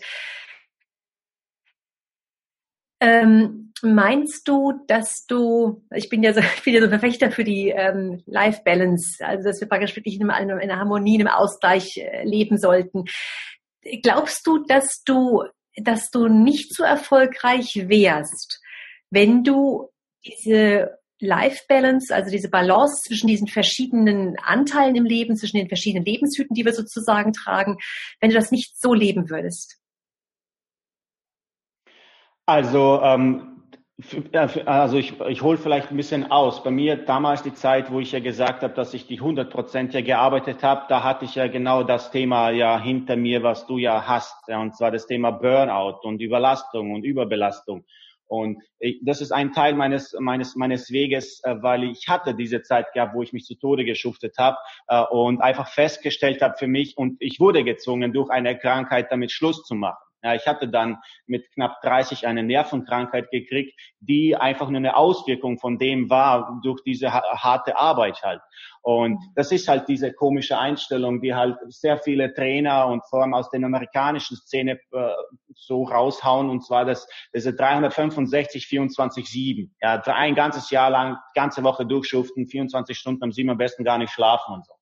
Ähm, 3.01 3.73
meinst 3.83 4.47
du, 4.47 4.73
dass 4.87 5.27
du, 5.27 5.83
ich 5.93 6.11
bin 6.11 6.23
ja 6.23 6.33
so, 6.33 6.41
ich 6.57 6.63
bin 6.63 6.75
ja 6.75 6.81
so 6.81 6.89
Verfechter 6.89 7.33
für 7.33 7.43
die 7.43 7.71
ähm, 7.71 8.23
Life 8.27 8.63
Balance, 8.65 9.27
also 9.27 9.49
dass 9.49 9.61
wir 9.61 9.69
praktisch 9.69 9.97
wirklich 9.97 10.21
in, 10.21 10.31
einer, 10.31 10.61
in 10.61 10.71
einer 10.71 10.79
Harmonie, 10.79 11.17
in 11.17 11.27
einem 11.27 11.35
Ausgleich 11.35 11.97
äh, 11.97 12.23
leben 12.23 12.57
sollten. 12.57 13.07
Glaubst 14.05 14.47
du, 14.47 14.59
dass 14.59 15.03
du, 15.03 15.43
dass 15.75 16.11
du 16.11 16.29
nicht 16.29 16.73
so 16.73 16.85
erfolgreich 16.85 17.89
wärst, 17.89 18.61
wenn 19.11 19.43
du 19.43 19.89
diese 20.25 21.00
Life 21.21 21.65
Balance, 21.69 22.15
also 22.15 22.31
diese 22.31 22.51
Balance 22.51 23.03
zwischen 23.05 23.27
diesen 23.27 23.47
verschiedenen 23.47 24.37
Anteilen 24.39 24.97
im 24.97 25.05
Leben, 25.05 25.37
zwischen 25.37 25.59
den 25.59 25.69
verschiedenen 25.69 26.05
Lebenshüten, 26.05 26.55
die 26.55 26.65
wir 26.65 26.73
sozusagen 26.73 27.33
tragen, 27.33 27.79
wenn 28.21 28.31
du 28.31 28.37
das 28.37 28.51
nicht 28.51 28.81
so 28.81 28.95
leben 28.95 29.31
würdest? 29.31 29.79
Also, 32.47 33.01
ähm, 33.03 33.51
also 34.65 34.97
ich, 34.97 35.21
ich 35.21 35.43
hole 35.43 35.59
vielleicht 35.59 35.91
ein 35.91 35.97
bisschen 35.97 36.31
aus. 36.31 36.63
Bei 36.63 36.71
mir 36.71 36.97
damals 36.97 37.43
die 37.43 37.55
Zeit, 37.55 37.91
wo 37.93 38.01
ich 38.01 38.13
ja 38.13 38.21
gesagt 38.21 38.63
habe, 38.63 38.75
dass 38.75 38.95
ich 38.95 39.07
die 39.07 39.19
100 39.19 39.51
Prozent 39.51 39.95
ja 39.95 40.01
gearbeitet 40.01 40.63
habe, 40.63 40.87
da 40.89 41.05
hatte 41.05 41.25
ich 41.25 41.35
ja 41.35 41.49
genau 41.49 41.83
das 41.83 42.11
Thema 42.11 42.51
ja 42.51 42.81
hinter 42.81 43.17
mir, 43.17 43.43
was 43.43 43.67
du 43.67 43.79
ja 43.79 44.07
hast, 44.07 44.49
ja, 44.49 44.61
und 44.61 44.75
zwar 44.75 44.91
das 44.91 45.07
Thema 45.07 45.31
Burnout 45.31 46.01
und 46.03 46.21
Überlastung 46.21 46.93
und 46.93 47.05
Überbelastung. 47.05 47.85
Und 48.31 48.63
ich, 48.79 49.01
das 49.03 49.21
ist 49.21 49.33
ein 49.33 49.53
Teil 49.53 49.75
meines, 49.75 50.15
meines, 50.19 50.55
meines 50.55 50.93
Weges, 50.93 51.41
äh, 51.43 51.57
weil 51.63 51.83
ich 51.83 52.07
hatte 52.09 52.33
diese 52.33 52.63
Zeit 52.63 52.93
gehabt, 52.93 53.13
wo 53.13 53.23
ich 53.23 53.33
mich 53.33 53.45
zu 53.45 53.57
Tode 53.57 53.85
geschuftet 53.85 54.37
habe 54.39 54.57
äh, 54.87 55.03
und 55.11 55.41
einfach 55.41 55.69
festgestellt 55.69 56.41
habe 56.41 56.55
für 56.57 56.69
mich 56.69 56.97
und 56.97 57.17
ich 57.19 57.41
wurde 57.41 57.65
gezwungen, 57.65 58.13
durch 58.13 58.31
eine 58.31 58.57
Krankheit 58.57 59.11
damit 59.11 59.33
Schluss 59.33 59.65
zu 59.65 59.75
machen. 59.75 60.10
Ja, 60.23 60.35
ich 60.35 60.47
hatte 60.47 60.69
dann 60.69 60.99
mit 61.27 61.51
knapp 61.53 61.81
30 61.83 62.27
eine 62.27 62.43
Nervenkrankheit 62.43 63.31
gekriegt, 63.31 63.79
die 64.01 64.37
einfach 64.37 64.69
nur 64.69 64.79
eine 64.79 64.97
Auswirkung 64.97 65.59
von 65.59 65.79
dem 65.79 66.11
war 66.11 66.61
durch 66.63 66.83
diese 66.83 67.13
harte 67.13 67.77
Arbeit 67.77 68.23
halt. 68.23 68.43
Und 68.83 69.23
das 69.35 69.53
ist 69.53 69.69
halt 69.69 69.89
diese 69.89 70.13
komische 70.13 70.59
Einstellung, 70.59 71.21
die 71.21 71.35
halt 71.35 71.57
sehr 71.69 71.99
viele 71.99 72.33
Trainer 72.33 72.87
und 72.87 73.05
vor 73.09 73.23
allem 73.23 73.35
aus 73.35 73.51
den 73.51 73.65
amerikanischen 73.65 74.37
Szene 74.37 74.79
äh, 74.93 75.13
so 75.55 75.85
raushauen, 75.85 76.49
und 76.49 76.65
zwar 76.65 76.85
das, 76.85 77.07
diese 77.35 77.55
365, 77.55 78.67
24, 78.67 79.29
7. 79.29 79.75
Ja, 79.83 80.01
ein 80.07 80.35
ganzes 80.35 80.71
Jahr 80.71 80.91
lang, 80.91 81.19
ganze 81.35 81.63
Woche 81.63 81.85
durchschuften, 81.87 82.47
24 82.47 82.99
Stunden 82.99 83.25
am 83.25 83.33
7 83.33 83.51
am 83.51 83.59
besten 83.59 83.85
gar 83.85 83.99
nicht 83.99 84.13
schlafen 84.13 84.55
und 84.55 84.67
so. 84.67 84.73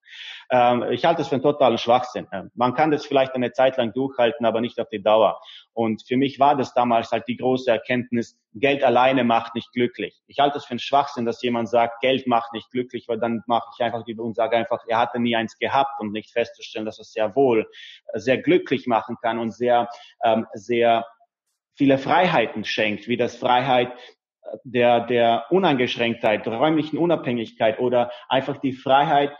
Ähm, 0.50 0.84
ich 0.90 1.04
halte 1.04 1.18
das 1.18 1.28
für 1.28 1.36
einen 1.36 1.42
totalen 1.42 1.78
Schwachsinn. 1.78 2.26
Ähm, 2.32 2.50
man 2.54 2.74
kann 2.74 2.90
das 2.90 3.06
vielleicht 3.06 3.34
eine 3.34 3.52
Zeit 3.52 3.76
lang 3.76 3.92
durchhalten, 3.92 4.46
aber 4.46 4.60
nicht 4.60 4.80
auf 4.80 4.88
die 4.88 5.02
Dauer. 5.02 5.40
Und 5.72 6.02
für 6.06 6.16
mich 6.16 6.38
war 6.38 6.56
das 6.56 6.74
damals 6.74 7.10
halt 7.12 7.28
die 7.28 7.36
große 7.36 7.70
Erkenntnis, 7.70 8.38
Geld 8.54 8.82
alleine 8.82 9.24
macht 9.24 9.54
nicht 9.54 9.72
glücklich. 9.72 10.20
Ich 10.26 10.38
halte 10.38 10.58
es 10.58 10.64
für 10.64 10.72
einen 10.72 10.78
Schwachsinn, 10.78 11.24
dass 11.24 11.42
jemand 11.42 11.68
sagt, 11.68 12.00
Geld 12.00 12.26
macht 12.26 12.52
nicht 12.52 12.70
glücklich, 12.70 13.06
weil 13.08 13.18
dann 13.18 13.42
mache 13.46 13.68
ich 13.74 13.84
einfach 13.84 14.04
die 14.04 14.18
und 14.18 14.34
sage 14.34 14.56
einfach, 14.56 14.84
er 14.88 14.98
hatte 14.98 15.20
nie 15.20 15.36
eins 15.36 15.58
gehabt 15.58 16.00
und 16.00 16.12
nicht 16.12 16.30
festzustellen, 16.32 16.86
dass 16.86 16.98
es 16.98 17.12
sehr 17.12 17.34
wohl 17.36 17.70
äh, 18.12 18.18
sehr 18.18 18.38
glücklich 18.38 18.86
machen 18.86 19.16
kann 19.20 19.38
und 19.38 19.52
sehr, 19.52 19.88
ähm, 20.24 20.46
sehr 20.54 21.06
viele 21.74 21.98
Freiheiten 21.98 22.64
schenkt, 22.64 23.08
wie 23.08 23.16
das 23.16 23.36
Freiheit 23.36 23.92
äh, 24.42 24.56
der, 24.64 25.00
der 25.06 25.46
Uneingeschränktheit, 25.50 26.46
der 26.46 26.54
räumlichen 26.54 26.98
Unabhängigkeit 26.98 27.78
oder 27.78 28.10
einfach 28.28 28.58
die 28.58 28.72
Freiheit, 28.72 29.32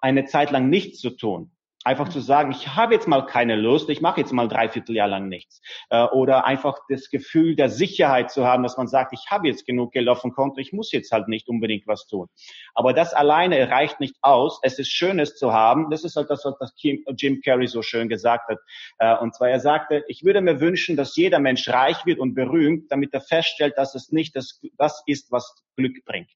eine 0.00 0.24
Zeit 0.24 0.50
lang 0.50 0.68
nichts 0.68 1.00
zu 1.00 1.10
tun. 1.10 1.50
Einfach 1.86 2.08
zu 2.08 2.18
sagen, 2.18 2.50
ich 2.50 2.74
habe 2.74 2.94
jetzt 2.94 3.06
mal 3.06 3.24
keine 3.26 3.54
Lust, 3.54 3.88
ich 3.90 4.00
mache 4.00 4.20
jetzt 4.20 4.32
mal 4.32 4.48
dreiviertel 4.48 4.96
Jahr 4.96 5.06
lang 5.06 5.28
nichts. 5.28 5.60
Äh, 5.88 6.02
oder 6.06 6.44
einfach 6.44 6.80
das 6.88 7.10
Gefühl 7.10 7.54
der 7.54 7.68
Sicherheit 7.68 8.32
zu 8.32 8.44
haben, 8.44 8.64
dass 8.64 8.76
man 8.76 8.88
sagt, 8.88 9.12
ich 9.12 9.30
habe 9.30 9.46
jetzt 9.46 9.66
genug 9.66 9.92
Geld 9.92 10.08
auf 10.08 10.22
dem 10.22 10.32
Konto, 10.32 10.58
ich 10.58 10.72
muss 10.72 10.90
jetzt 10.90 11.12
halt 11.12 11.28
nicht 11.28 11.48
unbedingt 11.48 11.86
was 11.86 12.08
tun. 12.08 12.26
Aber 12.74 12.92
das 12.92 13.14
alleine 13.14 13.70
reicht 13.70 14.00
nicht 14.00 14.16
aus. 14.20 14.58
Es 14.64 14.80
ist 14.80 14.90
schön, 14.90 15.20
es 15.20 15.36
zu 15.36 15.52
haben. 15.52 15.88
Das 15.88 16.02
ist 16.02 16.16
halt 16.16 16.28
das, 16.28 16.44
was 16.44 16.74
Jim 16.82 17.40
Carrey 17.40 17.68
so 17.68 17.82
schön 17.82 18.08
gesagt 18.08 18.48
hat. 18.48 18.58
Äh, 18.98 19.16
und 19.22 19.36
zwar 19.36 19.50
er 19.50 19.60
sagte, 19.60 20.02
ich 20.08 20.24
würde 20.24 20.40
mir 20.40 20.60
wünschen, 20.60 20.96
dass 20.96 21.14
jeder 21.14 21.38
Mensch 21.38 21.68
reich 21.68 22.04
wird 22.04 22.18
und 22.18 22.34
berühmt, 22.34 22.90
damit 22.90 23.14
er 23.14 23.20
feststellt, 23.20 23.78
dass 23.78 23.94
es 23.94 24.10
nicht 24.10 24.34
das, 24.34 24.60
das 24.76 25.04
ist, 25.06 25.30
was 25.30 25.54
Glück 25.76 26.04
bringt. 26.04 26.30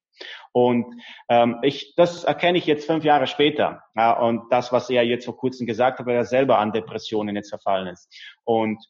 Und 0.53 1.01
ähm, 1.29 1.59
ich, 1.63 1.95
das 1.97 2.25
erkenne 2.25 2.59
ich 2.59 2.67
jetzt 2.67 2.87
fünf 2.87 3.05
Jahre 3.05 3.27
später. 3.27 3.83
Ja, 3.95 4.19
und 4.19 4.51
das, 4.51 4.73
was 4.73 4.91
er 4.91 5.05
jetzt 5.05 5.25
vor 5.25 5.37
kurzem 5.37 5.67
gesagt 5.67 5.99
hat, 5.99 6.07
weil 6.07 6.17
er 6.17 6.25
selber 6.25 6.59
an 6.59 6.73
Depressionen 6.73 7.37
jetzt 7.37 7.51
verfallen 7.51 7.87
ist. 7.89 8.09
Und 8.45 8.85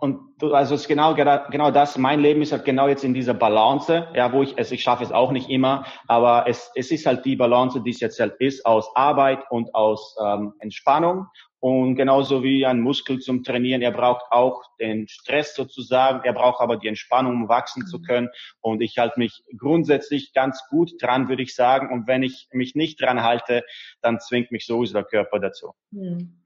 und 0.00 0.42
also 0.42 0.74
es 0.74 0.82
ist 0.82 0.88
genau 0.88 1.14
genau 1.14 1.70
das. 1.70 1.96
Mein 1.96 2.20
Leben 2.20 2.42
ist 2.42 2.52
halt 2.52 2.66
genau 2.66 2.88
jetzt 2.88 3.04
in 3.04 3.14
dieser 3.14 3.32
Balance, 3.32 4.08
ja, 4.14 4.30
wo 4.32 4.42
ich 4.42 4.52
es, 4.58 4.70
ich 4.70 4.82
schaffe 4.82 5.02
es 5.02 5.12
auch 5.12 5.32
nicht 5.32 5.48
immer, 5.48 5.86
aber 6.06 6.46
es, 6.46 6.70
es 6.74 6.90
ist 6.90 7.06
halt 7.06 7.24
die 7.24 7.36
Balance, 7.36 7.82
die 7.82 7.90
es 7.90 8.00
jetzt 8.00 8.20
halt 8.20 8.34
ist 8.38 8.66
aus 8.66 8.94
Arbeit 8.94 9.50
und 9.50 9.74
aus 9.74 10.14
ähm, 10.22 10.52
Entspannung 10.60 11.26
und 11.60 11.96
genauso 11.96 12.44
wie 12.44 12.64
ein 12.64 12.80
Muskel 12.80 13.18
zum 13.18 13.42
Trainieren, 13.42 13.82
er 13.82 13.90
braucht 13.90 14.26
auch 14.30 14.62
den 14.78 15.08
Stress 15.08 15.56
sozusagen, 15.56 16.24
er 16.24 16.32
braucht 16.32 16.60
aber 16.60 16.76
die 16.76 16.86
Entspannung, 16.86 17.34
um 17.34 17.48
wachsen 17.48 17.84
zu 17.86 17.98
mhm. 17.98 18.02
können. 18.02 18.28
Und 18.60 18.80
ich 18.80 18.98
halte 18.98 19.18
mich 19.18 19.42
grundsätzlich 19.56 20.32
ganz 20.32 20.62
gut 20.68 20.92
dran, 21.00 21.28
würde 21.28 21.42
ich 21.42 21.54
sagen. 21.54 21.92
Und 21.92 22.06
wenn 22.06 22.22
ich 22.22 22.48
mich 22.52 22.76
nicht 22.76 23.00
dran 23.00 23.24
halte, 23.24 23.64
dann 24.02 24.20
zwingt 24.20 24.52
mich 24.52 24.66
sowieso 24.66 24.94
der 24.94 25.04
Körper 25.04 25.40
dazu. 25.40 25.72
Mhm. 25.90 26.44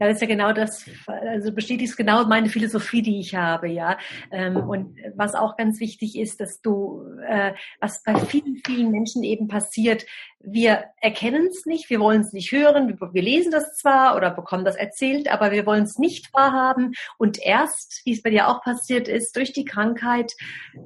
Ja, 0.00 0.06
das 0.06 0.16
ist 0.16 0.20
ja 0.20 0.28
genau 0.28 0.52
das, 0.52 0.84
also 1.06 1.52
bestätigt 1.52 1.96
genau 1.96 2.24
meine 2.24 2.48
Philosophie, 2.48 3.02
die 3.02 3.18
ich 3.18 3.34
habe, 3.34 3.68
ja. 3.68 3.98
Ähm, 4.30 4.56
und 4.56 4.96
was 5.16 5.34
auch 5.34 5.56
ganz 5.56 5.80
wichtig 5.80 6.16
ist, 6.16 6.40
dass 6.40 6.60
du, 6.60 7.02
äh, 7.26 7.52
was 7.80 8.02
bei 8.04 8.14
vielen, 8.14 8.60
vielen 8.64 8.92
Menschen 8.92 9.24
eben 9.24 9.48
passiert, 9.48 10.06
wir 10.40 10.84
erkennen 11.00 11.48
es 11.50 11.66
nicht, 11.66 11.90
wir 11.90 11.98
wollen 11.98 12.20
es 12.20 12.32
nicht 12.32 12.52
hören, 12.52 12.96
wir 13.12 13.22
lesen 13.22 13.50
das 13.50 13.74
zwar 13.74 14.16
oder 14.16 14.30
bekommen 14.30 14.64
das 14.64 14.76
erzählt, 14.76 15.28
aber 15.28 15.50
wir 15.50 15.66
wollen 15.66 15.82
es 15.82 15.98
nicht 15.98 16.32
wahrhaben. 16.32 16.92
Und 17.18 17.38
erst, 17.42 18.02
wie 18.04 18.12
es 18.12 18.22
bei 18.22 18.30
dir 18.30 18.48
auch 18.48 18.62
passiert 18.62 19.08
ist, 19.08 19.34
durch 19.34 19.52
die 19.52 19.64
Krankheit, 19.64 20.32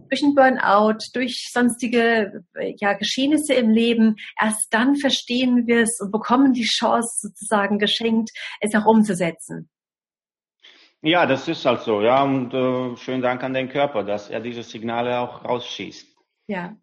durch 0.09 0.23
ein 0.23 0.35
Burnout, 0.35 0.99
durch 1.13 1.51
sonstige 1.53 2.45
ja, 2.79 2.95
Geschehnisse 2.95 3.53
im 3.53 3.71
Leben, 3.71 4.17
erst 4.41 4.73
dann 4.73 4.97
verstehen 4.97 5.67
wir 5.67 5.83
es 5.83 6.01
und 6.01 6.11
bekommen 6.11 6.55
die 6.55 6.65
Chance 6.65 7.29
sozusagen 7.29 7.79
geschenkt, 7.79 8.31
es 8.61 8.75
auch 8.75 8.87
umzusetzen. 9.03 9.69
Ja, 11.03 11.27
das 11.27 11.49
ist 11.49 11.65
halt 11.65 11.81
so, 11.83 12.01
ja. 12.01 12.23
Und 12.23 12.55
äh, 12.55 12.97
schönen 12.97 13.23
Dank 13.23 13.43
an 13.43 13.55
den 13.55 13.69
Körper, 13.69 14.05
dass 14.05 14.31
er 14.31 14.41
diese 14.41 14.63
Signale 14.63 15.19
auch 15.19 15.45
rausschießt. 15.45 16.07
Ja, 16.47 16.77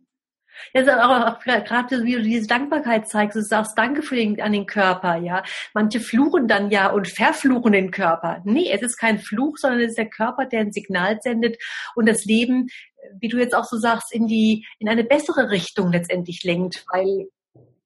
ja, 0.73 0.81
ist 0.81 0.89
auch, 0.89 1.35
auch 1.35 1.39
gerade 1.39 2.03
wie 2.03 2.15
du 2.15 2.21
diese 2.21 2.47
Dankbarkeit 2.47 3.07
zeigst, 3.07 3.35
du 3.35 3.41
sagst 3.41 3.77
Danke 3.77 4.01
für 4.01 4.15
den, 4.15 4.41
an 4.41 4.51
den 4.51 4.65
Körper, 4.65 5.15
ja. 5.17 5.43
Manche 5.73 5.99
fluchen 5.99 6.47
dann 6.47 6.69
ja 6.69 6.89
und 6.91 7.07
verfluchen 7.07 7.71
den 7.71 7.91
Körper. 7.91 8.41
Nee, 8.45 8.69
es 8.71 8.81
ist 8.81 8.97
kein 8.97 9.19
Fluch, 9.19 9.57
sondern 9.57 9.81
es 9.81 9.89
ist 9.89 9.97
der 9.97 10.09
Körper, 10.09 10.45
der 10.45 10.61
ein 10.61 10.71
Signal 10.71 11.19
sendet 11.21 11.57
und 11.95 12.07
das 12.07 12.25
Leben, 12.25 12.67
wie 13.19 13.29
du 13.29 13.37
jetzt 13.37 13.55
auch 13.55 13.63
so 13.63 13.77
sagst, 13.77 14.13
in 14.13 14.27
die, 14.27 14.65
in 14.79 14.89
eine 14.89 15.03
bessere 15.03 15.49
Richtung 15.49 15.91
letztendlich 15.91 16.43
lenkt, 16.43 16.85
weil 16.91 17.29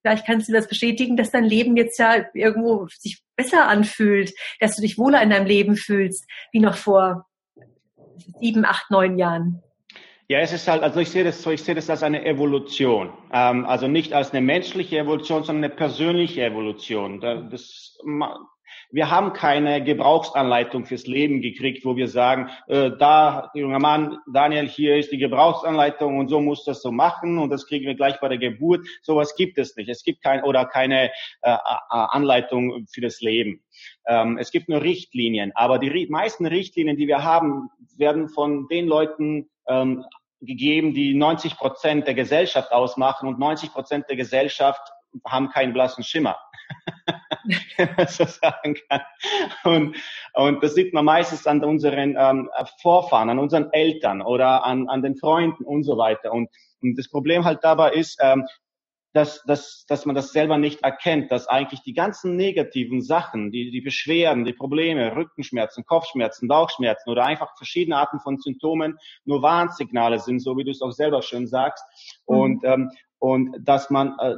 vielleicht 0.04 0.28
kannst 0.28 0.50
du 0.50 0.54
das 0.54 0.68
bestätigen, 0.68 1.18
dass 1.18 1.32
dein 1.32 1.46
Leben 1.46 1.78
jetzt 1.78 1.98
ja 1.98 2.26
irgendwo 2.34 2.88
sich 2.88 3.24
besser 3.36 3.68
anfühlt, 3.68 4.34
dass 4.60 4.76
du 4.76 4.82
dich 4.82 4.98
wohler 4.98 5.22
in 5.22 5.30
deinem 5.30 5.48
Leben 5.48 5.76
fühlst, 5.76 6.30
wie 6.52 6.60
noch 6.60 6.76
vor 6.76 7.26
sieben, 8.40 8.66
acht, 8.66 8.92
neun 8.92 9.18
Jahren. 9.18 9.64
Ja, 10.28 10.40
es 10.40 10.54
ist 10.54 10.68
halt, 10.68 10.84
also 10.84 11.00
ich 11.00 11.10
sehe 11.10 11.24
das 11.24 11.42
so, 11.42 11.52
ich 11.52 11.64
sehe 11.64 11.76
das 11.76 11.90
als 11.90 12.04
eine 12.04 12.26
Evolution. 12.26 13.14
Ähm, 13.32 13.66
also 13.66 13.88
nicht 13.88 14.14
als 14.14 14.32
eine 14.32 14.42
menschliche 14.42 14.98
Evolution, 14.98 15.44
sondern 15.44 15.66
eine 15.66 15.74
persönliche 15.74 16.44
Evolution. 16.44 17.20
Das, 17.20 17.98
wir 18.94 19.10
haben 19.10 19.34
keine 19.34 19.84
Gebrauchsanleitung 19.84 20.86
fürs 20.86 21.08
Leben 21.08 21.42
gekriegt, 21.42 21.84
wo 21.84 21.96
wir 21.96 22.08
sagen, 22.08 22.52
äh, 22.68 22.92
da, 22.92 23.50
junger 23.56 23.80
Mann, 23.80 24.20
Daniel, 24.32 24.68
hier 24.68 24.98
ist 24.98 25.12
die 25.12 25.18
Gebrauchsanleitung 25.18 26.20
und 26.20 26.30
so 26.30 26.40
muss 26.40 26.64
das 26.64 26.84
so 26.84 26.92
machen 26.92 27.40
und 27.40 27.50
das 27.50 27.66
kriegen 27.66 27.88
wir 27.88 27.96
gleich 27.96 28.20
bei 28.20 28.30
der 28.30 28.38
Geburt. 28.38 28.86
Sowas 29.02 29.36
gibt 29.36 29.58
es 29.58 29.76
nicht. 29.76 29.90
Es 29.90 30.04
gibt 30.04 30.22
kein 30.22 30.44
oder 30.44 30.66
keine 30.66 31.10
äh, 31.42 31.58
Anleitung 31.90 32.86
für 32.88 33.02
das 33.02 33.20
Leben. 33.20 33.64
Ähm, 34.06 34.38
es 34.38 34.52
gibt 34.52 34.70
nur 34.70 34.84
Richtlinien, 34.84 35.52
aber 35.56 35.80
die 35.80 36.08
meisten 36.12 36.46
Richtlinien, 36.46 36.96
die 36.96 37.08
wir 37.08 37.24
haben, 37.24 37.70
werden 37.98 38.30
von 38.30 38.68
den 38.68 38.86
Leuten 38.86 39.50
ähm, 39.68 40.06
gegeben, 40.40 40.94
die 40.94 41.16
90 41.16 41.58
Prozent 41.58 42.06
der 42.06 42.14
Gesellschaft 42.14 42.72
ausmachen 42.72 43.28
und 43.28 43.40
90 43.40 43.74
Prozent 43.74 44.06
der 44.08 44.18
Gesellschaft 44.18 44.82
haben 45.28 45.50
keinen 45.50 45.74
blassen 45.74 46.04
Schimmer. 46.04 46.38
wenn 47.78 47.90
man 47.96 48.08
so 48.08 48.26
sagen 48.26 48.76
kann. 48.90 49.02
Und, 49.64 49.96
und 50.34 50.64
das 50.64 50.76
sieht 50.76 50.94
man 50.94 51.06
meistens 51.06 51.46
an 51.48 51.64
unseren 51.64 52.16
ähm, 52.18 52.50
Vorfahren, 52.82 53.30
an 53.30 53.40
unseren 53.40 53.72
Eltern 53.72 54.22
oder 54.22 54.64
an, 54.64 54.90
an 54.90 55.02
den 55.02 55.16
Freunden 55.16 55.64
und 55.64 55.84
so 55.84 55.98
weiter. 55.98 56.32
Und, 56.32 56.50
und 56.82 56.98
das 56.98 57.10
Problem 57.10 57.46
halt 57.46 57.64
dabei 57.64 57.94
ist, 57.94 58.20
ähm, 58.22 58.46
dass, 59.14 59.44
dass, 59.44 59.86
dass 59.88 60.06
man 60.06 60.16
das 60.16 60.32
selber 60.32 60.58
nicht 60.58 60.84
erkennt, 60.84 61.32
dass 61.32 61.48
eigentlich 61.48 61.82
die 61.82 61.94
ganzen 61.94 62.36
negativen 62.36 63.02
Sachen, 63.02 63.52
die, 63.52 63.70
die 63.70 63.82
Beschwerden, 63.82 64.44
die 64.44 64.54
Probleme, 64.54 65.16
Rückenschmerzen, 65.16 65.86
Kopfschmerzen, 65.86 66.48
Bauchschmerzen 66.48 67.10
oder 67.12 67.24
einfach 67.24 67.56
verschiedene 67.56 67.98
Arten 67.98 68.20
von 68.20 68.40
Symptomen 68.40 68.98
nur 69.24 69.44
Warnsignale 69.44 70.20
sind, 70.20 70.40
so 70.40 70.58
wie 70.58 70.64
du 70.64 70.72
es 70.72 70.82
auch 70.82 70.92
selber 70.92 71.22
schön 71.22 71.48
sagst. 71.48 71.86
Mhm. 72.28 72.38
Und, 72.38 72.64
ähm, 72.66 72.92
und 73.20 73.56
dass 73.62 73.92
man, 73.92 74.18
äh, 74.20 74.36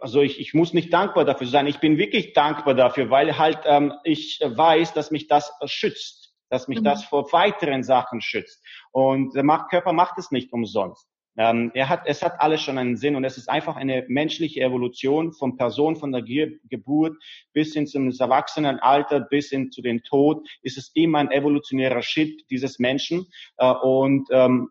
also 0.00 0.20
ich, 0.20 0.40
ich 0.40 0.54
muss 0.54 0.72
nicht 0.72 0.92
dankbar 0.92 1.24
dafür 1.24 1.46
sein, 1.46 1.66
ich 1.66 1.78
bin 1.78 1.98
wirklich 1.98 2.32
dankbar 2.32 2.74
dafür, 2.74 3.10
weil 3.10 3.38
halt 3.38 3.60
ähm, 3.64 3.92
ich 4.04 4.40
weiß, 4.44 4.94
dass 4.94 5.10
mich 5.10 5.28
das 5.28 5.52
schützt, 5.66 6.34
dass 6.48 6.68
mich 6.68 6.80
mhm. 6.80 6.84
das 6.84 7.04
vor 7.04 7.32
weiteren 7.32 7.82
Sachen 7.82 8.20
schützt. 8.20 8.64
Und 8.92 9.34
der 9.34 9.44
Körper 9.70 9.92
macht 9.92 10.18
es 10.18 10.30
nicht 10.30 10.52
umsonst. 10.52 11.08
Ähm, 11.38 11.70
er 11.72 11.88
hat, 11.88 12.02
es 12.06 12.22
hat 12.22 12.40
alles 12.40 12.60
schon 12.60 12.78
einen 12.78 12.96
Sinn 12.96 13.14
und 13.14 13.22
es 13.22 13.38
ist 13.38 13.48
einfach 13.48 13.76
eine 13.76 14.04
menschliche 14.08 14.60
Evolution 14.60 15.32
von 15.32 15.56
Person, 15.56 15.94
von 15.94 16.10
der 16.10 16.22
Ge 16.22 16.58
Geburt 16.68 17.16
bis 17.52 17.74
hin 17.74 17.86
zum 17.86 18.10
Erwachsenenalter, 18.10 19.20
bis 19.20 19.50
hin 19.50 19.70
zu 19.70 19.80
den 19.80 20.02
Tod, 20.02 20.44
ist 20.62 20.76
es 20.76 20.90
immer 20.94 21.18
ein 21.18 21.30
evolutionärer 21.30 22.02
Schritt 22.02 22.42
dieses 22.50 22.80
Menschen. 22.80 23.28
Äh, 23.56 23.70
und 23.70 24.26
ähm, 24.32 24.68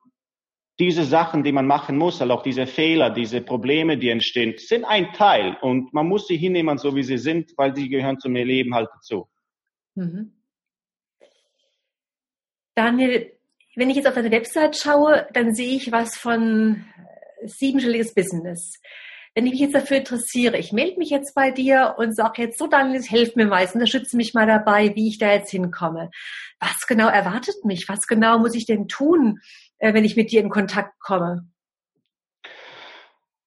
diese 0.80 1.04
Sachen, 1.04 1.44
die 1.44 1.52
man 1.52 1.66
machen 1.66 1.98
muss, 1.98 2.22
also 2.22 2.34
auch 2.34 2.44
diese 2.44 2.68
Fehler, 2.68 3.10
diese 3.10 3.42
Probleme, 3.42 3.98
die 3.98 4.10
entstehen, 4.10 4.54
sind 4.58 4.86
ein 4.86 5.12
Teil 5.14 5.58
und 5.62 5.94
man 5.94 6.08
muss 6.08 6.28
sie 6.28 6.38
hinnehmen, 6.38 6.78
so 6.78 6.96
wie 6.96 7.04
sie 7.04 7.18
sind, 7.18 7.54
weil 7.58 7.76
sie 7.76 7.90
gehören 7.90 8.20
zum 8.20 8.36
Leben 8.36 8.76
halt 8.76 8.90
dazu. 8.94 9.28
Mhm. 9.96 10.34
Daniel, 12.76 13.32
wenn 13.76 13.90
ich 13.90 13.96
jetzt 13.96 14.08
auf 14.08 14.14
deine 14.14 14.32
Website 14.32 14.78
schaue, 14.78 15.28
dann 15.34 15.56
sehe 15.56 15.76
ich 15.76 15.92
was 15.92 16.16
von 16.16 16.86
äh, 17.42 17.48
siebenstelliges 17.48 18.14
Business. 18.14 18.80
Wenn 19.34 19.46
ich 19.46 19.54
mich 19.54 19.62
jetzt 19.62 19.76
dafür 19.76 19.98
interessiere, 19.98 20.58
ich 20.58 20.72
melde 20.72 20.98
mich 20.98 21.10
jetzt 21.10 21.34
bei 21.34 21.52
dir 21.52 21.96
und 21.98 22.16
sage 22.16 22.44
jetzt 22.44 22.58
so, 22.60 22.68
Daniel, 22.68 23.02
helf 23.04 23.36
mir 23.36 23.46
mal, 23.46 23.68
unterstütze 23.72 24.18
mich 24.18 24.34
mal 24.34 24.48
dabei, 24.48 24.96
wie 24.96 25.10
ich 25.10 25.18
da 25.18 25.32
jetzt 25.32 25.52
hinkomme. 25.52 26.12
Was 26.60 26.88
genau 26.88 27.08
erwartet 27.08 27.64
mich? 27.64 27.88
Was 27.88 28.08
genau 28.08 28.40
muss 28.40 28.56
ich 28.56 28.66
denn 28.66 28.88
tun, 28.88 29.40
wenn 29.80 30.06
ich 30.06 30.16
mit 30.16 30.32
dir 30.32 30.42
in 30.42 30.50
Kontakt 30.50 31.00
komme? 31.00 31.48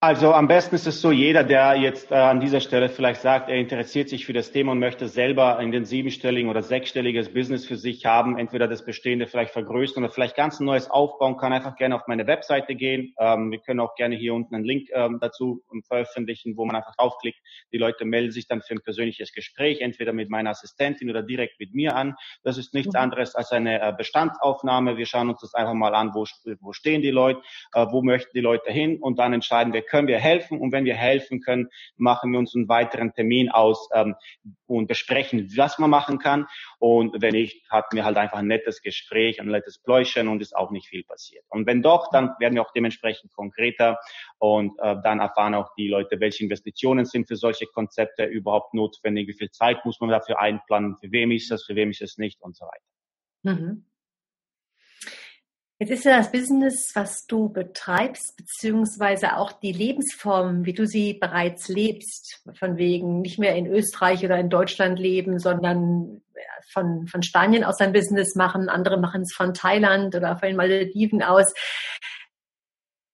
Also 0.02 0.32
am 0.32 0.48
besten 0.48 0.76
ist 0.76 0.86
es 0.86 1.02
so, 1.02 1.12
jeder, 1.12 1.44
der 1.44 1.76
jetzt 1.76 2.10
äh, 2.10 2.14
an 2.14 2.40
dieser 2.40 2.60
Stelle 2.60 2.88
vielleicht 2.88 3.20
sagt, 3.20 3.50
er 3.50 3.56
interessiert 3.56 4.08
sich 4.08 4.24
für 4.24 4.32
das 4.32 4.50
Thema 4.50 4.72
und 4.72 4.78
möchte 4.78 5.08
selber 5.08 5.60
in 5.60 5.72
den 5.72 5.84
siebenstelligen 5.84 6.48
oder 6.48 6.62
sechsstelliges 6.62 7.34
Business 7.34 7.66
für 7.66 7.76
sich 7.76 8.06
haben, 8.06 8.38
entweder 8.38 8.66
das 8.66 8.82
bestehende 8.82 9.26
vielleicht 9.26 9.52
vergrößern 9.52 10.02
oder 10.02 10.10
vielleicht 10.10 10.36
ganz 10.36 10.58
ein 10.58 10.64
neues 10.64 10.90
aufbauen, 10.90 11.36
kann 11.36 11.52
einfach 11.52 11.76
gerne 11.76 11.96
auf 11.96 12.06
meine 12.06 12.26
Webseite 12.26 12.76
gehen. 12.76 13.12
Ähm, 13.18 13.50
wir 13.50 13.58
können 13.58 13.78
auch 13.78 13.94
gerne 13.94 14.16
hier 14.16 14.32
unten 14.32 14.54
einen 14.54 14.64
Link 14.64 14.88
ähm, 14.94 15.18
dazu 15.20 15.62
veröffentlichen, 15.86 16.56
wo 16.56 16.64
man 16.64 16.76
einfach 16.76 16.96
draufklickt. 16.96 17.38
Die 17.70 17.76
Leute 17.76 18.06
melden 18.06 18.32
sich 18.32 18.46
dann 18.46 18.62
für 18.62 18.72
ein 18.72 18.80
persönliches 18.80 19.34
Gespräch, 19.34 19.82
entweder 19.82 20.14
mit 20.14 20.30
meiner 20.30 20.48
Assistentin 20.48 21.10
oder 21.10 21.22
direkt 21.22 21.60
mit 21.60 21.74
mir 21.74 21.94
an. 21.94 22.16
Das 22.42 22.56
ist 22.56 22.72
nichts 22.72 22.94
mhm. 22.94 23.00
anderes 23.00 23.34
als 23.34 23.52
eine 23.52 23.82
äh, 23.82 23.92
Bestandsaufnahme. 23.92 24.96
Wir 24.96 25.04
schauen 25.04 25.28
uns 25.28 25.42
das 25.42 25.52
einfach 25.52 25.74
mal 25.74 25.94
an, 25.94 26.14
wo, 26.14 26.24
wo 26.60 26.72
stehen 26.72 27.02
die 27.02 27.10
Leute, 27.10 27.42
äh, 27.74 27.84
wo 27.90 28.00
möchten 28.00 28.30
die 28.32 28.40
Leute 28.40 28.72
hin 28.72 28.96
und 28.98 29.18
dann 29.18 29.34
entscheiden 29.34 29.74
wir, 29.74 29.89
können 29.90 30.08
wir 30.08 30.18
helfen 30.18 30.58
und 30.58 30.72
wenn 30.72 30.84
wir 30.84 30.94
helfen 30.94 31.40
können, 31.40 31.68
machen 31.96 32.32
wir 32.32 32.38
uns 32.38 32.54
einen 32.54 32.68
weiteren 32.68 33.12
Termin 33.12 33.50
aus 33.50 33.88
ähm, 33.92 34.14
und 34.66 34.86
besprechen, 34.86 35.52
was 35.56 35.78
man 35.78 35.90
machen 35.90 36.18
kann. 36.18 36.46
Und 36.78 37.20
wenn 37.20 37.32
nicht, 37.32 37.68
hatten 37.70 37.96
wir 37.96 38.04
halt 38.04 38.16
einfach 38.16 38.38
ein 38.38 38.46
nettes 38.46 38.80
Gespräch, 38.80 39.40
ein 39.40 39.48
nettes 39.48 39.78
Pläuschen 39.78 40.28
und 40.28 40.40
ist 40.40 40.56
auch 40.56 40.70
nicht 40.70 40.86
viel 40.86 41.04
passiert. 41.04 41.44
Und 41.48 41.66
wenn 41.66 41.82
doch, 41.82 42.10
dann 42.10 42.30
werden 42.38 42.54
wir 42.54 42.62
auch 42.62 42.72
dementsprechend 42.72 43.32
konkreter 43.32 43.98
und 44.38 44.78
äh, 44.78 44.96
dann 45.02 45.20
erfahren 45.20 45.54
auch 45.54 45.74
die 45.76 45.88
Leute, 45.88 46.20
welche 46.20 46.44
Investitionen 46.44 47.04
sind 47.04 47.26
für 47.28 47.36
solche 47.36 47.66
Konzepte 47.66 48.24
überhaupt 48.24 48.74
notwendig, 48.74 49.28
wie 49.28 49.34
viel 49.34 49.50
Zeit 49.50 49.84
muss 49.84 50.00
man 50.00 50.10
dafür 50.10 50.40
einplanen, 50.40 50.96
für 50.96 51.10
wem 51.10 51.32
ist 51.32 51.50
das, 51.50 51.64
für 51.64 51.74
wem 51.74 51.90
ist 51.90 52.02
es 52.02 52.16
nicht 52.16 52.40
und 52.40 52.56
so 52.56 52.64
weiter. 52.64 53.60
Mhm. 53.60 53.89
Jetzt 55.82 55.92
ist 55.92 56.04
ja 56.04 56.18
das 56.18 56.30
Business, 56.30 56.92
was 56.94 57.26
du 57.26 57.48
betreibst, 57.48 58.36
beziehungsweise 58.36 59.38
auch 59.38 59.50
die 59.50 59.72
Lebensform, 59.72 60.66
wie 60.66 60.74
du 60.74 60.86
sie 60.86 61.14
bereits 61.14 61.68
lebst, 61.68 62.42
von 62.52 62.76
wegen 62.76 63.22
nicht 63.22 63.38
mehr 63.38 63.56
in 63.56 63.66
Österreich 63.66 64.22
oder 64.22 64.38
in 64.38 64.50
Deutschland 64.50 64.98
leben, 64.98 65.38
sondern 65.38 66.20
von, 66.70 67.06
von 67.06 67.22
Spanien 67.22 67.64
aus 67.64 67.80
ein 67.80 67.94
Business 67.94 68.34
machen, 68.34 68.68
andere 68.68 69.00
machen 69.00 69.22
es 69.22 69.32
von 69.32 69.54
Thailand 69.54 70.14
oder 70.14 70.36
von 70.36 70.48
den 70.48 70.56
Malediven 70.56 71.22
aus. 71.22 71.50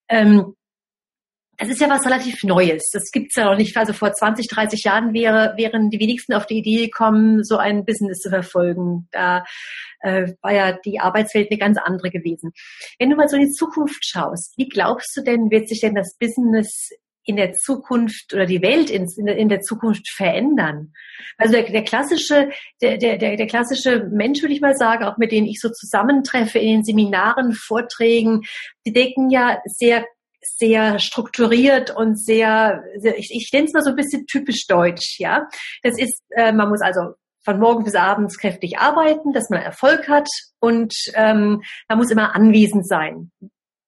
Ähm, 0.08 0.56
es 1.58 1.68
ist 1.68 1.80
ja 1.80 1.88
was 1.88 2.04
relativ 2.04 2.42
Neues. 2.42 2.90
Das 2.92 3.10
gibt's 3.10 3.36
ja 3.36 3.44
noch 3.44 3.56
nicht. 3.56 3.76
Also 3.76 3.92
vor 3.92 4.12
20, 4.12 4.48
30 4.48 4.84
Jahren 4.84 5.14
wäre, 5.14 5.54
wären 5.56 5.90
die 5.90 5.98
wenigsten 5.98 6.34
auf 6.34 6.46
die 6.46 6.58
Idee 6.58 6.86
gekommen, 6.86 7.44
so 7.44 7.56
ein 7.56 7.84
Business 7.84 8.18
zu 8.18 8.30
verfolgen. 8.30 9.08
Da 9.12 9.44
äh, 10.00 10.32
war 10.42 10.52
ja 10.52 10.78
die 10.84 11.00
Arbeitswelt 11.00 11.50
eine 11.50 11.58
ganz 11.58 11.78
andere 11.78 12.10
gewesen. 12.10 12.52
Wenn 12.98 13.10
du 13.10 13.16
mal 13.16 13.28
so 13.28 13.36
in 13.36 13.46
die 13.46 13.52
Zukunft 13.52 14.04
schaust, 14.04 14.54
wie 14.56 14.68
glaubst 14.68 15.16
du 15.16 15.22
denn, 15.22 15.50
wird 15.50 15.68
sich 15.68 15.80
denn 15.80 15.94
das 15.94 16.16
Business 16.18 16.90
in 17.28 17.36
der 17.36 17.54
Zukunft 17.54 18.32
oder 18.32 18.46
die 18.46 18.62
Welt 18.62 18.88
in, 18.88 19.08
in 19.26 19.48
der 19.48 19.60
Zukunft 19.60 20.08
verändern? 20.14 20.92
Also 21.38 21.54
der, 21.54 21.64
der 21.64 21.82
klassische, 21.82 22.50
der, 22.80 22.98
der, 22.98 23.18
der 23.18 23.46
klassische 23.46 24.08
Mensch, 24.12 24.42
würde 24.42 24.54
ich 24.54 24.60
mal 24.60 24.76
sagen, 24.76 25.04
auch 25.04 25.16
mit 25.16 25.32
denen 25.32 25.46
ich 25.46 25.60
so 25.60 25.68
zusammentreffe 25.70 26.58
in 26.58 26.68
den 26.68 26.84
Seminaren, 26.84 27.52
Vorträgen, 27.52 28.42
die 28.86 28.92
denken 28.92 29.30
ja 29.30 29.58
sehr 29.64 30.04
sehr 30.56 30.98
strukturiert 30.98 31.90
und 31.90 32.16
sehr, 32.16 32.82
sehr 32.96 33.18
ich, 33.18 33.30
ich 33.32 33.50
nenne 33.52 33.66
es 33.66 33.72
mal 33.72 33.82
so 33.82 33.90
ein 33.90 33.96
bisschen 33.96 34.26
typisch 34.26 34.66
deutsch, 34.66 35.18
ja. 35.18 35.48
Das 35.82 35.98
ist, 35.98 36.22
äh, 36.30 36.52
man 36.52 36.68
muss 36.68 36.80
also 36.80 37.14
von 37.44 37.60
morgen 37.60 37.84
bis 37.84 37.94
abends 37.94 38.38
kräftig 38.38 38.78
arbeiten, 38.78 39.32
dass 39.32 39.50
man 39.50 39.62
Erfolg 39.62 40.08
hat 40.08 40.28
und 40.58 40.94
ähm, 41.14 41.62
man 41.88 41.98
muss 41.98 42.10
immer 42.10 42.34
anwesend 42.34 42.88
sein. 42.88 43.30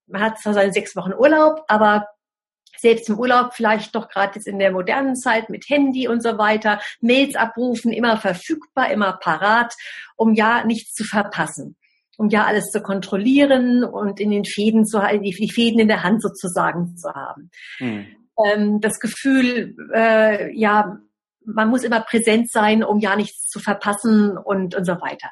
Man 0.07 0.23
hat 0.23 0.38
zwar 0.38 0.55
seine 0.55 0.73
sechs 0.73 0.94
Wochen 0.94 1.12
Urlaub, 1.12 1.64
aber 1.66 2.07
selbst 2.79 3.09
im 3.09 3.18
Urlaub 3.18 3.55
vielleicht 3.55 3.94
doch 3.94 4.09
gerade 4.09 4.37
jetzt 4.37 4.47
in 4.47 4.61
der 4.61 4.71
modernen 4.71 5.16
Zeit 5.16 5.51
mit 5.51 5.68
Handy 5.68 6.07
und 6.07 6.23
so 6.23 6.38
weiter, 6.38 6.81
Mails 7.01 7.35
abrufen, 7.35 7.92
immer 7.92 8.16
verfügbar, 8.16 8.90
immer 8.92 9.14
parat, 9.14 9.75
um 10.14 10.35
ja 10.35 10.64
nichts 10.64 10.94
zu 10.94 11.03
verpassen 11.03 11.77
um 12.18 12.28
ja 12.28 12.44
alles 12.44 12.70
zu 12.70 12.83
kontrollieren 12.83 13.85
und 13.85 14.18
in 14.18 14.31
den 14.31 14.44
Fäden 14.44 14.85
zu 14.85 15.02
halten, 15.02 15.22
die, 15.22 15.31
die 15.31 15.50
Fäden 15.50 15.78
in 15.78 15.88
der 15.88 16.02
Hand 16.02 16.20
sozusagen 16.20 16.96
zu 16.96 17.09
haben. 17.14 17.50
Mhm. 17.78 18.07
Ähm, 18.44 18.81
das 18.81 18.98
Gefühl, 18.98 19.76
äh, 19.94 20.52
ja, 20.52 20.98
man 21.44 21.70
muss 21.70 21.85
immer 21.85 22.00
präsent 22.00 22.50
sein, 22.50 22.83
um 22.83 22.98
ja 22.98 23.14
nichts 23.14 23.48
zu 23.48 23.61
verpassen 23.61 24.37
und, 24.37 24.74
und 24.74 24.85
so 24.85 24.94
weiter. 25.00 25.31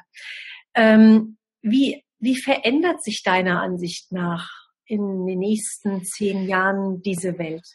Ähm, 0.73 1.37
wie, 1.61 2.03
wie 2.19 2.37
verändert 2.37 3.03
sich 3.03 3.21
deiner 3.21 3.61
Ansicht 3.61 4.13
nach 4.13 4.49
in 4.85 5.25
den 5.27 5.39
nächsten 5.39 6.05
zehn 6.05 6.47
Jahren 6.47 7.01
diese 7.01 7.37
Welt? 7.37 7.67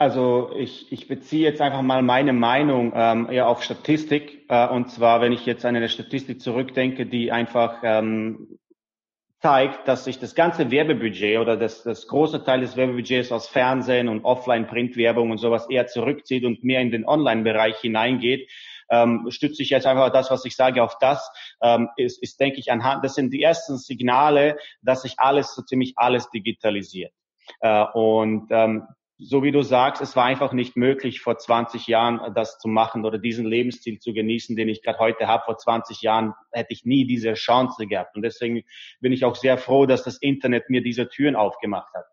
Also 0.00 0.52
ich, 0.56 0.92
ich 0.92 1.08
beziehe 1.08 1.42
jetzt 1.42 1.60
einfach 1.60 1.82
mal 1.82 2.02
meine 2.02 2.32
Meinung 2.32 2.92
ähm, 2.94 3.28
eher 3.28 3.48
auf 3.48 3.64
Statistik. 3.64 4.46
Äh, 4.48 4.68
und 4.68 4.90
zwar, 4.92 5.20
wenn 5.20 5.32
ich 5.32 5.44
jetzt 5.44 5.64
an 5.64 5.74
eine 5.74 5.88
Statistik 5.88 6.40
zurückdenke, 6.40 7.04
die 7.04 7.32
einfach 7.32 7.80
ähm, 7.82 8.60
zeigt, 9.40 9.88
dass 9.88 10.04
sich 10.04 10.20
das 10.20 10.36
ganze 10.36 10.70
Werbebudget 10.70 11.38
oder 11.38 11.56
das, 11.56 11.82
das 11.82 12.06
große 12.06 12.44
Teil 12.44 12.60
des 12.60 12.76
Werbebudgets 12.76 13.32
aus 13.32 13.48
Fernsehen 13.48 14.08
und 14.08 14.24
Offline-Printwerbung 14.24 15.32
und 15.32 15.38
sowas 15.38 15.68
eher 15.68 15.88
zurückzieht 15.88 16.44
und 16.44 16.62
mehr 16.62 16.80
in 16.80 16.92
den 16.92 17.04
Online-Bereich 17.04 17.78
hineingeht, 17.78 18.48
ähm, 18.90 19.26
stütze 19.30 19.64
ich 19.64 19.70
jetzt 19.70 19.86
einfach 19.86 20.10
das, 20.10 20.30
was 20.30 20.44
ich 20.44 20.54
sage, 20.54 20.82
auf 20.82 20.96
das, 21.00 21.28
ähm, 21.60 21.88
ist, 21.96 22.22
ist, 22.22 22.38
denke 22.38 22.60
ich, 22.60 22.70
anhand, 22.70 23.04
das 23.04 23.14
sind 23.16 23.32
die 23.32 23.42
ersten 23.42 23.76
Signale, 23.76 24.58
dass 24.80 25.02
sich 25.02 25.18
alles, 25.18 25.56
so 25.56 25.62
ziemlich 25.62 25.94
alles 25.96 26.30
digitalisiert. 26.30 27.12
Äh, 27.60 27.84
und 27.94 28.46
ähm, 28.50 28.84
so 29.20 29.42
wie 29.42 29.50
du 29.50 29.62
sagst, 29.62 30.00
es 30.00 30.14
war 30.14 30.24
einfach 30.24 30.52
nicht 30.52 30.76
möglich, 30.76 31.20
vor 31.20 31.36
20 31.36 31.88
Jahren 31.88 32.34
das 32.34 32.58
zu 32.58 32.68
machen 32.68 33.04
oder 33.04 33.18
diesen 33.18 33.46
Lebensstil 33.46 33.98
zu 33.98 34.12
genießen, 34.12 34.54
den 34.54 34.68
ich 34.68 34.80
gerade 34.82 35.00
heute 35.00 35.26
habe. 35.26 35.42
Vor 35.44 35.58
20 35.58 36.02
Jahren 36.02 36.34
hätte 36.52 36.72
ich 36.72 36.84
nie 36.84 37.04
diese 37.04 37.34
Chance 37.34 37.88
gehabt. 37.88 38.14
Und 38.14 38.22
deswegen 38.22 38.62
bin 39.00 39.12
ich 39.12 39.24
auch 39.24 39.34
sehr 39.34 39.58
froh, 39.58 39.86
dass 39.86 40.04
das 40.04 40.18
Internet 40.18 40.70
mir 40.70 40.82
diese 40.82 41.08
Türen 41.08 41.34
aufgemacht 41.34 41.92
hat. 41.94 42.04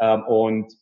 Ähm, 0.00 0.24
und 0.26 0.72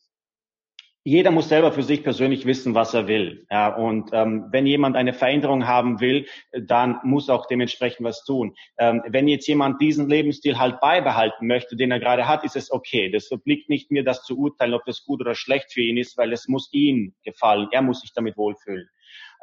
jeder 1.07 1.31
muss 1.31 1.47
selber 1.47 1.71
für 1.71 1.83
sich 1.83 2.03
persönlich 2.03 2.45
wissen, 2.45 2.75
was 2.75 2.93
er 2.93 3.07
will. 3.07 3.47
Ja, 3.49 3.73
und 3.73 4.09
ähm, 4.11 4.47
wenn 4.51 4.65
jemand 4.65 4.97
eine 4.97 5.13
Veränderung 5.13 5.65
haben 5.65 6.01
will, 6.01 6.25
dann 6.51 6.99
muss 7.03 7.29
auch 7.29 7.45
dementsprechend 7.45 8.05
was 8.05 8.25
tun. 8.25 8.53
Ähm, 8.77 9.01
wenn 9.07 9.29
jetzt 9.29 9.47
jemand 9.47 9.79
diesen 9.81 10.09
Lebensstil 10.09 10.59
halt 10.59 10.81
beibehalten 10.81 11.47
möchte, 11.47 11.77
den 11.77 11.91
er 11.91 12.01
gerade 12.01 12.27
hat, 12.27 12.43
ist 12.43 12.57
es 12.57 12.69
okay. 12.69 13.09
Das 13.09 13.31
obliegt 13.31 13.69
nicht 13.69 13.89
mir, 13.89 14.03
das 14.03 14.23
zu 14.23 14.37
urteilen, 14.37 14.73
ob 14.73 14.83
das 14.83 15.05
gut 15.05 15.21
oder 15.21 15.33
schlecht 15.33 15.71
für 15.71 15.79
ihn 15.79 15.95
ist, 15.95 16.17
weil 16.17 16.33
es 16.33 16.49
muss 16.49 16.67
ihm 16.73 17.13
gefallen. 17.23 17.69
Er 17.71 17.83
muss 17.83 18.01
sich 18.01 18.11
damit 18.13 18.35
wohlfühlen. 18.35 18.89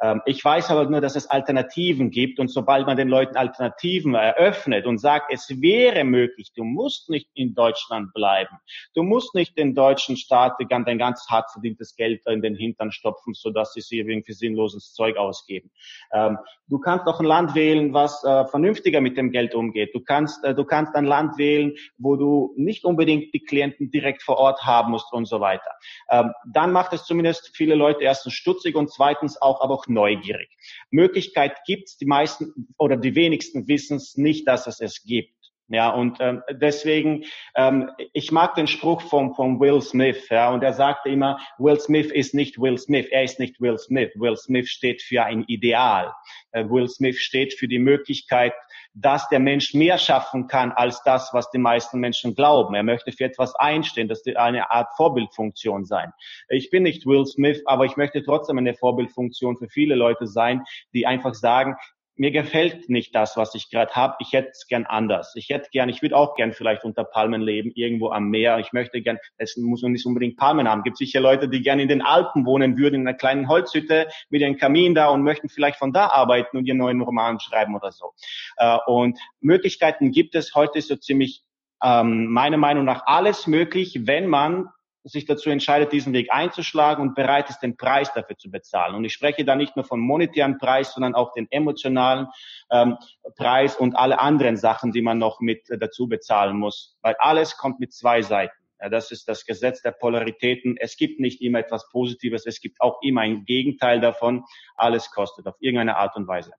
Ähm, 0.01 0.21
ich 0.25 0.43
weiß 0.43 0.71
aber 0.71 0.89
nur, 0.89 1.01
dass 1.01 1.15
es 1.15 1.29
Alternativen 1.29 2.11
gibt 2.11 2.39
und 2.39 2.49
sobald 2.49 2.85
man 2.85 2.97
den 2.97 3.07
Leuten 3.07 3.37
Alternativen 3.37 4.13
eröffnet 4.15 4.85
und 4.85 4.97
sagt, 4.97 5.31
es 5.31 5.61
wäre 5.61 6.03
möglich, 6.03 6.51
du 6.55 6.63
musst 6.63 7.09
nicht 7.09 7.29
in 7.33 7.53
Deutschland 7.53 8.13
bleiben, 8.13 8.57
du 8.93 9.03
musst 9.03 9.35
nicht 9.35 9.57
den 9.57 9.73
deutschen 9.73 10.17
Staat 10.17 10.53
dein 10.69 10.97
ganz 10.97 11.27
hart 11.29 11.51
verdientes 11.51 11.95
Geld 11.95 12.25
in 12.27 12.41
den 12.41 12.55
Hintern 12.55 12.91
stopfen, 12.91 13.33
sodass 13.33 13.73
sie 13.73 13.81
sie 13.81 13.99
irgendwie 13.99 14.33
sinnloses 14.33 14.93
Zeug 14.93 15.17
ausgeben. 15.17 15.71
Ähm, 16.11 16.37
du 16.67 16.79
kannst 16.79 17.07
doch 17.07 17.19
ein 17.19 17.25
Land 17.25 17.55
wählen, 17.55 17.93
was 17.93 18.23
äh, 18.23 18.45
vernünftiger 18.45 19.01
mit 19.01 19.17
dem 19.17 19.31
Geld 19.31 19.55
umgeht. 19.55 19.93
Du 19.93 20.01
kannst, 20.01 20.43
äh, 20.43 20.53
du 20.53 20.65
kannst 20.65 20.95
ein 20.95 21.05
Land 21.05 21.37
wählen, 21.37 21.73
wo 21.97 22.15
du 22.15 22.53
nicht 22.57 22.83
unbedingt 22.83 23.33
die 23.33 23.43
Klienten 23.43 23.91
direkt 23.91 24.23
vor 24.23 24.37
Ort 24.37 24.63
haben 24.63 24.91
musst 24.91 25.13
und 25.13 25.25
so 25.25 25.39
weiter. 25.39 25.71
Ähm, 26.09 26.31
dann 26.51 26.71
macht 26.71 26.93
es 26.93 27.05
zumindest 27.05 27.55
viele 27.55 27.75
Leute 27.75 28.03
erstens 28.03 28.33
stutzig 28.33 28.75
und 28.75 28.91
zweitens 28.91 29.41
auch 29.41 29.61
aber 29.61 29.73
auch 29.73 29.84
neugierig. 29.87 30.49
Möglichkeit 30.89 31.57
gibt's, 31.65 31.97
die 31.97 32.05
meisten 32.05 32.53
oder 32.77 32.97
die 32.97 33.15
wenigsten 33.15 33.67
wissen 33.67 33.97
es 33.97 34.15
nicht, 34.17 34.47
dass 34.47 34.67
es 34.67 34.79
es 34.79 35.03
gibt. 35.03 35.34
Ja, 35.67 35.89
und 35.89 36.17
ähm, 36.19 36.43
deswegen, 36.51 37.25
ähm, 37.55 37.89
ich 38.13 38.31
mag 38.31 38.53
den 38.53 38.67
Spruch 38.67 39.01
von, 39.01 39.33
von 39.33 39.59
Will 39.59 39.81
Smith, 39.81 40.29
ja, 40.29 40.51
und 40.51 40.63
er 40.63 40.73
sagte 40.73 41.09
immer, 41.09 41.39
Will 41.57 41.79
Smith 41.79 42.11
ist 42.11 42.35
nicht 42.35 42.61
Will 42.61 42.77
Smith, 42.77 43.07
er 43.09 43.23
ist 43.23 43.39
nicht 43.39 43.59
Will 43.59 43.79
Smith. 43.79 44.11
Will 44.13 44.37
Smith 44.37 44.69
steht 44.69 45.01
für 45.01 45.23
ein 45.23 45.43
Ideal. 45.47 46.13
Äh, 46.51 46.69
Will 46.69 46.87
Smith 46.87 47.17
steht 47.17 47.55
für 47.55 47.67
die 47.67 47.79
Möglichkeit, 47.79 48.53
dass 48.93 49.27
der 49.29 49.39
Mensch 49.39 49.73
mehr 49.73 49.97
schaffen 49.97 50.47
kann 50.47 50.71
als 50.71 51.01
das, 51.03 51.31
was 51.33 51.49
die 51.49 51.57
meisten 51.57 51.99
Menschen 51.99 52.35
glauben. 52.35 52.75
Er 52.75 52.83
möchte 52.83 53.11
für 53.11 53.25
etwas 53.25 53.55
einstehen, 53.55 54.07
das 54.07 54.23
eine 54.35 54.71
Art 54.71 54.95
Vorbildfunktion 54.95 55.85
sein. 55.85 56.13
Ich 56.47 56.69
bin 56.69 56.83
nicht 56.83 57.07
Will 57.07 57.25
Smith, 57.25 57.61
aber 57.65 57.85
ich 57.85 57.97
möchte 57.97 58.23
trotzdem 58.23 58.59
eine 58.59 58.75
Vorbildfunktion 58.75 59.57
für 59.57 59.67
viele 59.67 59.95
Leute 59.95 60.27
sein, 60.27 60.63
die 60.93 61.07
einfach 61.07 61.33
sagen, 61.33 61.75
mir 62.17 62.31
gefällt 62.31 62.89
nicht 62.89 63.13
das, 63.13 63.35
was 63.35 63.55
ich 63.55 63.69
gerade 63.69 63.93
habe. 63.93 64.15
Ich 64.19 64.31
hätte 64.31 64.49
es 64.51 64.67
gern 64.67 64.85
anders. 64.85 65.33
Ich 65.35 65.49
hätte 65.49 65.69
gern, 65.71 65.89
ich 65.89 66.01
würde 66.01 66.15
auch 66.15 66.35
gern 66.35 66.53
vielleicht 66.53 66.83
unter 66.83 67.03
Palmen 67.03 67.41
leben, 67.41 67.71
irgendwo 67.75 68.09
am 68.11 68.29
Meer. 68.29 68.59
Ich 68.59 68.73
möchte 68.73 69.01
gern, 69.01 69.17
es 69.37 69.57
muss 69.57 69.81
man 69.81 69.91
nicht 69.91 70.05
unbedingt 70.05 70.37
Palmen 70.37 70.67
haben. 70.67 70.79
Es 70.79 70.85
gibt 70.85 70.97
sicher 70.97 71.19
Leute, 71.19 71.49
die 71.49 71.61
gern 71.61 71.79
in 71.79 71.89
den 71.89 72.01
Alpen 72.01 72.45
wohnen 72.45 72.77
würden, 72.77 73.01
in 73.01 73.07
einer 73.07 73.17
kleinen 73.17 73.49
Holzhütte 73.49 74.07
mit 74.29 74.43
einem 74.43 74.57
Kamin 74.57 74.95
da 74.95 75.09
und 75.09 75.23
möchten 75.23 75.49
vielleicht 75.49 75.77
von 75.77 75.91
da 75.91 76.07
arbeiten 76.07 76.57
und 76.57 76.65
ihren 76.65 76.77
neuen 76.77 77.01
Roman 77.01 77.39
schreiben 77.39 77.75
oder 77.75 77.91
so. 77.91 78.13
Äh, 78.57 78.77
und 78.87 79.19
Möglichkeiten 79.41 80.11
gibt 80.11 80.35
es 80.35 80.55
heute 80.55 80.81
so 80.81 80.95
ziemlich 80.95 81.43
ähm, 81.83 82.27
meiner 82.27 82.57
Meinung 82.57 82.85
nach 82.85 83.03
alles 83.05 83.47
möglich, 83.47 84.01
wenn 84.05 84.27
man 84.27 84.69
sich 85.05 85.25
dazu 85.25 85.49
entscheidet, 85.49 85.91
diesen 85.91 86.13
Weg 86.13 86.31
einzuschlagen 86.31 87.01
und 87.01 87.15
bereit 87.15 87.49
ist, 87.49 87.59
den 87.59 87.77
Preis 87.77 88.11
dafür 88.13 88.37
zu 88.37 88.49
bezahlen. 88.49 88.95
Und 88.95 89.05
ich 89.05 89.13
spreche 89.13 89.45
da 89.45 89.55
nicht 89.55 89.75
nur 89.75 89.85
vom 89.85 89.99
monetären 89.99 90.57
Preis, 90.57 90.93
sondern 90.93 91.13
auch 91.13 91.31
den 91.33 91.47
emotionalen 91.51 92.27
ähm, 92.71 92.97
Preis 93.35 93.75
und 93.75 93.95
alle 93.95 94.19
anderen 94.19 94.57
Sachen, 94.57 94.91
die 94.91 95.03
man 95.03 95.19
noch 95.19 95.39
mit 95.41 95.69
äh, 95.69 95.77
dazu 95.77 96.07
bezahlen 96.07 96.57
muss. 96.57 96.97
Weil 97.01 97.15
alles 97.19 97.55
kommt 97.55 97.79
mit 97.79 97.93
zwei 97.93 98.23
Seiten. 98.23 98.55
Ja, 98.81 98.89
das 98.89 99.11
ist 99.11 99.29
das 99.29 99.45
Gesetz 99.45 99.81
der 99.83 99.91
Polaritäten. 99.91 100.75
Es 100.77 100.97
gibt 100.97 101.19
nicht 101.19 101.41
immer 101.41 101.59
etwas 101.59 101.87
Positives, 101.89 102.45
es 102.45 102.59
gibt 102.59 102.81
auch 102.81 103.01
immer 103.01 103.21
ein 103.21 103.45
Gegenteil 103.45 104.01
davon. 104.01 104.43
Alles 104.75 105.11
kostet 105.11 105.45
auf 105.47 105.55
irgendeine 105.59 105.97
Art 105.97 106.15
und 106.15 106.27
Weise. 106.27 106.51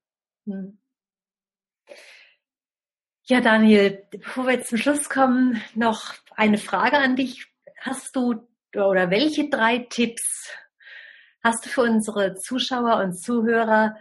Hm. 0.46 0.78
Ja, 3.28 3.40
Daniel, 3.40 4.06
bevor 4.12 4.46
wir 4.46 4.52
jetzt 4.52 4.68
zum 4.68 4.78
Schluss 4.78 5.11
kommen, 5.11 5.61
noch 5.74 6.14
eine 6.37 6.59
Frage 6.59 6.98
an 6.98 7.16
dich 7.16 7.48
hast 7.79 8.15
du 8.17 8.49
oder 8.75 9.11
welche 9.11 9.49
drei 9.49 9.79
Tipps 9.79 10.53
hast 11.43 11.65
du 11.65 11.69
für 11.69 11.83
unsere 11.83 12.35
Zuschauer 12.35 12.99
und 13.03 13.15
Zuhörer, 13.15 13.97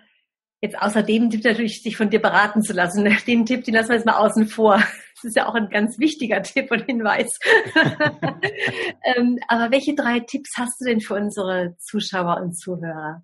Jetzt 0.65 0.81
außer 0.81 1.03
dem 1.03 1.29
Tipp 1.29 1.43
natürlich, 1.43 1.83
sich 1.83 1.95
von 1.95 2.09
dir 2.09 2.19
beraten 2.19 2.63
zu 2.63 2.73
lassen. 2.73 3.03
Den 3.27 3.45
Tipp, 3.45 3.65
den 3.65 3.75
lassen 3.75 3.89
wir 3.89 3.97
jetzt 3.97 4.05
mal 4.07 4.17
außen 4.17 4.47
vor. 4.47 4.77
Das 4.77 5.23
ist 5.23 5.35
ja 5.35 5.47
auch 5.47 5.53
ein 5.53 5.69
ganz 5.69 5.99
wichtiger 5.99 6.41
Tipp 6.41 6.71
und 6.71 6.85
Hinweis. 6.85 7.37
ähm, 9.03 9.37
aber 9.47 9.69
welche 9.69 9.93
drei 9.93 10.21
Tipps 10.21 10.57
hast 10.57 10.81
du 10.81 10.85
denn 10.85 11.01
für 11.01 11.13
unsere 11.13 11.75
Zuschauer 11.77 12.37
und 12.41 12.57
Zuhörer? 12.57 13.23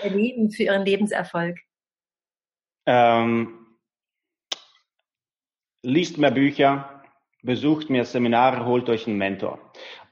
Für 0.00 0.06
ihr 0.06 0.14
Leben, 0.14 0.50
für 0.52 0.62
ihren 0.62 0.84
Lebenserfolg? 0.84 1.58
Ähm, 2.86 3.66
liest 5.82 6.18
mehr 6.18 6.30
Bücher, 6.30 6.93
besucht 7.44 7.90
mehr 7.90 8.04
Seminare, 8.04 8.66
holt 8.66 8.88
euch 8.88 9.06
einen 9.06 9.18
Mentor. 9.18 9.58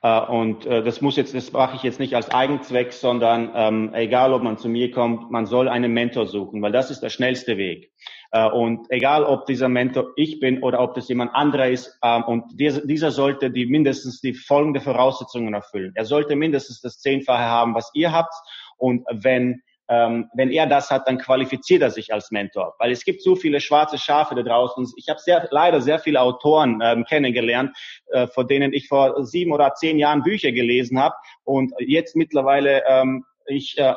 Äh, 0.03 0.21
und 0.21 0.67
äh, 0.67 0.83
das 0.83 1.01
muss 1.01 1.17
jetzt, 1.17 1.35
das 1.35 1.53
mache 1.53 1.77
ich 1.77 1.83
jetzt 1.83 2.01
nicht 2.01 2.15
als 2.15 2.31
Eigenzweck, 2.31 2.93
sondern 2.93 3.51
ähm, 3.55 3.95
egal, 3.95 4.33
ob 4.33 4.43
man 4.43 4.59
zu 4.59 4.69
mir 4.69 4.91
kommt, 4.91 5.31
man 5.31 5.47
soll 5.47 5.69
einen 5.69 5.93
Mentor 5.93 6.27
suchen, 6.27 6.61
weil 6.61 6.73
das 6.73 6.91
ist 6.91 7.01
der 7.01 7.09
schnellste 7.09 7.57
Weg. 7.57 7.93
Äh, 8.33 8.49
und 8.49 8.87
egal, 8.91 9.25
ob 9.25 9.47
dieser 9.47 9.69
Mentor 9.69 10.13
ich 10.17 10.41
bin 10.41 10.63
oder 10.63 10.81
ob 10.81 10.95
das 10.95 11.09
jemand 11.09 11.35
anderer 11.35 11.69
ist, 11.69 11.99
ähm, 12.03 12.25
und 12.25 12.45
dieser, 12.59 12.85
dieser 12.85 13.11
sollte 13.11 13.51
die 13.51 13.67
mindestens 13.67 14.21
die 14.21 14.35
folgende 14.35 14.81
Voraussetzungen 14.81 15.55
erfüllen. 15.55 15.93
Er 15.95 16.05
sollte 16.05 16.37
mindestens 16.37 16.81
das 16.81 16.99
Zehnfache 16.99 17.45
haben, 17.45 17.75
was 17.75 17.91
ihr 17.95 18.13
habt. 18.13 18.35
Und 18.77 19.05
wenn 19.11 19.63
ähm, 19.89 20.31
wenn 20.35 20.51
er 20.51 20.67
das 20.67 20.91
hat, 20.91 21.07
dann 21.09 21.19
qualifiziert 21.19 21.83
er 21.83 21.91
sich 21.91 22.13
als 22.13 22.31
Mentor. 22.31 22.75
Weil 22.79 22.93
es 22.93 23.05
gibt 23.05 23.23
so 23.23 23.35
viele 23.37 23.61
schwarze 23.61 23.99
Schafe 23.99 24.35
da 24.35 24.43
draußen. 24.43 24.91
Ich 24.97 25.09
habe 25.09 25.21
sehr, 25.21 25.49
leider 25.51 25.81
sehr 25.81 25.99
viele 25.99 26.21
Autoren 26.21 26.81
ähm, 26.83 27.05
kennengelernt, 27.05 27.77
äh, 28.11 28.27
vor 28.27 28.47
denen 28.47 28.73
ich 28.73 28.89
vor 28.89 29.25
sieben 29.25 29.53
oder 29.53 29.75
zehn 29.75 29.99
Jahren 29.99 30.23
Bücher 30.23 30.53
gelesen 30.53 31.01
habe 31.01 31.15
und 31.45 31.73
jetzt 31.79 32.17
mittlerweile 32.17 32.83
ähm, 32.87 33.25
ich 33.47 33.77
äh, 33.79 33.95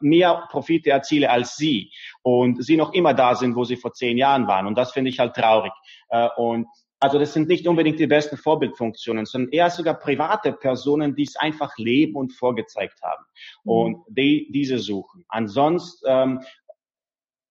mehr 0.00 0.48
Profite 0.50 0.90
erziele 0.90 1.30
als 1.30 1.56
sie 1.56 1.90
und 2.22 2.62
sie 2.64 2.76
noch 2.76 2.92
immer 2.92 3.14
da 3.14 3.34
sind, 3.34 3.56
wo 3.56 3.64
sie 3.64 3.76
vor 3.76 3.92
zehn 3.92 4.18
Jahren 4.18 4.46
waren. 4.46 4.66
Und 4.66 4.76
das 4.76 4.92
finde 4.92 5.10
ich 5.10 5.18
halt 5.18 5.34
traurig. 5.34 5.72
Äh, 6.08 6.28
und 6.36 6.66
also 7.02 7.18
das 7.18 7.32
sind 7.32 7.48
nicht 7.48 7.66
unbedingt 7.66 7.98
die 7.98 8.06
besten 8.06 8.36
Vorbildfunktionen, 8.36 9.26
sondern 9.26 9.50
eher 9.50 9.70
sogar 9.70 9.94
private 9.94 10.52
Personen, 10.52 11.16
die 11.16 11.24
es 11.24 11.34
einfach 11.34 11.76
leben 11.76 12.14
und 12.14 12.32
vorgezeigt 12.32 13.02
haben 13.02 13.24
mhm. 13.64 13.72
und 13.72 14.04
die 14.08 14.48
diese 14.52 14.78
suchen. 14.78 15.24
Ansonsten, 15.26 16.06
ähm, 16.08 16.40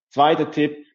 zweiter 0.08 0.50
Tipp, 0.50 0.86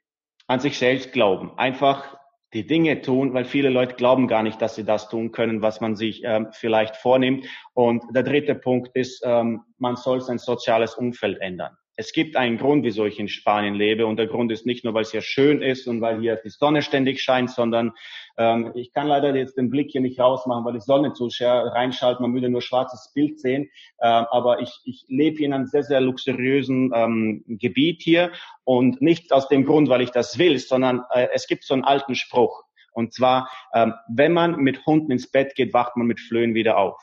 an 0.47 0.59
sich 0.59 0.79
selbst 0.79 1.11
glauben. 1.11 1.51
Einfach 1.57 2.17
die 2.53 2.65
Dinge 2.65 3.01
tun, 3.01 3.35
weil 3.35 3.45
viele 3.45 3.69
Leute 3.69 3.93
glauben 3.93 4.27
gar 4.27 4.41
nicht, 4.41 4.59
dass 4.59 4.73
sie 4.73 4.85
das 4.85 5.07
tun 5.07 5.31
können, 5.31 5.61
was 5.61 5.79
man 5.79 5.95
sich 5.95 6.23
ähm, 6.23 6.47
vielleicht 6.51 6.95
vornimmt. 6.95 7.45
Und 7.75 8.03
der 8.15 8.23
dritte 8.23 8.55
Punkt 8.55 8.89
ist, 8.95 9.21
ähm, 9.23 9.65
man 9.77 9.97
soll 9.97 10.21
sein 10.21 10.39
soziales 10.39 10.95
Umfeld 10.95 11.39
ändern 11.41 11.77
es 11.99 12.13
gibt 12.13 12.35
einen 12.35 12.59
Grund, 12.59 12.85
wieso 12.85 13.05
ich 13.05 13.19
in 13.19 13.27
Spanien 13.27 13.73
lebe. 13.73 14.05
Und 14.05 14.17
der 14.17 14.27
Grund 14.27 14.51
ist 14.51 14.67
nicht 14.67 14.85
nur, 14.85 14.93
weil 14.93 15.01
es 15.01 15.11
hier 15.11 15.23
schön 15.23 15.63
ist 15.63 15.87
und 15.87 15.99
weil 15.99 16.19
hier 16.19 16.35
die 16.35 16.49
Sonne 16.49 16.83
ständig 16.83 17.21
scheint, 17.21 17.49
sondern 17.49 17.93
ähm, 18.37 18.71
ich 18.75 18.93
kann 18.93 19.07
leider 19.07 19.35
jetzt 19.35 19.57
den 19.57 19.71
Blick 19.71 19.89
hier 19.91 20.01
nicht 20.01 20.19
rausmachen, 20.19 20.63
weil 20.63 20.73
die 20.73 20.79
Sonne 20.79 21.13
zu 21.13 21.29
sehr 21.29 21.53
reinschaltet. 21.53 22.21
Man 22.21 22.35
würde 22.35 22.49
nur 22.49 22.61
schwarzes 22.61 23.11
Bild 23.15 23.39
sehen. 23.39 23.71
Ähm, 23.99 24.25
aber 24.29 24.61
ich, 24.61 24.79
ich 24.85 25.05
lebe 25.07 25.37
hier 25.37 25.47
in 25.47 25.53
einem 25.53 25.65
sehr, 25.65 25.83
sehr 25.83 25.99
luxuriösen 25.99 26.91
ähm, 26.93 27.43
Gebiet 27.47 28.03
hier. 28.03 28.31
Und 28.63 29.01
nicht 29.01 29.33
aus 29.33 29.47
dem 29.47 29.65
Grund, 29.65 29.89
weil 29.89 30.01
ich 30.01 30.11
das 30.11 30.37
will, 30.37 30.59
sondern 30.59 31.03
äh, 31.09 31.29
es 31.33 31.47
gibt 31.47 31.63
so 31.63 31.73
einen 31.73 31.83
alten 31.83 32.13
Spruch. 32.13 32.63
Und 32.91 33.13
zwar, 33.13 33.49
ähm, 33.73 33.95
wenn 34.07 34.33
man 34.33 34.57
mit 34.57 34.85
Hunden 34.85 35.11
ins 35.11 35.31
Bett 35.31 35.55
geht, 35.55 35.73
wacht 35.73 35.97
man 35.97 36.05
mit 36.05 36.19
Flöhen 36.19 36.53
wieder 36.53 36.77
auf. 36.77 36.95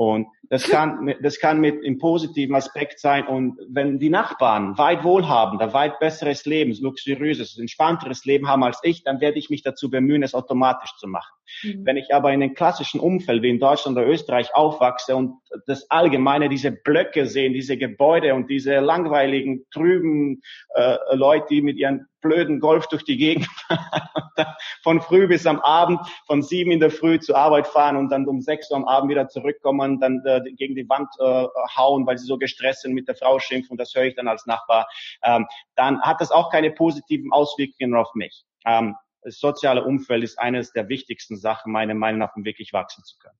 Und 0.00 0.28
das 0.48 0.66
kann, 0.66 1.14
das 1.22 1.40
kann 1.40 1.60
mit 1.60 1.84
im 1.84 1.98
positiven 1.98 2.54
Aspekt 2.54 3.00
sein. 3.00 3.26
Und 3.26 3.58
wenn 3.68 3.98
die 3.98 4.08
Nachbarn 4.08 4.78
weit 4.78 5.04
wohlhabender, 5.04 5.74
weit 5.74 5.98
besseres 5.98 6.46
Leben, 6.46 6.74
luxuriöses, 6.80 7.58
entspannteres 7.58 8.24
Leben 8.24 8.48
haben 8.48 8.64
als 8.64 8.80
ich, 8.82 9.04
dann 9.04 9.20
werde 9.20 9.38
ich 9.38 9.50
mich 9.50 9.62
dazu 9.62 9.90
bemühen, 9.90 10.22
es 10.22 10.34
automatisch 10.34 10.96
zu 10.96 11.06
machen. 11.06 11.30
Mhm. 11.62 11.84
Wenn 11.84 11.96
ich 11.98 12.14
aber 12.14 12.32
in 12.32 12.42
einem 12.42 12.54
klassischen 12.54 12.98
Umfeld 12.98 13.42
wie 13.42 13.50
in 13.50 13.60
Deutschland 13.60 13.98
oder 13.98 14.06
Österreich 14.06 14.54
aufwachse 14.54 15.14
und 15.14 15.34
das 15.66 15.90
Allgemeine, 15.90 16.48
diese 16.48 16.72
Blöcke 16.72 17.26
sehen, 17.26 17.52
diese 17.52 17.76
Gebäude 17.76 18.34
und 18.34 18.48
diese 18.48 18.78
langweiligen, 18.78 19.66
trüben 19.70 20.40
äh, 20.76 20.96
Leute, 21.12 21.46
die 21.50 21.60
mit 21.60 21.76
ihren 21.76 22.06
blöden 22.20 22.60
Golf 22.60 22.86
durch 22.88 23.04
die 23.04 23.16
Gegend 23.16 23.48
von 24.82 25.00
früh 25.00 25.26
bis 25.26 25.46
am 25.46 25.60
Abend, 25.60 26.00
von 26.26 26.42
sieben 26.42 26.70
in 26.70 26.80
der 26.80 26.90
Früh 26.90 27.18
zur 27.18 27.36
Arbeit 27.36 27.66
fahren 27.66 27.96
und 27.96 28.10
dann 28.10 28.26
um 28.26 28.40
sechs 28.40 28.70
Uhr 28.70 28.76
am 28.76 28.84
Abend 28.84 29.10
wieder 29.10 29.28
zurückkommen, 29.28 29.89
dann 29.98 30.22
äh, 30.24 30.40
gegen 30.52 30.74
die 30.74 30.88
Wand 30.88 31.08
äh, 31.18 31.46
hauen, 31.76 32.06
weil 32.06 32.18
sie 32.18 32.26
so 32.26 32.38
gestresst 32.38 32.82
sind, 32.82 32.92
mit 32.92 33.08
der 33.08 33.16
Frau 33.16 33.38
schimpfen, 33.38 33.76
das 33.76 33.94
höre 33.94 34.04
ich 34.04 34.14
dann 34.14 34.28
als 34.28 34.46
Nachbar, 34.46 34.88
ähm, 35.24 35.46
dann 35.74 36.00
hat 36.02 36.20
das 36.20 36.30
auch 36.30 36.50
keine 36.50 36.70
positiven 36.70 37.32
Auswirkungen 37.32 37.94
auf 37.94 38.14
mich. 38.14 38.44
Ähm, 38.64 38.94
das 39.22 39.38
soziale 39.38 39.84
Umfeld 39.84 40.22
ist 40.24 40.38
eines 40.38 40.72
der 40.72 40.88
wichtigsten 40.88 41.36
Sachen, 41.36 41.72
meiner 41.72 41.94
Meinung 41.94 42.20
nach, 42.20 42.36
um 42.36 42.44
wirklich 42.44 42.72
wachsen 42.72 43.04
zu 43.04 43.16
können. 43.18 43.38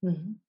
Mhm. 0.00 0.40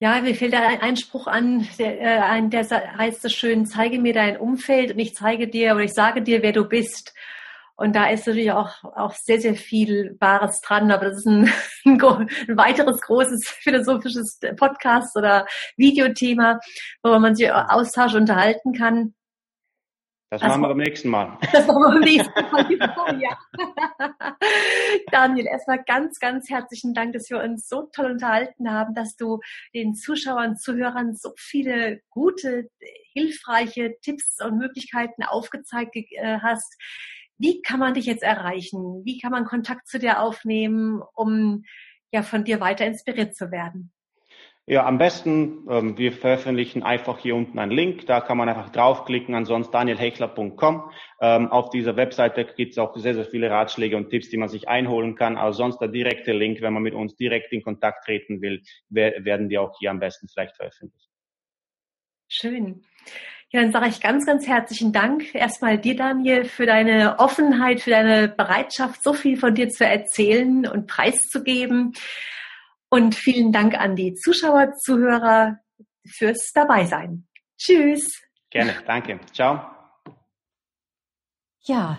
Ja, 0.00 0.20
mir 0.20 0.36
fällt 0.36 0.52
da 0.52 0.64
ein 0.64 0.80
Einspruch 0.80 1.26
an, 1.26 1.66
der, 1.76 2.00
äh, 2.00 2.18
ein, 2.20 2.50
der 2.50 2.68
heißt 2.70 3.20
so 3.20 3.28
schön, 3.28 3.66
zeige 3.66 3.98
mir 3.98 4.12
dein 4.12 4.36
Umfeld 4.36 4.92
und 4.92 5.00
ich 5.00 5.14
zeige 5.14 5.48
dir 5.48 5.74
oder 5.74 5.82
ich 5.82 5.92
sage 5.92 6.22
dir, 6.22 6.42
wer 6.42 6.52
du 6.52 6.68
bist. 6.68 7.14
Und 7.78 7.94
da 7.94 8.10
ist 8.10 8.26
natürlich 8.26 8.50
auch, 8.50 8.82
auch 8.82 9.12
sehr, 9.12 9.40
sehr 9.40 9.54
viel 9.54 10.16
Wahres 10.18 10.60
dran, 10.60 10.90
aber 10.90 11.06
das 11.06 11.18
ist 11.18 11.26
ein, 11.26 11.44
ein, 11.84 12.00
ein 12.02 12.56
weiteres 12.56 13.00
großes 13.00 13.48
philosophisches 13.62 14.40
Podcast 14.56 15.16
oder 15.16 15.46
Videothema, 15.76 16.58
wo 17.04 17.16
man 17.20 17.36
sich 17.36 17.50
austauschen, 17.52 18.22
unterhalten 18.22 18.72
kann. 18.72 19.14
Das 20.30 20.42
machen 20.42 20.60
wir 20.60 20.68
beim 20.68 20.78
nächsten 20.78 21.08
Mal. 21.08 21.38
Das 21.52 21.66
machen 21.68 21.82
wir 21.82 21.90
beim 21.90 22.00
nächsten 22.00 22.50
Mal. 22.50 23.22
ja. 23.22 23.38
Daniel, 25.12 25.46
erstmal 25.46 25.82
ganz, 25.84 26.18
ganz 26.18 26.50
herzlichen 26.50 26.92
Dank, 26.92 27.12
dass 27.12 27.30
wir 27.30 27.40
uns 27.40 27.68
so 27.68 27.88
toll 27.94 28.10
unterhalten 28.10 28.70
haben, 28.70 28.92
dass 28.94 29.14
du 29.14 29.38
den 29.72 29.94
Zuschauern, 29.94 30.56
Zuhörern 30.56 31.14
so 31.14 31.32
viele 31.38 32.00
gute, 32.10 32.68
hilfreiche 33.14 33.94
Tipps 34.02 34.42
und 34.44 34.58
Möglichkeiten 34.58 35.22
aufgezeigt 35.22 35.96
äh, 35.96 36.38
hast. 36.42 36.76
Wie 37.38 37.62
kann 37.62 37.80
man 37.80 37.94
dich 37.94 38.06
jetzt 38.06 38.22
erreichen? 38.22 39.02
Wie 39.04 39.18
kann 39.18 39.30
man 39.30 39.44
Kontakt 39.44 39.86
zu 39.88 39.98
dir 39.98 40.20
aufnehmen, 40.20 41.02
um 41.14 41.64
ja 42.12 42.22
von 42.22 42.44
dir 42.44 42.60
weiter 42.60 42.86
inspiriert 42.86 43.34
zu 43.34 43.50
werden? 43.50 43.92
Ja, 44.70 44.84
am 44.84 44.98
besten, 44.98 45.66
ähm, 45.70 45.96
wir 45.96 46.12
veröffentlichen 46.12 46.82
einfach 46.82 47.18
hier 47.18 47.34
unten 47.34 47.58
einen 47.58 47.72
Link, 47.72 48.04
da 48.04 48.20
kann 48.20 48.36
man 48.36 48.50
einfach 48.50 48.68
draufklicken, 48.68 49.34
ansonsten 49.34 49.72
danielhechler.com. 49.72 50.90
Ähm, 51.22 51.50
auf 51.50 51.70
dieser 51.70 51.96
Webseite 51.96 52.44
gibt 52.44 52.72
es 52.72 52.78
auch 52.78 52.94
sehr, 52.94 53.14
sehr 53.14 53.24
viele 53.24 53.50
Ratschläge 53.50 53.96
und 53.96 54.10
Tipps, 54.10 54.28
die 54.28 54.36
man 54.36 54.50
sich 54.50 54.68
einholen 54.68 55.14
kann. 55.14 55.38
Aber 55.38 55.54
sonst 55.54 55.78
der 55.78 55.88
direkte 55.88 56.32
Link, 56.32 56.60
wenn 56.60 56.74
man 56.74 56.82
mit 56.82 56.92
uns 56.92 57.16
direkt 57.16 57.50
in 57.54 57.62
Kontakt 57.62 58.04
treten 58.04 58.42
will, 58.42 58.62
werden 58.90 59.48
wir 59.48 59.62
auch 59.62 59.74
hier 59.78 59.90
am 59.90 60.00
besten 60.00 60.28
vielleicht 60.28 60.56
veröffentlichen. 60.56 61.08
Schön. 62.28 62.84
Ja, 63.50 63.62
dann 63.62 63.72
sage 63.72 63.88
ich 63.88 64.00
ganz, 64.00 64.26
ganz 64.26 64.46
herzlichen 64.46 64.92
Dank 64.92 65.34
erstmal 65.34 65.78
dir, 65.78 65.96
Daniel, 65.96 66.44
für 66.44 66.66
deine 66.66 67.18
Offenheit, 67.18 67.80
für 67.80 67.90
deine 67.90 68.28
Bereitschaft, 68.28 69.02
so 69.02 69.14
viel 69.14 69.38
von 69.38 69.54
dir 69.54 69.70
zu 69.70 69.86
erzählen 69.86 70.66
und 70.66 70.86
preiszugeben. 70.86 71.94
Und 72.90 73.14
vielen 73.14 73.50
Dank 73.52 73.74
an 73.74 73.96
die 73.96 74.14
Zuschauer, 74.14 74.74
Zuhörer 74.74 75.60
fürs 76.06 76.52
Dabeisein. 76.52 77.26
Tschüss. 77.56 78.22
Gerne, 78.50 78.74
danke. 78.86 79.18
Ciao. 79.32 79.60
Ja, 81.62 81.98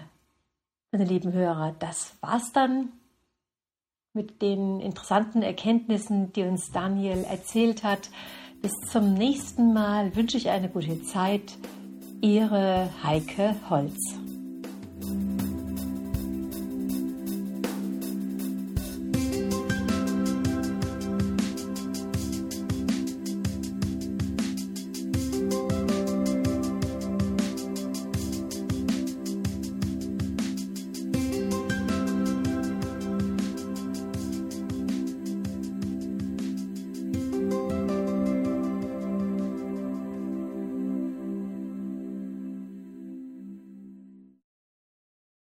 meine 0.91 1.05
lieben 1.05 1.33
Hörer, 1.33 1.75
das 1.79 2.15
war's 2.21 2.51
dann 2.51 2.91
mit 4.13 4.41
den 4.41 4.81
interessanten 4.81 5.41
Erkenntnissen, 5.41 6.31
die 6.33 6.43
uns 6.43 6.71
Daniel 6.71 7.23
erzählt 7.23 7.83
hat. 7.83 8.09
Bis 8.61 8.73
zum 8.91 9.13
nächsten 9.13 9.73
Mal 9.73 10.15
wünsche 10.17 10.35
ich 10.37 10.49
eine 10.49 10.67
gute 10.67 11.01
Zeit. 11.03 11.57
Ihre 12.19 12.89
Heike 13.01 13.55
Holz. 13.69 13.95